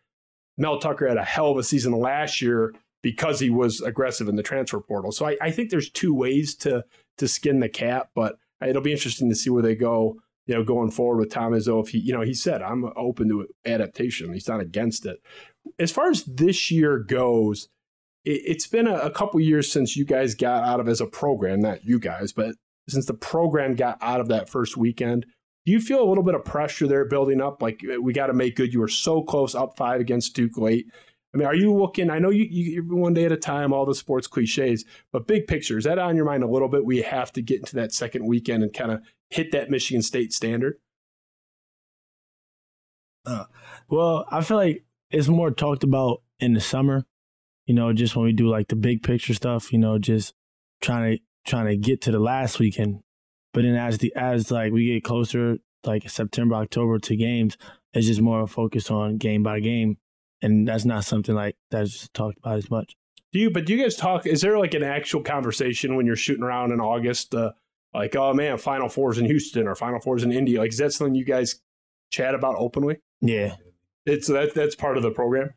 Mel 0.56 0.78
Tucker 0.78 1.08
had 1.08 1.16
a 1.16 1.24
hell 1.24 1.50
of 1.50 1.58
a 1.58 1.62
season 1.62 1.92
last 1.92 2.40
year 2.40 2.74
because 3.02 3.40
he 3.40 3.50
was 3.50 3.80
aggressive 3.80 4.28
in 4.28 4.36
the 4.36 4.42
transfer 4.42 4.80
portal. 4.80 5.12
So 5.12 5.26
I, 5.26 5.36
I 5.40 5.50
think 5.50 5.70
there's 5.70 5.90
two 5.90 6.14
ways 6.14 6.54
to 6.56 6.84
to 7.18 7.28
skin 7.28 7.60
the 7.60 7.68
cat, 7.68 8.08
but 8.14 8.36
it'll 8.66 8.82
be 8.82 8.92
interesting 8.92 9.28
to 9.28 9.36
see 9.36 9.50
where 9.50 9.62
they 9.62 9.74
go. 9.74 10.16
You 10.46 10.54
know, 10.54 10.64
going 10.64 10.90
forward 10.90 11.18
with 11.18 11.30
Tom 11.30 11.52
Izzo, 11.52 11.82
if 11.82 11.90
he, 11.90 11.98
you 11.98 12.12
know, 12.12 12.20
he 12.20 12.34
said 12.34 12.60
I'm 12.60 12.84
open 12.96 13.28
to 13.28 13.46
adaptation. 13.64 14.32
He's 14.32 14.48
not 14.48 14.60
against 14.60 15.06
it. 15.06 15.22
As 15.78 15.90
far 15.90 16.10
as 16.10 16.24
this 16.24 16.70
year 16.70 16.98
goes, 16.98 17.68
it, 18.24 18.52
has 18.52 18.66
been 18.66 18.86
a, 18.86 18.96
a 18.96 19.10
couple 19.10 19.40
years 19.40 19.72
since 19.72 19.96
you 19.96 20.04
guys 20.04 20.34
got 20.34 20.64
out 20.64 20.80
of 20.80 20.88
as 20.88 21.00
a 21.00 21.06
program, 21.06 21.60
not 21.60 21.84
you 21.84 21.98
guys, 21.98 22.32
but 22.32 22.56
since 22.88 23.06
the 23.06 23.14
program 23.14 23.74
got 23.74 23.96
out 24.02 24.20
of 24.20 24.28
that 24.28 24.48
first 24.48 24.76
weekend. 24.76 25.26
Do 25.66 25.72
you 25.72 25.80
feel 25.80 26.02
a 26.02 26.08
little 26.08 26.24
bit 26.24 26.34
of 26.34 26.44
pressure 26.44 26.86
there 26.86 27.04
building 27.06 27.40
up? 27.40 27.62
Like 27.62 27.82
we 28.00 28.12
got 28.12 28.26
to 28.26 28.34
make 28.34 28.56
good. 28.56 28.72
You 28.72 28.80
were 28.80 28.88
so 28.88 29.22
close, 29.22 29.54
up 29.54 29.76
five 29.76 30.00
against 30.00 30.34
Duke 30.34 30.58
late. 30.58 30.86
I 31.34 31.36
mean, 31.36 31.48
are 31.48 31.54
you 31.54 31.74
looking? 31.74 32.10
I 32.10 32.20
know 32.20 32.30
you, 32.30 32.44
you 32.44 32.82
one 32.82 33.14
day 33.14 33.24
at 33.24 33.32
a 33.32 33.36
time, 33.36 33.72
all 33.72 33.86
the 33.86 33.94
sports 33.94 34.28
cliches, 34.28 34.84
but 35.10 35.26
big 35.26 35.48
picture 35.48 35.76
is 35.76 35.84
that 35.84 35.98
on 35.98 36.14
your 36.14 36.26
mind 36.26 36.44
a 36.44 36.48
little 36.48 36.68
bit? 36.68 36.84
We 36.84 37.02
have 37.02 37.32
to 37.32 37.42
get 37.42 37.58
into 37.58 37.74
that 37.76 37.92
second 37.92 38.26
weekend 38.26 38.62
and 38.62 38.72
kind 38.72 38.92
of 38.92 39.00
hit 39.30 39.50
that 39.50 39.68
Michigan 39.68 40.02
State 40.02 40.32
standard. 40.32 40.76
Uh, 43.26 43.44
well, 43.88 44.26
I 44.30 44.42
feel 44.42 44.58
like 44.58 44.84
it's 45.10 45.28
more 45.28 45.50
talked 45.50 45.82
about 45.82 46.22
in 46.38 46.52
the 46.52 46.60
summer. 46.60 47.04
You 47.66 47.74
know, 47.74 47.92
just 47.92 48.14
when 48.14 48.26
we 48.26 48.32
do 48.32 48.46
like 48.46 48.68
the 48.68 48.76
big 48.76 49.02
picture 49.02 49.34
stuff. 49.34 49.72
You 49.72 49.78
know, 49.78 49.98
just 49.98 50.34
trying 50.82 51.16
to 51.16 51.22
trying 51.46 51.66
to 51.66 51.76
get 51.76 52.02
to 52.02 52.12
the 52.12 52.20
last 52.20 52.58
weekend 52.58 53.00
but 53.54 53.62
then 53.62 53.76
as 53.76 53.98
the 53.98 54.12
as 54.16 54.50
like 54.50 54.72
we 54.72 54.84
get 54.84 55.04
closer, 55.04 55.56
like 55.84 56.10
September, 56.10 56.56
October 56.56 56.98
to 56.98 57.16
games, 57.16 57.56
it's 57.94 58.06
just 58.06 58.20
more 58.20 58.46
focused 58.46 58.90
on 58.90 59.16
game 59.16 59.42
by 59.42 59.60
game, 59.60 59.96
and 60.42 60.66
that's 60.68 60.84
not 60.84 61.04
something 61.04 61.34
like 61.34 61.56
that's 61.70 61.92
just 61.92 62.12
talked 62.12 62.36
about 62.38 62.58
as 62.58 62.68
much. 62.68 62.96
Do 63.32 63.38
you? 63.38 63.50
But 63.50 63.64
do 63.64 63.74
you 63.74 63.82
guys 63.82 63.94
talk? 63.94 64.26
Is 64.26 64.40
there 64.40 64.58
like 64.58 64.74
an 64.74 64.82
actual 64.82 65.22
conversation 65.22 65.94
when 65.94 66.04
you're 66.04 66.16
shooting 66.16 66.42
around 66.42 66.72
in 66.72 66.80
August? 66.80 67.32
Uh, 67.32 67.52
like, 67.94 68.16
oh 68.16 68.34
man, 68.34 68.58
Final 68.58 68.88
Fours 68.88 69.18
in 69.18 69.24
Houston 69.26 69.68
or 69.68 69.76
Final 69.76 70.00
Fours 70.00 70.24
in 70.24 70.32
Indy. 70.32 70.58
Like, 70.58 70.72
is 70.72 70.78
that 70.78 70.92
something 70.92 71.14
you 71.14 71.24
guys 71.24 71.60
chat 72.10 72.34
about 72.34 72.56
openly? 72.58 72.98
Yeah, 73.20 73.54
it's 74.04 74.26
that 74.26 74.52
that's 74.52 74.74
part 74.74 74.96
of 74.96 75.04
the 75.04 75.12
program. 75.12 75.54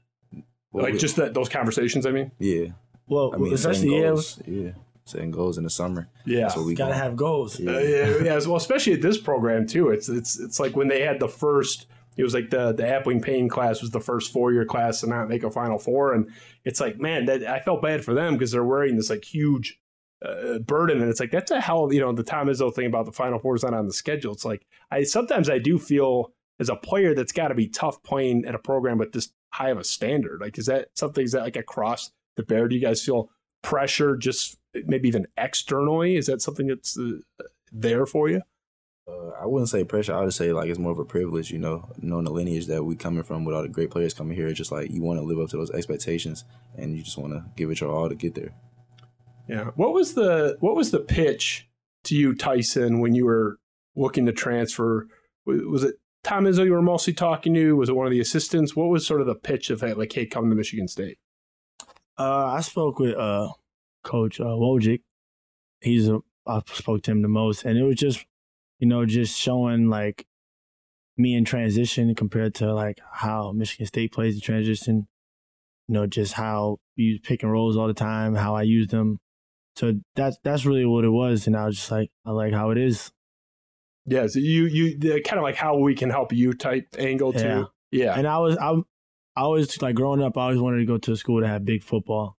Well, 0.71 0.85
like 0.85 0.99
just 0.99 1.15
that 1.15 1.33
those 1.33 1.49
conversations. 1.49 2.05
I 2.05 2.11
mean, 2.11 2.31
yeah. 2.37 2.67
Well, 3.07 3.33
I 3.33 3.37
mean, 3.37 3.53
especially 3.53 3.99
yeah, 3.99 4.15
yeah 4.45 4.71
setting 5.09 5.31
goals 5.31 5.57
in 5.57 5.63
the 5.63 5.69
summer. 5.69 6.09
Yeah, 6.25 6.41
That's 6.41 6.57
what 6.57 6.65
we 6.65 6.75
gotta 6.75 6.95
have 6.95 7.15
goals. 7.15 7.59
Yeah. 7.59 7.71
Uh, 7.71 7.79
yeah, 7.79 8.17
yeah, 8.23 8.39
well, 8.45 8.55
especially 8.55 8.93
at 8.93 9.01
this 9.01 9.17
program 9.17 9.67
too. 9.67 9.89
It's 9.89 10.09
it's 10.09 10.39
it's 10.39 10.59
like 10.59 10.75
when 10.75 10.87
they 10.87 11.01
had 11.01 11.19
the 11.19 11.29
first. 11.29 11.87
It 12.15 12.23
was 12.23 12.33
like 12.33 12.49
the 12.49 12.73
the 12.73 12.81
Appling 12.81 13.21
Payne 13.21 13.47
class 13.47 13.79
was 13.79 13.91
the 13.91 13.99
first 13.99 14.33
four 14.33 14.51
year 14.51 14.65
class 14.65 15.01
to 15.01 15.07
not 15.07 15.29
make 15.29 15.43
a 15.43 15.51
Final 15.51 15.77
Four, 15.77 16.13
and 16.13 16.31
it's 16.65 16.81
like 16.81 16.99
man, 16.99 17.25
that 17.25 17.45
I 17.45 17.59
felt 17.59 17.83
bad 17.83 18.03
for 18.03 18.15
them 18.15 18.33
because 18.33 18.51
they're 18.51 18.63
wearing 18.63 18.95
this 18.95 19.11
like 19.11 19.23
huge 19.23 19.79
uh, 20.25 20.57
burden, 20.57 20.99
and 20.99 21.11
it's 21.11 21.19
like 21.19 21.29
that's 21.29 21.51
a 21.51 21.61
hell. 21.61 21.93
You 21.93 22.01
know, 22.01 22.11
the 22.11 22.23
Tom 22.23 22.47
Izzo 22.47 22.73
thing 22.73 22.87
about 22.87 23.05
the 23.05 23.11
Final 23.11 23.37
Four 23.37 23.55
is 23.55 23.63
not 23.63 23.75
on 23.75 23.85
the 23.85 23.93
schedule. 23.93 24.33
It's 24.33 24.45
like 24.45 24.65
I 24.89 25.03
sometimes 25.03 25.47
I 25.47 25.59
do 25.59 25.77
feel 25.77 26.33
as 26.59 26.69
a 26.69 26.75
player 26.75 27.13
that's 27.13 27.31
got 27.31 27.49
to 27.49 27.55
be 27.55 27.67
tough 27.67 28.01
playing 28.03 28.45
at 28.45 28.55
a 28.55 28.59
program 28.59 28.97
with 28.97 29.11
this 29.11 29.31
high 29.53 29.69
of 29.69 29.77
a 29.77 29.83
standard. 29.83 30.41
Like, 30.41 30.57
is 30.57 30.65
that 30.65 30.89
something 30.95 31.23
is 31.23 31.33
that 31.33 31.43
like 31.43 31.55
across 31.55 32.11
the 32.35 32.43
bear? 32.43 32.67
Do 32.67 32.75
you 32.75 32.81
guys 32.81 33.03
feel 33.03 33.29
pressure 33.61 34.15
just 34.17 34.57
maybe 34.85 35.07
even 35.07 35.27
externally? 35.37 36.15
Is 36.15 36.27
that 36.27 36.41
something 36.41 36.67
that's 36.67 36.97
uh, 36.97 37.19
there 37.71 38.05
for 38.05 38.29
you? 38.29 38.41
Uh, 39.07 39.29
I 39.41 39.45
wouldn't 39.45 39.69
say 39.69 39.83
pressure. 39.85 40.13
I 40.13 40.21
would 40.21 40.33
say 40.33 40.51
like 40.51 40.69
it's 40.69 40.79
more 40.79 40.91
of 40.91 40.99
a 40.99 41.05
privilege, 41.05 41.49
you 41.49 41.59
know, 41.59 41.89
knowing 42.01 42.25
the 42.25 42.31
lineage 42.31 42.67
that 42.67 42.83
we 42.83 42.95
coming 42.95 43.23
from 43.23 43.45
with 43.45 43.55
all 43.55 43.61
the 43.61 43.69
great 43.69 43.89
players 43.89 44.13
coming 44.13 44.35
here. 44.35 44.47
It's 44.47 44.57
just 44.57 44.71
like 44.71 44.91
you 44.91 45.01
want 45.01 45.19
to 45.19 45.25
live 45.25 45.39
up 45.39 45.49
to 45.51 45.57
those 45.57 45.71
expectations, 45.71 46.43
and 46.75 46.95
you 46.95 47.03
just 47.03 47.17
want 47.17 47.33
to 47.33 47.45
give 47.55 47.71
it 47.71 47.79
your 47.79 47.91
all 47.91 48.09
to 48.09 48.15
get 48.15 48.35
there. 48.35 48.53
Yeah. 49.47 49.71
What 49.75 49.93
was 49.93 50.13
the 50.13 50.57
What 50.59 50.75
was 50.75 50.91
the 50.91 50.99
pitch 50.99 51.69
to 52.03 52.15
you, 52.15 52.35
Tyson, 52.35 52.99
when 52.99 53.15
you 53.15 53.25
were 53.25 53.59
looking 53.95 54.25
to 54.25 54.33
transfer? 54.33 55.07
Was 55.45 55.85
it 55.85 55.95
Tom 56.23 56.43
Izzo 56.43 56.65
you 56.65 56.73
were 56.73 56.81
mostly 56.81 57.13
talking 57.13 57.53
to? 57.53 57.77
Was 57.77 57.87
it 57.87 57.95
one 57.95 58.07
of 58.07 58.11
the 58.11 58.19
assistants? 58.19 58.75
What 58.75 58.89
was 58.89 59.07
sort 59.07 59.21
of 59.21 59.27
the 59.27 59.35
pitch 59.35 59.69
of 59.69 59.81
like, 59.81 60.11
hey, 60.11 60.25
come 60.25 60.49
to 60.49 60.55
Michigan 60.55 60.89
State? 60.89 61.17
Uh, 62.19 62.47
I 62.47 62.61
spoke 62.61 62.99
with 62.99 63.15
uh, 63.15 63.49
Coach 64.07 64.39
uh, 64.39 64.45
Wojcik. 64.45 65.01
He's 65.81 66.07
a, 66.07 66.19
I 66.47 66.61
spoke 66.71 67.03
to 67.03 67.11
him 67.11 67.21
the 67.21 67.27
most, 67.27 67.65
and 67.65 67.77
it 67.77 67.83
was 67.83 67.97
just, 67.97 68.25
you 68.79 68.87
know, 68.87 69.05
just 69.05 69.37
showing 69.37 69.89
like 69.89 70.25
me 71.17 71.35
in 71.35 71.45
transition 71.45 72.13
compared 72.15 72.55
to 72.55 72.73
like 72.73 72.99
how 73.11 73.51
Michigan 73.51 73.85
State 73.85 74.11
plays 74.11 74.35
in 74.35 74.41
transition. 74.41 75.07
You 75.87 75.93
know, 75.93 76.07
just 76.07 76.33
how 76.33 76.79
you 76.95 77.19
pick 77.21 77.43
and 77.43 77.51
rolls 77.51 77.77
all 77.77 77.87
the 77.87 77.93
time, 77.93 78.35
how 78.35 78.55
I 78.55 78.63
use 78.63 78.87
them. 78.87 79.19
So 79.75 79.93
that's 80.15 80.37
that's 80.43 80.65
really 80.65 80.85
what 80.85 81.05
it 81.05 81.09
was, 81.09 81.45
and 81.45 81.55
I 81.55 81.65
was 81.65 81.75
just 81.75 81.91
like, 81.91 82.09
I 82.25 82.31
like 82.31 82.53
how 82.53 82.71
it 82.71 82.77
is. 82.77 83.11
Yeah, 84.05 84.27
so 84.27 84.39
you 84.39 84.65
you 84.65 84.97
kind 85.23 85.37
of 85.37 85.43
like 85.43 85.55
how 85.55 85.77
we 85.77 85.93
can 85.93 86.09
help 86.09 86.31
you 86.33 86.53
type 86.53 86.87
angle 86.97 87.33
too. 87.33 87.67
Yeah. 87.91 88.05
yeah. 88.05 88.13
And 88.17 88.25
I 88.25 88.39
was 88.39 88.57
I 88.57 88.71
I 89.35 89.41
always 89.41 89.81
like 89.81 89.95
growing 89.95 90.23
up. 90.23 90.37
I 90.37 90.43
always 90.43 90.59
wanted 90.59 90.79
to 90.79 90.85
go 90.85 90.97
to 90.97 91.11
a 91.11 91.15
school 91.15 91.41
that 91.41 91.47
had 91.47 91.65
big 91.65 91.83
football. 91.83 92.37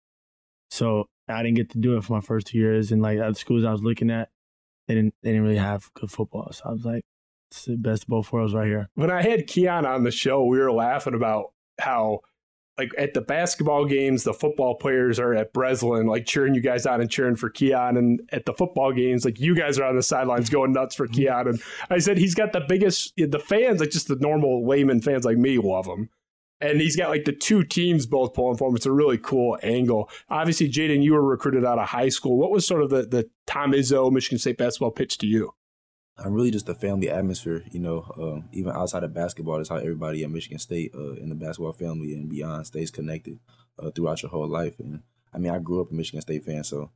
So 0.72 1.10
I 1.30 1.44
didn't 1.44 1.58
get 1.58 1.72
to 1.72 1.78
do 1.78 1.98
it 1.98 2.04
for 2.04 2.14
my 2.14 2.22
first 2.22 2.48
two 2.48 2.58
years, 2.58 2.92
and 2.92 3.02
like 3.02 3.20
the 3.20 3.34
schools 3.34 3.66
I 3.66 3.72
was 3.72 3.84
looking 3.84 4.10
at, 4.10 4.30
they 4.88 4.96
didn't 4.96 5.14
they 5.24 5.32
didn't 5.32 5.44
really 5.44 5.58
have 5.58 5.92
good 5.94 6.12
football. 6.12 6.52
So 6.52 6.64
I 6.66 6.72
was 6.72 6.86
like, 6.86 7.04
it's 7.52 7.66
the 7.66 7.78
best 7.78 8.04
of 8.04 8.10
both 8.10 8.32
worlds 8.32 8.54
right 8.54 8.68
here. 8.68 8.90
When 8.96 9.12
I 9.12 9.22
had 9.22 9.48
Keon 9.48 9.86
on 9.86 10.04
the 10.04 10.12
show, 10.12 10.44
we 10.46 10.60
were 10.60 10.72
laughing 10.72 11.14
about 11.14 11.52
how 11.80 12.22
like 12.78 12.92
at 12.98 13.14
the 13.14 13.22
basketball 13.22 13.86
games, 13.86 14.24
the 14.24 14.34
football 14.34 14.76
players 14.76 15.20
are 15.20 15.34
at 15.34 15.52
Breslin, 15.52 16.06
like 16.06 16.26
cheering 16.26 16.54
you 16.54 16.62
guys 16.62 16.86
on 16.86 17.02
and 17.02 17.10
cheering 17.10 17.36
for 17.36 17.50
Keon. 17.50 17.98
And 17.98 18.22
at 18.32 18.46
the 18.46 18.54
football 18.54 18.92
games, 18.94 19.26
like 19.26 19.40
you 19.40 19.56
guys 19.56 19.80
are 19.80 19.86
on 19.86 19.96
the 19.96 20.04
sidelines 20.04 20.50
going 20.50 20.74
nuts 20.74 20.96
for 20.96 21.08
mm-hmm. 21.08 21.16
Keon. 21.16 21.48
And 21.48 21.62
I 21.90 21.98
said 21.98 22.18
he's 22.18 22.36
got 22.36 22.54
the 22.54 22.62
biggest, 22.68 23.14
the 23.18 23.40
fans, 23.40 23.80
like 23.80 23.90
just 23.90 24.08
the 24.08 24.16
normal 24.18 24.68
layman 24.68 25.02
fans 25.02 25.26
like 25.26 25.38
me, 25.38 25.58
love 25.58 25.88
him 25.88 26.10
and 26.60 26.82
he's 26.82 26.96
got 26.96 27.10
like 27.10 27.26
the 27.26 27.34
two 27.34 27.64
teams 27.64 28.06
both 28.06 28.34
pulling 28.34 28.58
for 28.58 28.70
him. 28.70 28.76
It's 28.76 28.86
a 28.86 28.92
really 28.92 29.18
cool 29.18 29.58
angle. 29.62 30.10
Obviously, 30.30 30.70
Jaden, 30.70 31.04
you 31.04 31.14
were 31.14 31.24
recruited 31.24 31.66
out 31.66 31.80
of 31.80 31.88
high 31.88 32.10
school. 32.10 32.38
What 32.38 32.52
was 32.52 32.66
sort 32.66 32.82
of 32.82 32.90
the, 32.90 33.04
the 33.04 33.30
Tom 33.46 33.72
Izzo 33.72 34.12
Michigan 34.12 34.40
State 34.40 34.58
basketball 34.58 34.92
pitch 34.92 35.18
to 35.20 35.28
you? 35.28 35.54
I'm 36.18 36.34
really 36.34 36.50
just 36.50 36.68
a 36.68 36.74
family 36.74 37.12
atmosphere, 37.12 37.64
you 37.72 37.80
know. 37.80 38.12
Um, 38.18 38.50
even 38.52 38.72
outside 38.72 39.04
of 39.04 39.14
basketball, 39.14 39.58
that's 39.58 39.70
how 39.70 39.76
everybody 39.76 40.24
at 40.24 40.32
Michigan 40.32 40.58
State 40.58 40.92
uh, 40.96 41.14
in 41.14 41.30
the 41.30 41.36
basketball 41.36 41.74
family 41.74 42.14
and 42.14 42.28
beyond 42.28 42.66
stays 42.66 42.90
connected 42.90 43.40
uh, 43.78 43.92
throughout 43.92 44.24
your 44.24 44.32
whole 44.32 44.48
life. 44.48 44.80
And 44.80 45.04
I 45.32 45.38
mean, 45.38 45.54
I 45.54 45.60
grew 45.60 45.80
up 45.80 45.92
a 45.92 45.94
Michigan 45.94 46.22
State 46.22 46.44
fan, 46.44 46.64
so 46.64 46.90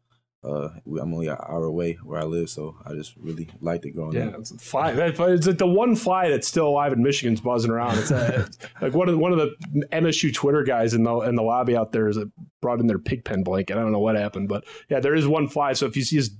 uh, 0.43 0.69
I'm 0.85 1.13
only 1.13 1.27
an 1.27 1.37
hour 1.47 1.65
away 1.65 1.99
where 2.03 2.19
I 2.19 2.23
live, 2.23 2.49
so 2.49 2.75
I 2.83 2.93
just 2.93 3.13
really 3.17 3.49
liked 3.59 3.85
it 3.85 3.91
growing 3.91 4.13
yeah, 4.13 4.29
up. 4.29 4.39
it's 4.39 4.51
fly. 4.63 4.91
It's 4.91 5.45
like 5.45 5.59
the 5.59 5.67
one 5.67 5.95
fly 5.95 6.29
that's 6.29 6.47
still 6.47 6.67
alive 6.67 6.93
in 6.93 7.03
Michigan's 7.03 7.41
buzzing 7.41 7.69
around. 7.69 7.99
It's, 7.99 8.09
a, 8.09 8.45
it's 8.47 8.57
like 8.81 8.93
one 8.93 9.07
of 9.07 9.13
the, 9.13 9.19
one 9.19 9.33
of 9.33 9.37
the 9.37 9.85
MSU 9.91 10.33
Twitter 10.33 10.63
guys 10.63 10.95
in 10.95 11.03
the 11.03 11.15
in 11.21 11.35
the 11.35 11.43
lobby 11.43 11.75
out 11.75 11.91
there 11.91 12.07
is 12.07 12.15
that 12.15 12.31
brought 12.59 12.79
in 12.79 12.87
their 12.87 12.97
pig 12.97 13.23
pen 13.23 13.43
blanket. 13.43 13.77
I 13.77 13.81
don't 13.81 13.91
know 13.91 13.99
what 13.99 14.15
happened, 14.15 14.49
but 14.49 14.63
yeah, 14.89 14.99
there 14.99 15.13
is 15.13 15.27
one 15.27 15.47
fly. 15.47 15.73
So 15.73 15.85
if 15.85 15.95
you 15.95 16.03
see 16.03 16.17
us 16.17 16.31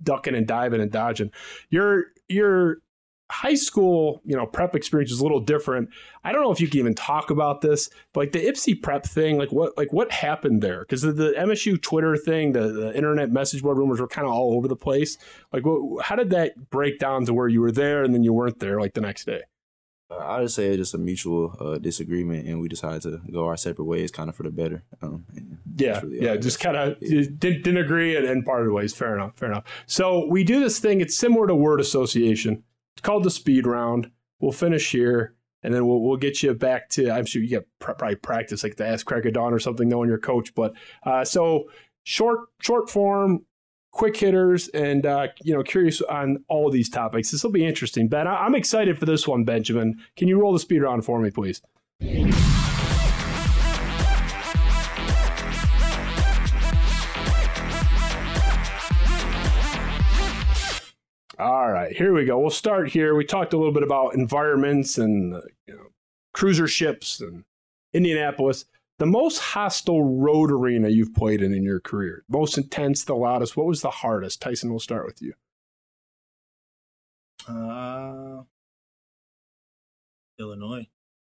ducking 0.00 0.36
and 0.36 0.46
diving 0.46 0.80
and 0.80 0.92
dodging, 0.92 1.32
you're 1.68 2.04
you're 2.28 2.78
high 3.30 3.54
school, 3.54 4.20
you 4.24 4.36
know, 4.36 4.46
prep 4.46 4.74
experience 4.74 5.12
is 5.12 5.20
a 5.20 5.22
little 5.22 5.40
different. 5.40 5.90
I 6.24 6.32
don't 6.32 6.42
know 6.42 6.50
if 6.50 6.60
you 6.60 6.68
can 6.68 6.80
even 6.80 6.94
talk 6.94 7.30
about 7.30 7.60
this, 7.60 7.90
but 8.12 8.20
like 8.20 8.32
the 8.32 8.46
Ypsi 8.46 8.80
prep 8.82 9.04
thing, 9.04 9.38
like 9.38 9.52
what 9.52 9.76
like 9.76 9.92
what 9.92 10.10
happened 10.10 10.62
there? 10.62 10.80
Because 10.80 11.02
the, 11.02 11.12
the, 11.12 11.32
MSU 11.38 11.80
Twitter 11.80 12.16
thing, 12.16 12.52
the, 12.52 12.68
the 12.68 12.96
internet 12.96 13.30
message 13.30 13.62
board 13.62 13.78
rumors 13.78 14.00
were 14.00 14.08
kind 14.08 14.26
of 14.26 14.32
all 14.32 14.54
over 14.54 14.66
the 14.66 14.76
place. 14.76 15.18
Like, 15.52 15.66
what, 15.66 16.04
how 16.04 16.16
did 16.16 16.30
that 16.30 16.70
break 16.70 16.98
down 16.98 17.26
to 17.26 17.34
where 17.34 17.48
you 17.48 17.60
were 17.60 17.72
there 17.72 18.02
and 18.02 18.14
then 18.14 18.22
you 18.22 18.32
weren't 18.32 18.60
there 18.60 18.80
like 18.80 18.94
the 18.94 19.00
next 19.00 19.24
day? 19.24 19.42
Uh, 20.10 20.16
I 20.16 20.40
would 20.40 20.50
say 20.50 20.68
it's 20.68 20.78
just 20.78 20.94
a 20.94 20.98
mutual 20.98 21.54
uh, 21.60 21.78
disagreement, 21.78 22.46
and 22.46 22.60
we 22.60 22.68
decided 22.68 23.02
to 23.02 23.20
go 23.30 23.46
our 23.46 23.56
separate 23.56 23.84
ways, 23.84 24.10
kind 24.10 24.30
of 24.30 24.36
for 24.36 24.42
the 24.42 24.50
better. 24.50 24.82
Um, 25.02 25.26
yeah, 25.76 26.00
really 26.00 26.24
yeah, 26.24 26.36
just 26.36 26.60
kind 26.60 26.76
of 26.76 26.96
yeah. 27.00 27.24
didn't, 27.38 27.62
didn't 27.62 27.76
agree 27.76 28.16
and, 28.16 28.26
and 28.26 28.44
parted 28.44 28.72
ways. 28.72 28.94
Fair 28.94 29.14
enough, 29.14 29.36
fair 29.36 29.50
enough. 29.50 29.64
So 29.86 30.26
we 30.26 30.44
do 30.44 30.60
this 30.60 30.78
thing. 30.78 31.00
It's 31.02 31.16
similar 31.16 31.46
to 31.46 31.54
word 31.54 31.80
association. 31.80 32.64
It's 32.98 33.06
called 33.06 33.22
the 33.22 33.30
speed 33.30 33.64
round. 33.64 34.10
We'll 34.40 34.50
finish 34.50 34.90
here, 34.90 35.36
and 35.62 35.72
then 35.72 35.86
we'll 35.86 36.00
we'll 36.00 36.16
get 36.16 36.42
you 36.42 36.52
back 36.52 36.88
to. 36.90 37.12
I'm 37.12 37.26
sure 37.26 37.40
you 37.40 37.48
get 37.48 37.68
probably 37.78 38.16
practice 38.16 38.64
like 38.64 38.74
the 38.74 38.88
ass 38.88 39.04
Crack 39.04 39.24
of 39.24 39.34
Dawn 39.34 39.54
or 39.54 39.60
something, 39.60 39.88
knowing 39.88 40.08
your 40.08 40.18
coach. 40.18 40.52
But 40.52 40.72
uh, 41.04 41.24
so 41.24 41.70
short 42.02 42.40
short 42.60 42.90
form 42.90 43.44
quick 43.92 44.16
hitters 44.16 44.66
and 44.70 45.06
uh, 45.06 45.28
you 45.44 45.54
know 45.54 45.62
curious 45.62 46.02
on 46.02 46.44
all 46.48 46.72
these 46.72 46.88
topics. 46.88 47.30
This 47.30 47.44
will 47.44 47.52
be 47.52 47.64
interesting, 47.64 48.08
Ben. 48.08 48.26
I- 48.26 48.44
am 48.44 48.56
excited 48.56 48.98
for 48.98 49.06
this 49.06 49.28
one, 49.28 49.44
Benjamin. 49.44 50.00
Can 50.16 50.26
you 50.26 50.40
roll 50.40 50.52
the 50.52 50.58
speed 50.58 50.82
round 50.82 51.04
for 51.04 51.20
me, 51.20 51.30
please? 51.30 51.62
All 61.38 61.70
right, 61.70 61.94
here 61.94 62.12
we 62.12 62.24
go. 62.24 62.38
We'll 62.38 62.50
start 62.50 62.88
here. 62.88 63.14
We 63.14 63.24
talked 63.24 63.52
a 63.52 63.56
little 63.56 63.72
bit 63.72 63.84
about 63.84 64.14
environments 64.14 64.98
and 64.98 65.34
uh, 65.34 65.40
you 65.68 65.76
know, 65.76 65.86
cruiser 66.34 66.66
ships 66.66 67.20
and 67.20 67.44
Indianapolis. 67.92 68.64
The 68.98 69.06
most 69.06 69.38
hostile 69.38 70.02
road 70.02 70.50
arena 70.50 70.88
you've 70.88 71.14
played 71.14 71.40
in 71.40 71.54
in 71.54 71.62
your 71.62 71.78
career 71.78 72.24
most 72.28 72.58
intense 72.58 73.04
the 73.04 73.14
loudest 73.14 73.56
what 73.56 73.66
was 73.66 73.82
the 73.82 73.90
hardest? 73.90 74.42
Tyson 74.42 74.70
we'll 74.70 74.80
start 74.80 75.06
with 75.06 75.22
you. 75.22 75.34
Uh 77.46 78.42
illinois. 80.40 80.88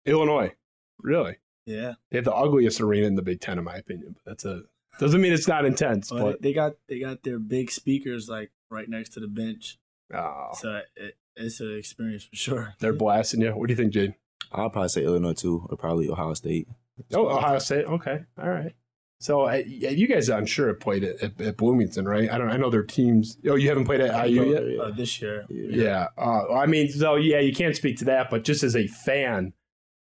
Illinois 0.05 0.53
really? 1.01 1.37
Yeah. 1.65 1.95
They 2.11 2.19
have 2.19 2.25
the 2.25 2.35
ugliest 2.35 2.81
arena 2.81 3.07
in 3.07 3.15
the 3.15 3.23
big 3.23 3.41
ten 3.41 3.59
in 3.59 3.65
my 3.65 3.77
opinion 3.77 4.17
but 4.17 4.25
that's 4.25 4.45
a 4.45 4.63
doesn't 4.99 5.21
mean 5.21 5.33
it's 5.33 5.49
not 5.49 5.65
intense 5.65 6.11
well, 6.11 6.25
but 6.25 6.43
they 6.43 6.53
got 6.53 6.73
they 6.89 6.99
got 6.99 7.23
their 7.23 7.39
big 7.39 7.71
speakers 7.71 8.29
like 8.29 8.51
right 8.69 8.89
next 8.89 9.11
to 9.11 9.21
the 9.21 9.29
bench 9.29 9.79
oh. 10.15 10.51
so 10.55 10.81
it, 10.97 11.17
it's 11.37 11.61
an 11.61 11.77
experience 11.77 12.25
for 12.25 12.37
sure 12.37 12.75
they're 12.81 12.93
blasting 12.93 13.41
you 13.41 13.53
what 13.53 13.69
do 13.69 13.73
you 13.73 13.77
think 13.77 13.93
jade 13.93 14.15
i'll 14.53 14.71
probably 14.71 14.89
say 14.89 15.05
illinois 15.05 15.33
too 15.33 15.67
or 15.71 15.77
probably 15.77 16.09
ohio 16.09 16.35
state 16.35 16.69
Oh, 17.15 17.29
Ohio 17.29 17.59
State. 17.59 17.87
Okay, 17.87 18.21
all 18.41 18.51
right. 18.51 18.73
So 19.21 19.43
uh, 19.49 19.63
you 19.67 20.09
guys, 20.09 20.29
I'm 20.29 20.47
sure, 20.47 20.67
have 20.69 20.81
played 20.81 21.05
at, 21.05 21.23
at, 21.23 21.41
at, 21.41 21.57
Bloomington, 21.57 22.07
right? 22.07 22.31
I 22.31 22.39
don't. 22.39 22.51
I 22.51 22.57
know 22.57 22.71
their 22.71 22.83
teams. 22.83 23.39
Oh, 23.49 23.55
you 23.55 23.69
haven't 23.69 23.85
played 23.85 24.01
at 24.01 24.29
IU 24.29 24.51
yet 24.51 24.81
uh, 24.81 24.91
this 24.91 25.21
year. 25.23 25.47
Yeah. 25.49 26.09
Uh, 26.19 26.53
I 26.53 26.67
mean, 26.67 26.91
so 26.91 27.15
yeah, 27.15 27.39
you 27.39 27.53
can't 27.55 27.77
speak 27.77 27.99
to 27.99 28.05
that, 28.07 28.31
but 28.31 28.43
just 28.43 28.65
as 28.65 28.75
a 28.75 28.89
fan 28.89 29.53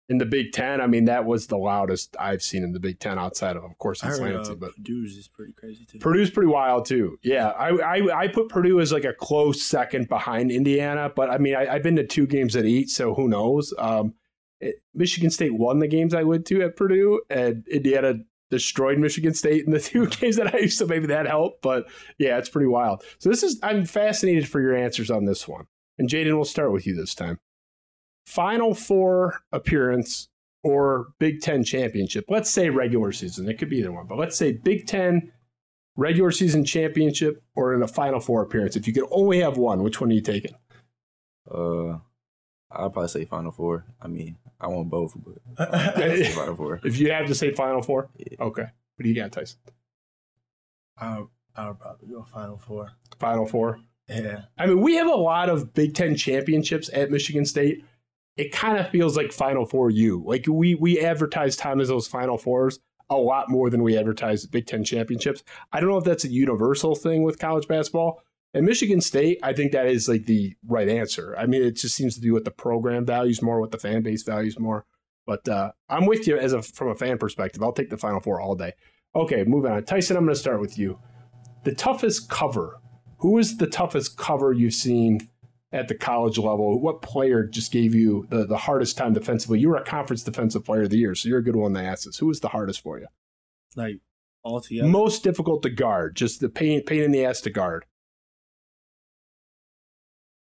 in 0.08 0.20
the 0.20 0.26
Big 0.26 0.52
Ten, 0.52 0.82
I 0.82 0.88
mean, 0.88 1.06
that 1.06 1.26
was 1.26 1.48
the 1.48 1.58
loudest 1.58 2.16
I've 2.20 2.44
seen 2.44 2.64
in 2.64 2.74
the 2.74 2.80
Big 2.80 3.00
Ten 3.00 3.18
outside 3.18 3.58
of, 3.58 3.64
of 3.64 3.78
course, 3.80 4.04
Atlanta. 4.04 4.42
Uh, 4.42 4.56
but 4.56 4.76
Purdue's 4.76 5.18
is 5.18 5.28
pretty 5.28 5.54
crazy 5.54 5.86
too. 5.86 6.00
Purdue's 6.00 6.30
pretty 6.30 6.50
wild 6.50 6.86
too. 6.86 7.18
Yeah, 7.24 7.50
I, 7.50 7.70
I, 7.70 8.20
I 8.22 8.28
put 8.28 8.50
Purdue 8.50 8.80
as 8.80 8.92
like 8.92 9.06
a 9.06 9.14
close 9.14 9.64
second 9.64 10.08
behind 10.08 10.52
Indiana, 10.52 11.12
but 11.16 11.30
I 11.30 11.40
mean, 11.40 11.56
I, 11.56 11.66
have 11.74 11.84
been 11.84 11.96
to 11.96 12.06
two 12.06 12.28
games 12.28 12.56
at 12.56 12.66
each, 12.66 12.90
so 12.90 13.16
who 13.16 13.28
knows? 13.28 13.74
Um, 13.80 14.14
it, 14.60 14.76
Michigan 14.94 15.32
State 15.32 15.56
won 15.56 15.80
the 15.80 15.88
games 15.88 16.14
I 16.14 16.24
went 16.24 16.46
to 16.48 16.62
at 16.62 16.76
Purdue, 16.76 17.22
and 17.30 17.68
Indiana 17.68 18.16
destroyed 18.52 19.00
Michigan 19.00 19.34
State 19.34 19.66
in 19.66 19.72
the 19.72 19.80
two 19.80 20.06
games 20.08 20.36
that 20.36 20.54
I 20.54 20.60
used. 20.60 20.78
So 20.78 20.86
maybe 20.86 21.08
that 21.08 21.26
helped, 21.26 21.64
but 21.64 21.88
yeah, 22.20 22.38
it's 22.38 22.50
pretty 22.50 22.68
wild. 22.68 23.04
So 23.18 23.30
this 23.30 23.42
is 23.42 23.60
I'm 23.64 23.86
fascinated 23.86 24.48
for 24.48 24.62
your 24.62 24.76
answers 24.76 25.10
on 25.10 25.26
this 25.26 25.48
one. 25.48 25.66
And 25.98 26.10
Jaden, 26.10 26.36
we'll 26.36 26.46
start 26.46 26.72
with 26.72 26.86
you 26.86 26.96
this 26.96 27.16
time. 27.16 27.40
Final 28.26 28.74
four 28.74 29.40
appearance 29.52 30.30
or 30.64 31.10
Big 31.20 31.42
Ten 31.42 31.64
championship. 31.64 32.26
Let's 32.28 32.50
say 32.50 32.70
regular 32.70 33.12
season. 33.12 33.48
It 33.48 33.60
could 33.60 33.70
be 33.70 33.78
either 33.78 33.92
one, 33.92 34.08
but 34.08 34.18
let's 34.18 34.36
say 34.36 34.52
Big 34.52 34.88
Ten 34.88 35.32
regular 35.96 36.32
season 36.32 36.66
championship 36.66 37.44
or 37.56 37.74
in 37.74 37.82
a 37.82 37.88
Final 37.88 38.20
Four 38.20 38.42
appearance. 38.42 38.76
If 38.76 38.88
you 38.88 38.94
could 38.94 39.08
only 39.12 39.42
have 39.42 39.58
one, 39.58 39.84
which 39.84 40.02
one 40.02 40.12
are 40.12 40.14
you 40.14 40.22
taking? 40.22 40.56
Uh, 41.50 42.00
I'll 42.72 42.90
probably 42.90 43.08
say 43.08 43.26
Final 43.26 43.52
Four. 43.52 43.86
I 44.02 44.08
mean, 44.08 44.38
I 44.60 44.68
want 44.68 44.90
both, 44.90 45.16
but 45.58 45.72
Final 46.34 46.56
Four. 46.56 46.82
If 46.84 46.98
you 47.00 47.12
have 47.12 47.28
to 47.28 47.36
say 47.36 47.52
Final 47.52 47.82
Four, 47.82 48.10
yeah. 48.18 48.38
okay. 48.40 48.64
What 48.64 49.04
do 49.04 49.10
you 49.10 49.16
got, 49.16 49.32
Tyson? 49.32 49.60
I'll, 50.98 51.30
I'll 51.56 51.76
probably 51.76 52.08
go 52.08 52.24
Final 52.24 52.58
Four. 52.58 52.92
Final 53.20 53.46
Four. 53.46 53.80
Yeah. 54.08 54.44
I 54.58 54.68
mean, 54.68 54.82
we 54.82 54.96
have 54.96 55.08
a 55.08 55.16
lot 55.16 55.50
of 55.50 55.74
Big 55.74 55.94
Ten 55.96 56.16
championships 56.16 56.90
at 56.94 57.12
Michigan 57.12 57.46
State. 57.46 57.84
It 58.38 58.52
kind 58.52 58.78
of 58.78 58.90
feels 58.90 59.16
like 59.16 59.32
Final 59.32 59.66
Four 59.66 59.90
U. 59.92 60.24
Like 60.26 60.46
we 60.48 60.76
we 60.76 61.00
advertise 61.00 61.56
time 61.56 61.80
as 61.80 61.88
those 61.88 62.08
Final 62.08 62.38
Fours 62.38 62.80
a 63.10 63.16
lot 63.16 63.50
more 63.50 63.70
than 63.70 63.84
we 63.84 63.98
advertise 63.98 64.42
the 64.42 64.48
Big 64.50 64.66
Ten 64.66 64.84
championships. 64.84 65.44
I 65.72 65.80
don't 65.80 65.90
know 65.90 65.98
if 65.98 66.04
that's 66.04 66.26
a 66.26 66.32
universal 66.32 66.96
thing 66.96 67.24
with 67.24 67.40
college 67.40 67.68
basketball, 67.68 68.22
and 68.56 68.66
Michigan 68.66 69.02
State, 69.02 69.40
I 69.44 69.52
think 69.52 69.74
that 69.74 69.88
is 69.88 70.08
like 70.08 70.26
the 70.26 70.56
right 70.66 70.88
answer. 70.88 71.36
I 71.38 71.46
mean, 71.46 71.62
it 71.62 71.76
just 71.76 71.94
seems 71.94 72.16
to 72.16 72.22
be 72.22 72.32
what 72.32 72.46
the 72.46 72.52
program 72.52 73.06
values 73.06 73.42
more, 73.42 73.60
what 73.60 73.72
the 73.72 73.78
fan 73.78 74.02
base 74.02 74.24
values 74.24 74.58
more. 74.58 74.86
But 75.28 75.48
uh, 75.50 75.72
I'm 75.90 76.06
with 76.06 76.26
you 76.26 76.38
as 76.38 76.54
a 76.54 76.62
from 76.62 76.90
a 76.90 76.96
fan 76.96 77.18
perspective. 77.18 77.62
I'll 77.62 77.74
take 77.74 77.90
the 77.90 77.98
Final 77.98 78.22
Four 78.22 78.40
all 78.40 78.56
day. 78.56 78.72
Okay, 79.16 79.44
moving 79.44 79.72
on. 79.72 79.84
Tyson, 79.84 80.16
I'm 80.18 80.24
going 80.24 80.34
to 80.36 80.40
start 80.40 80.62
with 80.62 80.78
you. 80.78 81.00
The 81.64 81.76
toughest 81.76 82.30
cover. 82.30 82.80
Who 83.20 83.38
is 83.40 83.58
the 83.58 83.68
toughest 83.68 84.18
cover 84.18 84.54
you've 84.54 84.74
seen 84.74 85.30
at 85.76 85.88
the 85.88 85.96
college 85.96 86.38
level? 86.38 86.80
What 86.80 87.02
player 87.02 87.44
just 87.44 87.72
gave 87.72 87.94
you 87.94 88.26
the, 88.30 88.46
the 88.46 88.58
hardest 88.58 88.98
time 88.98 89.14
defensively? 89.14 89.60
You 89.60 89.70
were 89.70 89.78
a 89.78 89.84
conference 89.84 90.24
defensive 90.24 90.64
player 90.64 90.84
of 90.84 90.90
the 90.90 90.98
year, 90.98 91.16
so 91.16 91.28
you're 91.30 91.40
a 91.40 91.44
good 91.44 91.56
one 91.56 91.74
to 91.74 91.82
ask 91.82 92.06
this. 92.06 92.18
Who 92.18 92.28
was 92.28 92.40
the 92.40 92.50
hardest 92.50 92.82
for 92.82 92.98
you? 93.00 93.08
Like 93.76 94.00
altogether? 94.44 94.88
Most 94.88 95.24
difficult 95.24 95.64
to 95.64 95.70
guard, 95.70 96.16
just 96.16 96.40
the 96.40 96.50
pain, 96.50 96.84
pain 96.84 97.04
in 97.04 97.12
the 97.12 97.26
ass 97.26 97.42
to 97.42 97.50
guard. 97.50 97.86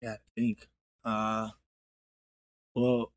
Yeah, 0.02 0.12
I 0.12 0.18
think. 0.34 0.68
Uh, 1.04 1.50
well, 2.74 3.12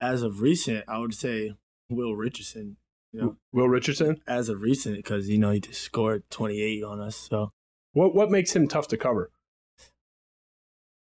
as 0.00 0.22
of 0.22 0.40
recent, 0.40 0.84
I 0.88 0.98
would 0.98 1.14
say 1.14 1.54
Will 1.90 2.14
Richardson. 2.14 2.78
You 3.12 3.20
know, 3.20 3.36
Will 3.52 3.68
Richardson, 3.68 4.20
as 4.26 4.48
of 4.48 4.62
recent, 4.62 4.96
because 4.96 5.28
you 5.28 5.36
know 5.36 5.50
he 5.50 5.60
just 5.60 5.82
scored 5.82 6.22
twenty 6.30 6.62
eight 6.62 6.84
on 6.84 7.00
us. 7.00 7.16
So, 7.16 7.50
what 7.92 8.14
what 8.14 8.30
makes 8.30 8.54
him 8.54 8.68
tough 8.68 8.86
to 8.88 8.96
cover? 8.96 9.30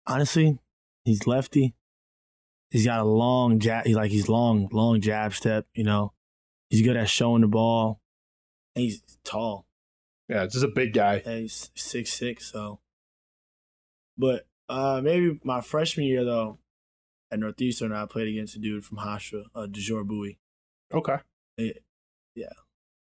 Honestly, 0.07 0.59
he's 1.03 1.25
lefty. 1.27 1.75
He's 2.69 2.85
got 2.85 2.99
a 2.99 3.05
long 3.05 3.59
jab. 3.59 3.85
He's 3.85 3.95
like 3.95 4.11
he's 4.11 4.29
long, 4.29 4.69
long 4.71 5.01
jab 5.01 5.33
step. 5.33 5.65
You 5.73 5.83
know, 5.83 6.13
he's 6.69 6.81
good 6.81 6.97
at 6.97 7.09
showing 7.09 7.41
the 7.41 7.47
ball. 7.47 8.01
he's 8.73 9.01
tall. 9.23 9.65
Yeah, 10.27 10.45
just 10.45 10.63
a 10.63 10.67
big 10.67 10.93
guy. 10.93 11.21
Yeah, 11.25 11.37
he's 11.37 11.71
six 11.75 12.13
six. 12.13 12.51
So, 12.51 12.79
but 14.17 14.47
uh, 14.67 15.01
maybe 15.03 15.39
my 15.43 15.61
freshman 15.61 16.07
year 16.07 16.23
though, 16.23 16.57
at 17.31 17.39
Northeastern, 17.39 17.91
I 17.93 18.05
played 18.05 18.27
against 18.27 18.55
a 18.55 18.59
dude 18.59 18.85
from 18.85 18.97
Hofstra, 18.97 19.43
uh, 19.53 19.67
Desure 19.67 20.03
Buie. 20.03 20.37
Okay. 20.93 21.17
It, 21.57 21.83
yeah. 22.35 22.47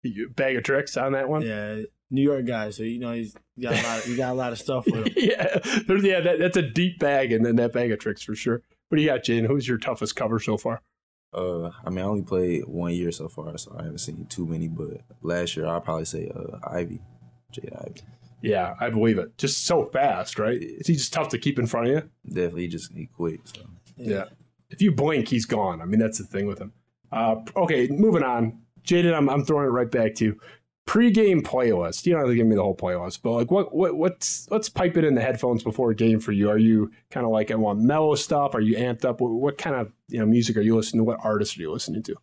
You 0.03 0.29
bag 0.29 0.57
of 0.57 0.65
tricks 0.65 0.97
on 0.97 1.13
that 1.13 1.29
one. 1.29 1.43
Yeah, 1.43 1.83
New 2.13 2.23
York 2.23 2.45
guy, 2.45 2.71
so 2.71 2.83
you 2.83 2.99
know 2.99 3.13
he's 3.13 3.35
got 3.61 3.73
a 3.73 3.83
lot. 3.83 3.99
Of, 3.99 4.05
he 4.05 4.17
got 4.17 4.31
a 4.31 4.35
lot 4.35 4.53
of 4.53 4.59
stuff 4.59 4.85
with 4.87 5.07
him. 5.07 5.15
yeah, 5.17 5.59
yeah, 5.89 6.21
that, 6.21 6.39
that's 6.39 6.57
a 6.57 6.63
deep 6.63 6.99
bag, 6.99 7.33
and 7.33 7.45
then 7.45 7.57
that 7.57 7.73
bag 7.73 7.91
of 7.91 7.99
tricks 7.99 8.23
for 8.23 8.35
sure. 8.35 8.63
What 8.89 8.97
do 8.97 9.03
you 9.03 9.09
got, 9.09 9.25
Jane? 9.25 9.47
Who's 9.47 9.67
your 9.67 9.79
toughest 9.79 10.15
cover 10.15 10.39
so 10.39 10.59
far? 10.59 10.83
Uh, 11.33 11.71
I 11.85 11.89
mean, 11.89 12.01
I 12.01 12.03
only 12.03 12.23
played 12.23 12.67
one 12.67 12.93
year 12.93 13.11
so 13.11 13.29
far, 13.29 13.57
so 13.57 13.75
I 13.79 13.85
haven't 13.85 13.99
seen 13.99 14.27
too 14.27 14.47
many. 14.47 14.69
But 14.69 15.01
last 15.23 15.57
year, 15.57 15.67
I'll 15.67 15.81
probably 15.81 16.05
say 16.05 16.31
uh, 16.35 16.59
Ivey, 16.69 17.01
Jaden 17.53 17.89
Ivey. 17.89 18.03
Yeah, 18.43 18.75
I 18.79 18.91
believe 18.91 19.19
it. 19.19 19.39
Just 19.39 19.65
so 19.67 19.87
fast, 19.87 20.39
right? 20.39 20.61
Is 20.61 20.87
he 20.87 20.95
just 20.95 21.13
tough 21.13 21.29
to 21.31 21.39
keep 21.39 21.59
in 21.59 21.67
front 21.67 21.89
of 21.89 21.93
you? 21.95 22.11
Definitely, 22.27 22.63
he 22.63 22.69
just 22.69 22.93
he 22.93 23.07
quick. 23.07 23.41
So. 23.45 23.63
Yeah. 23.97 24.15
yeah. 24.15 24.25
If 24.69 24.83
you 24.83 24.93
blink, 24.93 25.29
he's 25.29 25.47
gone. 25.47 25.81
I 25.81 25.87
mean, 25.87 26.01
that's 26.01 26.19
the 26.19 26.25
thing 26.25 26.47
with 26.47 26.59
him. 26.59 26.73
Uh, 27.11 27.37
okay, 27.57 27.89
moving 27.89 28.23
on. 28.23 28.59
Jaden, 28.85 29.15
I'm, 29.15 29.31
I'm 29.31 29.45
throwing 29.45 29.67
it 29.67 29.71
right 29.71 29.91
back 29.91 30.15
to 30.17 30.25
you. 30.25 30.41
Pre-game 30.85 31.43
playlist. 31.43 32.05
You 32.05 32.13
don't 32.13 32.23
have 32.23 32.31
to 32.31 32.35
give 32.35 32.47
me 32.47 32.57
the 32.57 32.63
whole 32.63 32.77
playlist, 32.77 33.21
but 33.23 33.33
like, 33.33 33.51
what, 33.51 33.75
what, 33.75 33.97
what's, 33.97 34.49
let's 34.51 34.69
pipe 34.69 34.97
it 34.97 35.05
in 35.05 35.15
the 35.15 35.21
headphones 35.21 35.63
before 35.63 35.91
a 35.91 35.95
game 35.95 36.19
for 36.19 36.33
you. 36.33 36.51
Are 36.51 36.59
you 36.59 36.91
kind 37.11 37.25
of 37.25 37.33
like, 37.33 37.51
I 37.51 37.55
want 37.55 37.81
mellow 37.81 38.15
stuff? 38.17 38.55
Are 38.55 38.61
you 38.61 38.77
amped 38.77 39.05
up? 39.05 39.21
What, 39.21 39.31
what 39.31 39.59
kind 39.59 39.77
of 39.77 39.93
you 40.09 40.19
know 40.19 40.27
music 40.27 40.57
are 40.57 40.61
you 40.61 40.77
listening 40.77 41.01
to? 41.01 41.05
What 41.05 41.21
artists 41.23 41.57
are 41.57 41.61
you 41.61 41.73
listening 41.73 42.03
to? 42.03 42.17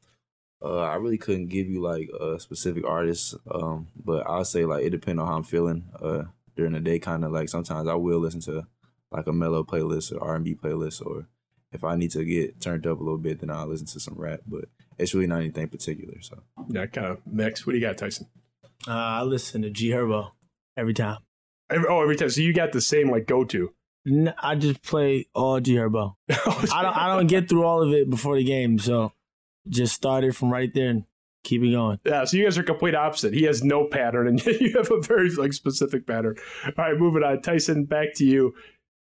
Uh, 0.62 0.80
I 0.82 0.96
really 0.96 1.18
couldn't 1.18 1.48
give 1.48 1.70
you 1.70 1.82
like 1.82 2.10
a 2.20 2.38
specific 2.40 2.86
artist, 2.86 3.34
um, 3.50 3.88
but 3.96 4.28
I'll 4.28 4.44
say 4.44 4.66
like 4.66 4.84
it 4.84 4.90
depends 4.90 5.22
on 5.22 5.28
how 5.28 5.38
I'm 5.38 5.44
feeling 5.44 5.86
uh, 6.02 6.24
during 6.58 6.74
the 6.74 6.82
day. 6.82 7.00
Kind 7.00 7.24
of 7.24 7.32
like 7.32 7.48
sometimes 7.48 7.88
I 7.88 7.96
will 7.96 8.20
listen 8.20 8.42
to 8.42 8.68
like 9.10 9.28
a 9.28 9.34
mellow 9.34 9.64
playlist 9.64 10.12
or 10.12 10.22
R 10.22 10.36
and 10.36 10.44
B 10.44 10.56
playlist, 10.56 11.06
or 11.06 11.28
if 11.72 11.86
I 11.86 11.96
need 11.96 12.12
to 12.12 12.26
get 12.26 12.60
turned 12.60 12.86
up 12.86 13.00
a 13.00 13.04
little 13.04 13.18
bit, 13.18 13.40
then 13.40 13.50
I'll 13.50 13.68
listen 13.68 13.88
to 13.88 14.02
some 14.02 14.16
rap. 14.18 14.42
But 14.46 14.66
it's 14.98 15.14
really 15.14 15.28
not 15.28 15.40
anything 15.40 15.70
particular. 15.70 16.20
So 16.20 16.44
yeah, 16.68 16.88
kind 16.88 17.08
of 17.08 17.20
mix. 17.26 17.66
What 17.66 17.72
do 17.72 17.80
you 17.80 17.88
got, 17.88 17.98
Tyson? 17.98 18.28
Uh, 18.88 18.92
I 18.92 19.22
listen 19.24 19.62
to 19.64 19.70
G 19.70 19.90
Herbo 19.90 20.32
every 20.78 20.94
time. 20.94 21.18
Every, 21.70 21.88
oh, 21.88 22.02
every 22.02 22.16
time. 22.16 22.30
So 22.30 22.42
you 22.42 22.54
got 22.54 22.72
the 22.72 22.82
same 22.82 23.10
like 23.10 23.28
go 23.28 23.44
to. 23.46 23.74
I 24.42 24.56
just 24.56 24.82
play 24.82 25.28
all 25.36 25.60
G 25.60 25.76
Herbo. 25.76 26.16
I 26.30 26.82
don't. 26.82 26.98
I 26.98 27.16
don't 27.16 27.28
get 27.28 27.50
through 27.50 27.66
all 27.66 27.84
of 27.84 27.94
it 27.94 28.10
before 28.10 28.38
the 28.38 28.44
game, 28.44 28.80
so 28.80 29.12
just 29.68 29.94
start 29.94 30.24
it 30.24 30.36
from 30.36 30.52
right 30.52 30.74
there 30.74 30.90
and 30.90 31.04
keep 31.44 31.62
it 31.62 31.72
going. 31.72 32.00
Yeah, 32.06 32.24
so 32.26 32.38
you 32.38 32.44
guys 32.44 32.58
are 32.58 32.64
complete 32.64 32.96
opposite. 32.96 33.34
He 33.34 33.44
has 33.44 33.64
no 33.64 33.86
pattern, 33.86 34.28
and 34.28 34.44
you 34.62 34.74
have 34.78 34.92
a 34.92 35.02
very 35.02 35.30
like 35.32 35.54
specific 35.54 36.08
pattern. 36.08 36.38
All 36.66 36.72
right, 36.78 36.98
moving 36.98 37.24
on. 37.24 37.42
Tyson, 37.42 37.86
back 37.86 38.14
to 38.16 38.26
you. 38.26 38.54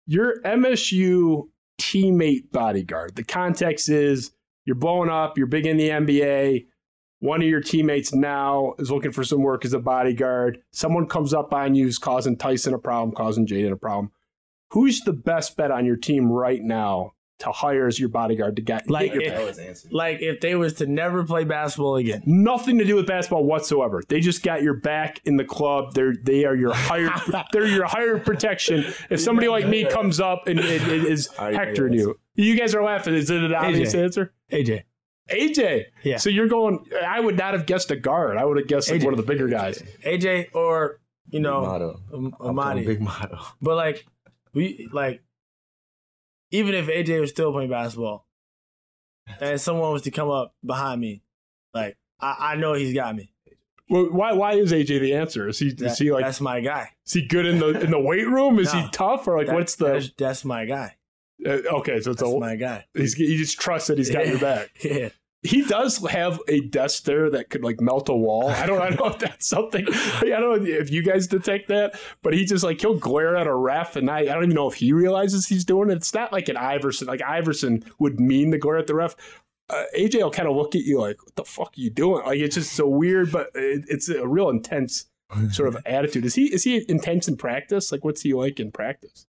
Your 0.08 0.42
MSU 0.44 1.50
teammate 1.80 2.52
bodyguard. 2.52 3.16
The 3.16 3.24
context 3.24 3.90
is 3.90 4.32
you're 4.66 4.76
blowing 4.76 5.10
up. 5.10 5.38
You're 5.38 5.48
big 5.48 5.66
in 5.66 5.78
the 5.78 5.90
NBA. 5.90 6.66
One 7.26 7.42
of 7.42 7.48
your 7.48 7.62
teammates 7.62 8.14
now 8.14 8.76
is 8.78 8.92
looking 8.92 9.12
for 9.12 9.24
some 9.24 9.42
work 9.42 9.66
as 9.66 9.74
a 9.74 9.80
bodyguard. 9.80 10.60
Someone 10.72 11.08
comes 11.08 11.34
up 11.34 11.54
on 11.54 11.74
you, 11.74 11.88
is 11.88 11.98
causing 11.98 12.38
Tyson 12.38 12.76
a 12.76 12.78
problem, 12.78 13.16
causing 13.16 13.48
Jaden 13.48 13.72
a 13.72 13.76
problem. 13.76 14.12
Who's 14.70 15.02
the 15.02 15.14
best 15.14 15.58
bet 15.58 15.72
on 15.72 15.86
your 15.86 15.96
team 15.96 16.32
right 16.32 16.62
now 16.62 17.14
to 17.40 17.52
hire 17.52 17.88
as 17.88 18.00
your 18.00 18.10
bodyguard 18.10 18.56
to 18.58 18.62
get 18.62 18.90
Like 18.90 19.14
get 19.14 19.24
your 19.24 19.50
if, 19.50 19.92
like 19.92 20.22
if 20.22 20.40
they 20.40 20.56
was 20.56 20.76
to 20.76 20.86
never 20.86 21.24
play 21.24 21.44
basketball 21.44 21.96
again. 21.96 22.22
Nothing 22.26 22.78
to 22.78 22.86
do 22.86 22.96
with 22.96 23.08
basketball 23.08 23.44
whatsoever. 23.44 24.04
They 24.08 24.20
just 24.20 24.44
got 24.44 24.62
your 24.62 24.76
back 24.76 25.20
in 25.26 25.38
the 25.38 25.44
club. 25.44 25.94
They're 25.94 26.14
they 26.24 26.46
are 26.46 26.56
your 26.56 26.74
hired 26.74 27.12
they're 27.52 27.66
your 27.66 27.86
hired 27.86 28.24
protection. 28.24 28.86
If 29.10 29.20
somebody 29.20 29.48
like 29.48 29.68
me 29.68 29.86
comes 29.86 30.20
up 30.20 30.48
and 30.48 30.60
it, 30.60 30.82
it 30.88 31.04
is 31.06 31.28
hectoring 31.36 31.94
you, 31.94 32.20
you 32.36 32.56
guys 32.56 32.76
are 32.76 32.84
laughing. 32.84 33.16
Is 33.16 33.30
it 33.30 33.44
an 33.44 33.54
obvious 33.54 33.94
AJ. 33.94 34.04
answer? 34.04 34.34
AJ. 34.52 34.84
AJ. 35.30 35.86
Yeah. 36.04 36.18
So 36.18 36.30
you're 36.30 36.48
going. 36.48 36.86
I 37.06 37.20
would 37.20 37.38
not 37.38 37.54
have 37.54 37.66
guessed 37.66 37.90
a 37.92 37.96
guard. 37.96 38.38
I 38.38 38.46
would 38.46 38.58
have 38.58 38.68
guessed 38.68 38.92
like 38.92 39.02
AJ. 39.02 39.06
one 39.06 39.14
of 39.14 39.18
the 39.18 39.24
bigger 39.26 39.48
guys. 39.48 39.82
AJ 40.06 40.54
or 40.54 41.00
you 41.30 41.40
know 41.40 41.62
Mady. 41.62 42.14
Um, 42.14 42.26
Am- 42.26 42.26
I'll 42.26 42.32
call 42.32 42.50
him 42.50 42.58
Amadi. 42.60 42.86
Big 42.86 43.00
Mady. 43.02 43.46
But 43.62 43.76
like 43.76 44.06
we 44.54 44.88
like 44.92 45.24
even 46.52 46.76
if 46.76 46.88
AJ 46.88 47.20
was 47.22 47.32
still 47.32 47.52
playing 47.52 47.70
basketball 47.72 48.28
and 49.42 49.60
someone 49.60 49.92
was 49.92 50.04
to 50.04 50.12
come 50.12 50.30
up 50.30 50.54
behind 50.64 51.02
me, 51.02 51.24
like 51.74 51.98
I, 52.20 52.36
I 52.52 52.56
know 52.56 52.74
he's 52.74 52.94
got 52.94 53.16
me. 53.16 53.32
Well, 53.90 54.06
why? 54.12 54.34
Why 54.34 54.54
is 54.54 54.72
AJ 54.72 55.00
the 55.00 55.14
answer? 55.14 55.48
Is 55.48 55.60
he? 55.60 55.68
Is 55.70 55.98
he 55.98 56.12
like? 56.12 56.24
that's 56.26 56.42
my 56.42 56.60
guy. 56.60 56.90
Is 57.06 57.14
he 57.14 57.26
good 57.28 57.46
in 57.46 57.60
the 57.60 57.82
in 57.82 57.92
the 57.92 58.00
weight 58.00 58.28
room? 58.28 58.58
Is 58.60 58.72
he 58.72 58.88
tough 58.92 59.28
or 59.28 59.38
like 59.38 59.48
That- 59.48 59.56
what's 59.56 59.76
the? 59.76 59.86
that's, 59.88 60.10
that's 60.18 60.46
my 60.46 60.66
guy. 60.66 60.96
Uh, 61.46 61.78
okay, 61.78 62.00
so 62.02 62.12
it's 62.12 62.22
That's 62.22 62.34
a. 62.34 62.40
my 62.40 62.56
guy. 62.56 62.86
He's 62.94 63.14
he 63.14 63.38
just 63.38 63.60
trusts 63.60 63.88
that 63.88 63.98
he's 63.98 64.10
got 64.10 64.28
your 64.28 64.40
back. 64.40 64.70
Yeah. 64.84 65.10
He 65.44 65.62
does 65.64 66.04
have 66.08 66.40
a 66.48 66.60
desk 66.62 67.04
there 67.04 67.30
that 67.30 67.52
could 67.52 67.64
like 67.64 67.80
melt 67.80 68.10
a 68.10 68.16
wall. 68.16 68.50
I 68.50 68.66
don't, 68.66 68.82
I 68.82 68.90
don't 68.90 69.00
know 69.00 69.12
if 69.12 69.20
that's 69.20 69.48
something. 69.48 69.86
I 69.92 70.22
don't 70.26 70.42
know 70.64 70.66
if 70.66 70.90
you 70.90 71.04
guys 71.04 71.28
detect 71.28 71.68
that, 71.68 72.00
but 72.24 72.34
he 72.34 72.46
just 72.46 72.64
like 72.64 72.82
he'll 72.82 72.98
glare 72.98 73.38
at 73.38 73.46
a 73.46 73.54
ref, 73.54 73.96
and 73.96 74.10
I, 74.10 74.22
I 74.22 74.26
don't 74.26 74.46
even 74.46 74.56
know 74.56 74.68
if 74.68 74.74
he 74.74 74.92
realizes 74.92 75.46
he's 75.46 75.64
doing 75.64 75.92
it. 75.92 75.98
It's 75.98 76.16
not 76.16 76.32
like 76.34 76.50
an 76.50 76.58
Iverson. 76.58 77.08
Like 77.08 77.22
Iverson 77.22 77.84
would 78.00 78.20
mean 78.20 78.50
to 78.54 78.58
glare 78.58 78.78
at 78.78 78.88
the 78.88 78.96
ref. 78.96 79.16
Uh, 79.70 79.84
AJ 79.96 80.16
will 80.24 80.32
kind 80.32 80.48
of 80.48 80.56
look 80.56 80.74
at 80.74 80.82
you 80.82 81.00
like, 81.00 81.24
"What 81.24 81.36
the 81.36 81.46
fuck 81.46 81.74
are 81.78 81.82
you 81.82 81.92
doing?" 81.92 82.26
Like 82.26 82.40
it's 82.40 82.56
just 82.56 82.74
so 82.74 82.88
weird, 82.88 83.32
but 83.32 83.52
it, 83.54 83.86
it's 83.88 84.10
a 84.10 84.28
real 84.28 84.50
intense 84.50 85.06
sort 85.52 85.70
of 85.70 85.78
attitude. 85.86 86.26
Is 86.26 86.34
he 86.34 86.52
is 86.52 86.64
he 86.64 86.84
intense 86.90 87.28
in 87.28 87.38
practice? 87.38 87.92
Like 87.92 88.04
what's 88.04 88.22
he 88.22 88.34
like 88.34 88.60
in 88.60 88.72
practice? 88.72 89.28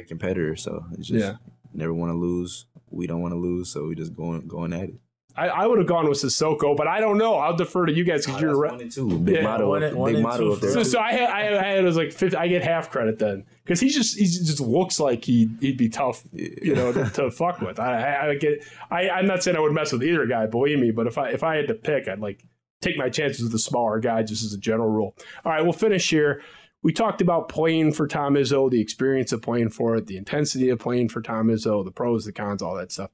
He's 0.00 0.10
a 0.10 0.14
great 0.14 0.20
competitor, 0.20 0.56
so 0.56 0.84
it's 0.92 1.08
just 1.08 1.24
Yeah. 1.24 1.36
never 1.74 1.94
want 1.94 2.12
to 2.12 2.16
lose. 2.18 2.66
We 2.90 3.06
don't 3.06 3.20
want 3.22 3.32
to 3.32 3.38
lose, 3.38 3.70
so 3.70 3.86
we 3.86 3.94
just 3.94 4.14
going 4.14 4.46
going 4.48 4.72
at 4.72 4.82
it. 4.90 4.94
I, 5.36 5.46
I 5.48 5.66
would 5.66 5.78
have 5.78 5.86
gone 5.86 6.08
with 6.08 6.18
Sissoko, 6.18 6.76
but 6.76 6.88
I 6.88 6.98
don't 6.98 7.16
know. 7.16 7.36
I'll 7.36 7.54
defer 7.56 7.86
to 7.86 7.92
you 7.92 8.02
guys 8.02 8.26
because 8.26 8.40
you're 8.42 8.50
a 8.50 8.56
ref. 8.56 8.72
One 8.72 8.80
and 8.80 8.90
two, 8.90 9.16
big 9.20 9.36
Yeah. 9.36 9.42
Mady, 9.44 9.68
One 9.68 9.82
and- 9.84 9.96
one 9.96 10.12
big 10.12 10.24
and 10.24 10.26
Mady 10.32 10.52
up 10.54 10.60
there. 10.60 10.72
So, 10.72 10.82
so 10.82 10.98
I 10.98 11.12
had 11.12 11.30
I 11.30 11.42
had, 11.44 11.54
I 11.54 11.64
had 11.68 11.78
it 11.78 11.84
was 11.84 11.96
like 11.96 12.12
50, 12.12 12.36
I 12.36 12.48
get 12.48 12.64
half 12.64 12.90
credit 12.90 13.20
then 13.20 13.44
because 13.62 13.78
he 13.80 13.90
just 13.90 14.18
he 14.18 14.24
just 14.24 14.58
looks 14.60 14.98
like 14.98 15.24
he 15.24 15.48
he'd 15.60 15.76
be 15.76 15.88
tough, 15.88 16.24
you 16.32 16.74
know, 16.74 16.92
to, 16.92 17.08
to 17.10 17.30
fuck 17.30 17.60
with. 17.60 17.78
I, 17.78 18.02
I, 18.02 18.28
I 18.30 18.34
get 18.34 18.64
I 18.90 19.08
I'm 19.08 19.26
not 19.26 19.44
saying 19.44 19.56
I 19.56 19.60
would 19.60 19.72
mess 19.72 19.92
with 19.92 20.02
either 20.02 20.26
guy, 20.26 20.46
believe 20.46 20.80
me, 20.80 20.90
but 20.90 21.06
if 21.06 21.16
I 21.16 21.30
if 21.30 21.44
I 21.44 21.54
had 21.56 21.68
to 21.68 21.74
pick, 21.74 22.08
I'd 22.08 22.18
like 22.18 22.44
take 22.82 22.96
my 22.98 23.08
chances 23.08 23.42
with 23.44 23.52
the 23.52 23.58
smaller 23.60 24.00
guy 24.00 24.24
just 24.24 24.42
as 24.44 24.52
a 24.52 24.58
general 24.58 24.88
rule. 24.90 25.14
All 25.44 25.52
right, 25.52 25.62
we'll 25.62 25.72
finish 25.74 26.10
here. 26.10 26.42
We 26.82 26.92
talked 26.92 27.20
about 27.20 27.48
playing 27.48 27.92
for 27.92 28.06
Tom 28.06 28.34
Izzo, 28.34 28.70
the 28.70 28.80
experience 28.80 29.32
of 29.32 29.42
playing 29.42 29.70
for 29.70 29.96
it, 29.96 30.06
the 30.06 30.16
intensity 30.16 30.70
of 30.70 30.78
playing 30.78 31.10
for 31.10 31.20
Tom 31.20 31.48
Izzo, 31.48 31.84
the 31.84 31.90
pros, 31.90 32.24
the 32.24 32.32
cons, 32.32 32.62
all 32.62 32.74
that 32.76 32.92
stuff. 32.92 33.10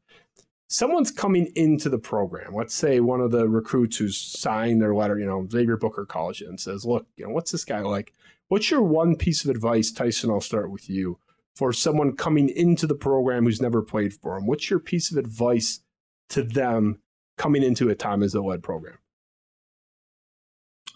Someone's 0.68 1.10
coming 1.10 1.50
into 1.54 1.88
the 1.88 1.98
program. 1.98 2.54
Let's 2.54 2.74
say 2.74 3.00
one 3.00 3.20
of 3.20 3.30
the 3.30 3.48
recruits 3.48 3.96
who's 3.96 4.16
signed 4.16 4.80
their 4.80 4.94
letter, 4.94 5.18
you 5.18 5.26
know, 5.26 5.46
Xavier 5.50 5.76
Booker 5.76 6.06
you 6.38 6.48
and 6.48 6.60
says, 6.60 6.84
Look, 6.84 7.06
you 7.16 7.24
know, 7.24 7.32
what's 7.32 7.52
this 7.52 7.64
guy 7.64 7.80
like? 7.80 8.12
What's 8.48 8.70
your 8.70 8.82
one 8.82 9.16
piece 9.16 9.44
of 9.44 9.50
advice, 9.50 9.90
Tyson? 9.90 10.30
I'll 10.30 10.40
start 10.40 10.70
with 10.70 10.88
you 10.88 11.18
for 11.56 11.72
someone 11.72 12.14
coming 12.14 12.48
into 12.48 12.86
the 12.86 12.94
program 12.94 13.44
who's 13.44 13.62
never 13.62 13.82
played 13.82 14.14
for 14.14 14.36
him. 14.36 14.46
What's 14.46 14.70
your 14.70 14.78
piece 14.78 15.10
of 15.10 15.16
advice 15.16 15.80
to 16.28 16.42
them 16.42 17.00
coming 17.38 17.62
into 17.62 17.88
a 17.88 17.94
Tom 17.94 18.20
Izzo 18.20 18.44
led 18.44 18.62
program? 18.62 18.98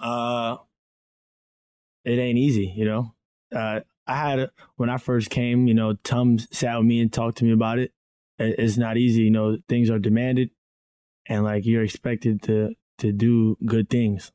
Uh, 0.01 0.59
it 2.05 2.19
ain't 2.19 2.39
easy, 2.39 2.73
you 2.77 2.85
know. 2.85 3.15
Uh, 3.55 3.81
I 4.07 4.17
had 4.17 4.39
a, 4.39 4.51
when 4.77 4.91
I 4.91 4.97
first 4.97 5.31
came, 5.31 5.67
you 5.69 5.75
know, 5.75 5.95
Tom 6.03 6.39
sat 6.39 6.77
with 6.79 6.87
me 6.87 7.01
and 7.01 7.13
talked 7.13 7.39
to 7.39 7.45
me 7.45 7.53
about 7.53 7.79
it. 7.79 7.93
It- 8.39 8.57
It's 8.59 8.77
not 8.77 8.97
easy, 8.97 9.23
you 9.23 9.31
know. 9.31 9.59
Things 9.69 9.91
are 9.91 9.99
demanded, 9.99 10.51
and 11.29 11.45
like 11.45 11.65
you're 11.67 11.83
expected 11.85 12.43
to 12.43 12.75
to 12.99 13.13
do 13.13 13.57
good 13.65 13.89
things. 13.89 14.31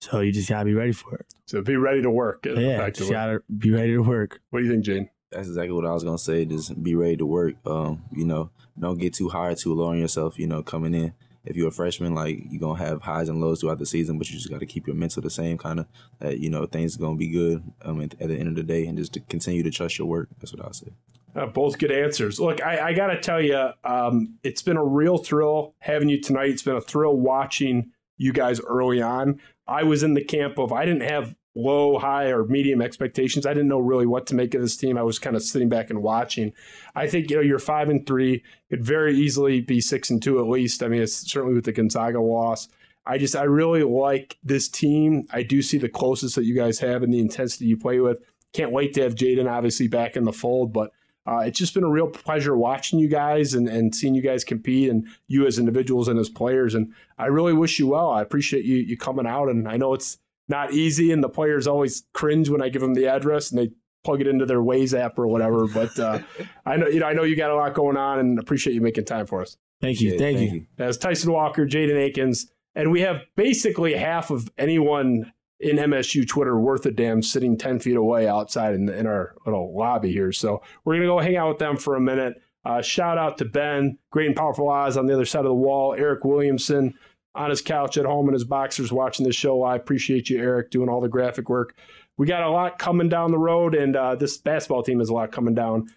So 0.00 0.20
you 0.20 0.30
just 0.30 0.48
gotta 0.48 0.64
be 0.64 0.74
ready 0.74 0.92
for 0.92 1.16
it. 1.16 1.26
So 1.46 1.60
be 1.62 1.76
ready 1.76 2.02
to 2.02 2.10
work. 2.10 2.46
Yeah, 2.46 2.88
just 2.90 3.10
gotta 3.10 3.42
be 3.56 3.70
ready 3.72 3.92
to 3.92 4.02
work. 4.02 4.40
What 4.50 4.60
do 4.60 4.66
you 4.66 4.70
think, 4.70 4.84
Jane? 4.84 5.10
That's 5.32 5.48
exactly 5.48 5.72
what 5.72 5.84
I 5.84 5.92
was 5.92 6.04
gonna 6.04 6.18
say. 6.18 6.44
Just 6.44 6.80
be 6.82 6.94
ready 6.94 7.16
to 7.16 7.26
work. 7.26 7.54
Um, 7.66 8.02
you 8.12 8.24
know, 8.24 8.50
don't 8.78 8.98
get 8.98 9.14
too 9.14 9.28
high, 9.30 9.54
too 9.54 9.74
low 9.74 9.86
on 9.88 9.98
yourself. 9.98 10.38
You 10.38 10.46
know, 10.46 10.62
coming 10.62 10.94
in. 10.94 11.12
If 11.48 11.56
you're 11.56 11.68
a 11.68 11.72
freshman, 11.72 12.14
like 12.14 12.38
you're 12.50 12.60
gonna 12.60 12.78
have 12.78 13.02
highs 13.02 13.28
and 13.28 13.40
lows 13.40 13.60
throughout 13.60 13.78
the 13.78 13.86
season, 13.86 14.18
but 14.18 14.28
you 14.28 14.36
just 14.36 14.50
got 14.50 14.60
to 14.60 14.66
keep 14.66 14.86
your 14.86 14.96
mental 14.96 15.22
the 15.22 15.30
same 15.30 15.58
kind 15.58 15.80
of. 15.80 15.86
That 16.18 16.38
you 16.38 16.50
know 16.50 16.66
things 16.66 16.96
gonna 16.96 17.16
be 17.16 17.28
good. 17.28 17.62
Um, 17.82 18.00
at, 18.00 18.14
at 18.20 18.28
the 18.28 18.36
end 18.36 18.48
of 18.48 18.54
the 18.54 18.62
day, 18.62 18.86
and 18.86 18.98
just 18.98 19.12
to 19.14 19.20
continue 19.20 19.62
to 19.62 19.70
trust 19.70 19.98
your 19.98 20.08
work. 20.08 20.28
That's 20.38 20.52
what 20.52 20.64
I'll 20.64 20.72
say. 20.72 20.92
Uh, 21.34 21.46
both 21.46 21.78
good 21.78 21.92
answers. 21.92 22.40
Look, 22.40 22.62
I, 22.62 22.88
I 22.88 22.92
got 22.94 23.08
to 23.08 23.20
tell 23.20 23.40
you, 23.40 23.70
um, 23.84 24.38
it's 24.42 24.62
been 24.62 24.76
a 24.76 24.84
real 24.84 25.18
thrill 25.18 25.74
having 25.78 26.08
you 26.08 26.20
tonight. 26.20 26.50
It's 26.50 26.62
been 26.62 26.76
a 26.76 26.80
thrill 26.80 27.16
watching 27.16 27.92
you 28.16 28.32
guys 28.32 28.60
early 28.60 29.00
on. 29.00 29.40
I 29.66 29.84
was 29.84 30.02
in 30.02 30.14
the 30.14 30.24
camp 30.24 30.58
of 30.58 30.72
I 30.72 30.84
didn't 30.84 31.08
have 31.08 31.36
low, 31.58 31.98
high, 31.98 32.26
or 32.26 32.44
medium 32.44 32.80
expectations. 32.80 33.44
I 33.44 33.52
didn't 33.52 33.68
know 33.68 33.80
really 33.80 34.06
what 34.06 34.26
to 34.28 34.34
make 34.34 34.54
of 34.54 34.62
this 34.62 34.76
team. 34.76 34.96
I 34.96 35.02
was 35.02 35.18
kind 35.18 35.34
of 35.34 35.42
sitting 35.42 35.68
back 35.68 35.90
and 35.90 36.02
watching. 36.02 36.52
I 36.94 37.08
think 37.08 37.30
you 37.30 37.36
know 37.36 37.42
you're 37.42 37.58
five 37.58 37.88
and 37.88 38.06
three. 38.06 38.42
Could 38.70 38.84
very 38.84 39.16
easily 39.16 39.60
be 39.60 39.80
six 39.80 40.08
and 40.08 40.22
two 40.22 40.38
at 40.38 40.48
least. 40.48 40.82
I 40.82 40.88
mean, 40.88 41.02
it's 41.02 41.30
certainly 41.30 41.54
with 41.54 41.64
the 41.64 41.72
Gonzaga 41.72 42.20
loss. 42.20 42.68
I 43.04 43.18
just 43.18 43.34
I 43.34 43.42
really 43.42 43.82
like 43.82 44.38
this 44.44 44.68
team. 44.68 45.26
I 45.30 45.42
do 45.42 45.60
see 45.60 45.78
the 45.78 45.88
closest 45.88 46.36
that 46.36 46.44
you 46.44 46.54
guys 46.54 46.78
have 46.78 47.02
and 47.02 47.12
the 47.12 47.20
intensity 47.20 47.66
you 47.66 47.76
play 47.76 48.00
with. 48.00 48.22
Can't 48.52 48.72
wait 48.72 48.94
to 48.94 49.02
have 49.02 49.14
Jaden 49.14 49.50
obviously 49.50 49.88
back 49.88 50.16
in 50.16 50.24
the 50.24 50.32
fold, 50.32 50.72
but 50.72 50.92
uh, 51.26 51.40
it's 51.40 51.58
just 51.58 51.74
been 51.74 51.84
a 51.84 51.90
real 51.90 52.06
pleasure 52.06 52.56
watching 52.56 52.98
you 52.98 53.08
guys 53.08 53.52
and, 53.52 53.68
and 53.68 53.94
seeing 53.94 54.14
you 54.14 54.22
guys 54.22 54.44
compete 54.44 54.88
and 54.88 55.06
you 55.26 55.46
as 55.46 55.58
individuals 55.58 56.08
and 56.08 56.18
as 56.18 56.30
players. 56.30 56.74
And 56.74 56.94
I 57.18 57.26
really 57.26 57.52
wish 57.52 57.78
you 57.78 57.88
well. 57.88 58.10
I 58.10 58.22
appreciate 58.22 58.64
you 58.64 58.76
you 58.76 58.96
coming 58.96 59.26
out. 59.26 59.48
And 59.48 59.68
I 59.68 59.76
know 59.76 59.92
it's 59.92 60.18
not 60.48 60.72
easy, 60.72 61.12
and 61.12 61.22
the 61.22 61.28
players 61.28 61.66
always 61.66 62.04
cringe 62.12 62.48
when 62.48 62.62
I 62.62 62.68
give 62.68 62.82
them 62.82 62.94
the 62.94 63.06
address 63.06 63.50
and 63.50 63.58
they 63.58 63.70
plug 64.04 64.20
it 64.20 64.28
into 64.28 64.46
their 64.46 64.60
Waze 64.60 64.98
app 64.98 65.18
or 65.18 65.26
whatever. 65.26 65.66
But 65.66 65.98
uh, 65.98 66.20
I 66.66 66.76
know 66.76 66.88
you 66.88 67.00
know 67.00 67.06
I 67.06 67.12
know 67.12 67.24
you 67.24 67.36
got 67.36 67.50
a 67.50 67.56
lot 67.56 67.74
going 67.74 67.96
on, 67.96 68.18
and 68.18 68.38
appreciate 68.38 68.74
you 68.74 68.80
making 68.80 69.04
time 69.04 69.26
for 69.26 69.42
us. 69.42 69.56
Thank 69.80 70.00
you, 70.00 70.12
Yeah, 70.12 70.18
thank, 70.18 70.40
you. 70.40 70.66
As 70.78 70.98
Tyson 70.98 71.32
Walker, 71.32 71.64
Jaden 71.64 71.96
Akins, 71.96 72.50
and 72.74 72.90
we 72.90 73.02
have 73.02 73.22
basically 73.36 73.94
half 73.94 74.30
of 74.30 74.50
anyone 74.58 75.32
in 75.60 75.76
MSU 75.76 76.26
Twitter 76.26 76.58
worth 76.58 76.86
a 76.86 76.90
damn 76.90 77.22
sitting 77.22 77.56
10 77.56 77.80
feet 77.80 77.96
away 77.96 78.28
outside 78.28 78.74
in, 78.74 78.88
in 78.88 79.06
our 79.06 79.34
little 79.44 79.76
lobby 79.76 80.12
here. 80.12 80.32
So 80.32 80.62
we're 80.84 80.94
going 80.94 81.02
to 81.02 81.08
go 81.08 81.18
hang 81.18 81.36
out 81.36 81.48
with 81.48 81.58
them 81.58 81.76
for 81.76 81.96
a 81.96 82.00
minute. 82.00 82.40
Uh, 82.64 82.82
shout 82.82 83.18
out 83.18 83.38
to 83.38 83.44
Ben, 83.44 83.98
Great 84.10 84.26
and 84.26 84.36
Powerful 84.36 84.68
eyes 84.68 84.96
on 84.96 85.06
the 85.06 85.14
other 85.14 85.24
side 85.24 85.40
of 85.40 85.46
the 85.46 85.54
wall, 85.54 85.94
Eric 85.96 86.24
Williamson 86.24 86.94
on 87.38 87.50
his 87.50 87.62
couch 87.62 87.96
at 87.96 88.04
home 88.04 88.28
in 88.28 88.34
his 88.34 88.44
boxers 88.44 88.92
watching 88.92 89.24
this 89.24 89.36
show. 89.36 89.62
I 89.62 89.76
appreciate 89.76 90.28
you, 90.28 90.38
Eric, 90.38 90.70
doing 90.70 90.88
all 90.88 91.00
the 91.00 91.08
graphic 91.08 91.48
work. 91.48 91.74
We 92.16 92.26
got 92.26 92.42
a 92.42 92.50
lot 92.50 92.78
coming 92.78 93.08
down 93.08 93.30
the 93.30 93.38
road, 93.38 93.74
and 93.74 93.96
uh, 93.96 94.16
this 94.16 94.36
basketball 94.36 94.82
team 94.82 94.98
has 94.98 95.08
a 95.08 95.14
lot 95.14 95.32
coming 95.32 95.54
down 95.54 95.88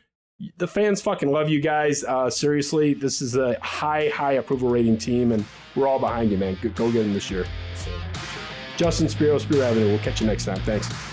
the 0.57 0.67
fans 0.67 1.01
fucking 1.01 1.31
love 1.31 1.49
you 1.49 1.61
guys. 1.61 2.03
Uh, 2.03 2.29
seriously, 2.29 2.93
this 2.93 3.21
is 3.21 3.35
a 3.35 3.59
high, 3.61 4.09
high 4.09 4.33
approval 4.33 4.69
rating 4.69 4.97
team, 4.97 5.31
and 5.31 5.45
we're 5.75 5.87
all 5.87 5.99
behind 5.99 6.31
you, 6.31 6.37
man. 6.37 6.57
Go, 6.61 6.69
go 6.69 6.91
get 6.91 7.03
them 7.03 7.13
this 7.13 7.29
year. 7.29 7.45
Justin 8.77 9.09
Spiro, 9.09 9.37
Spiro 9.37 9.63
Avenue. 9.63 9.87
We'll 9.87 9.99
catch 9.99 10.21
you 10.21 10.27
next 10.27 10.45
time. 10.45 10.59
Thanks. 10.61 11.10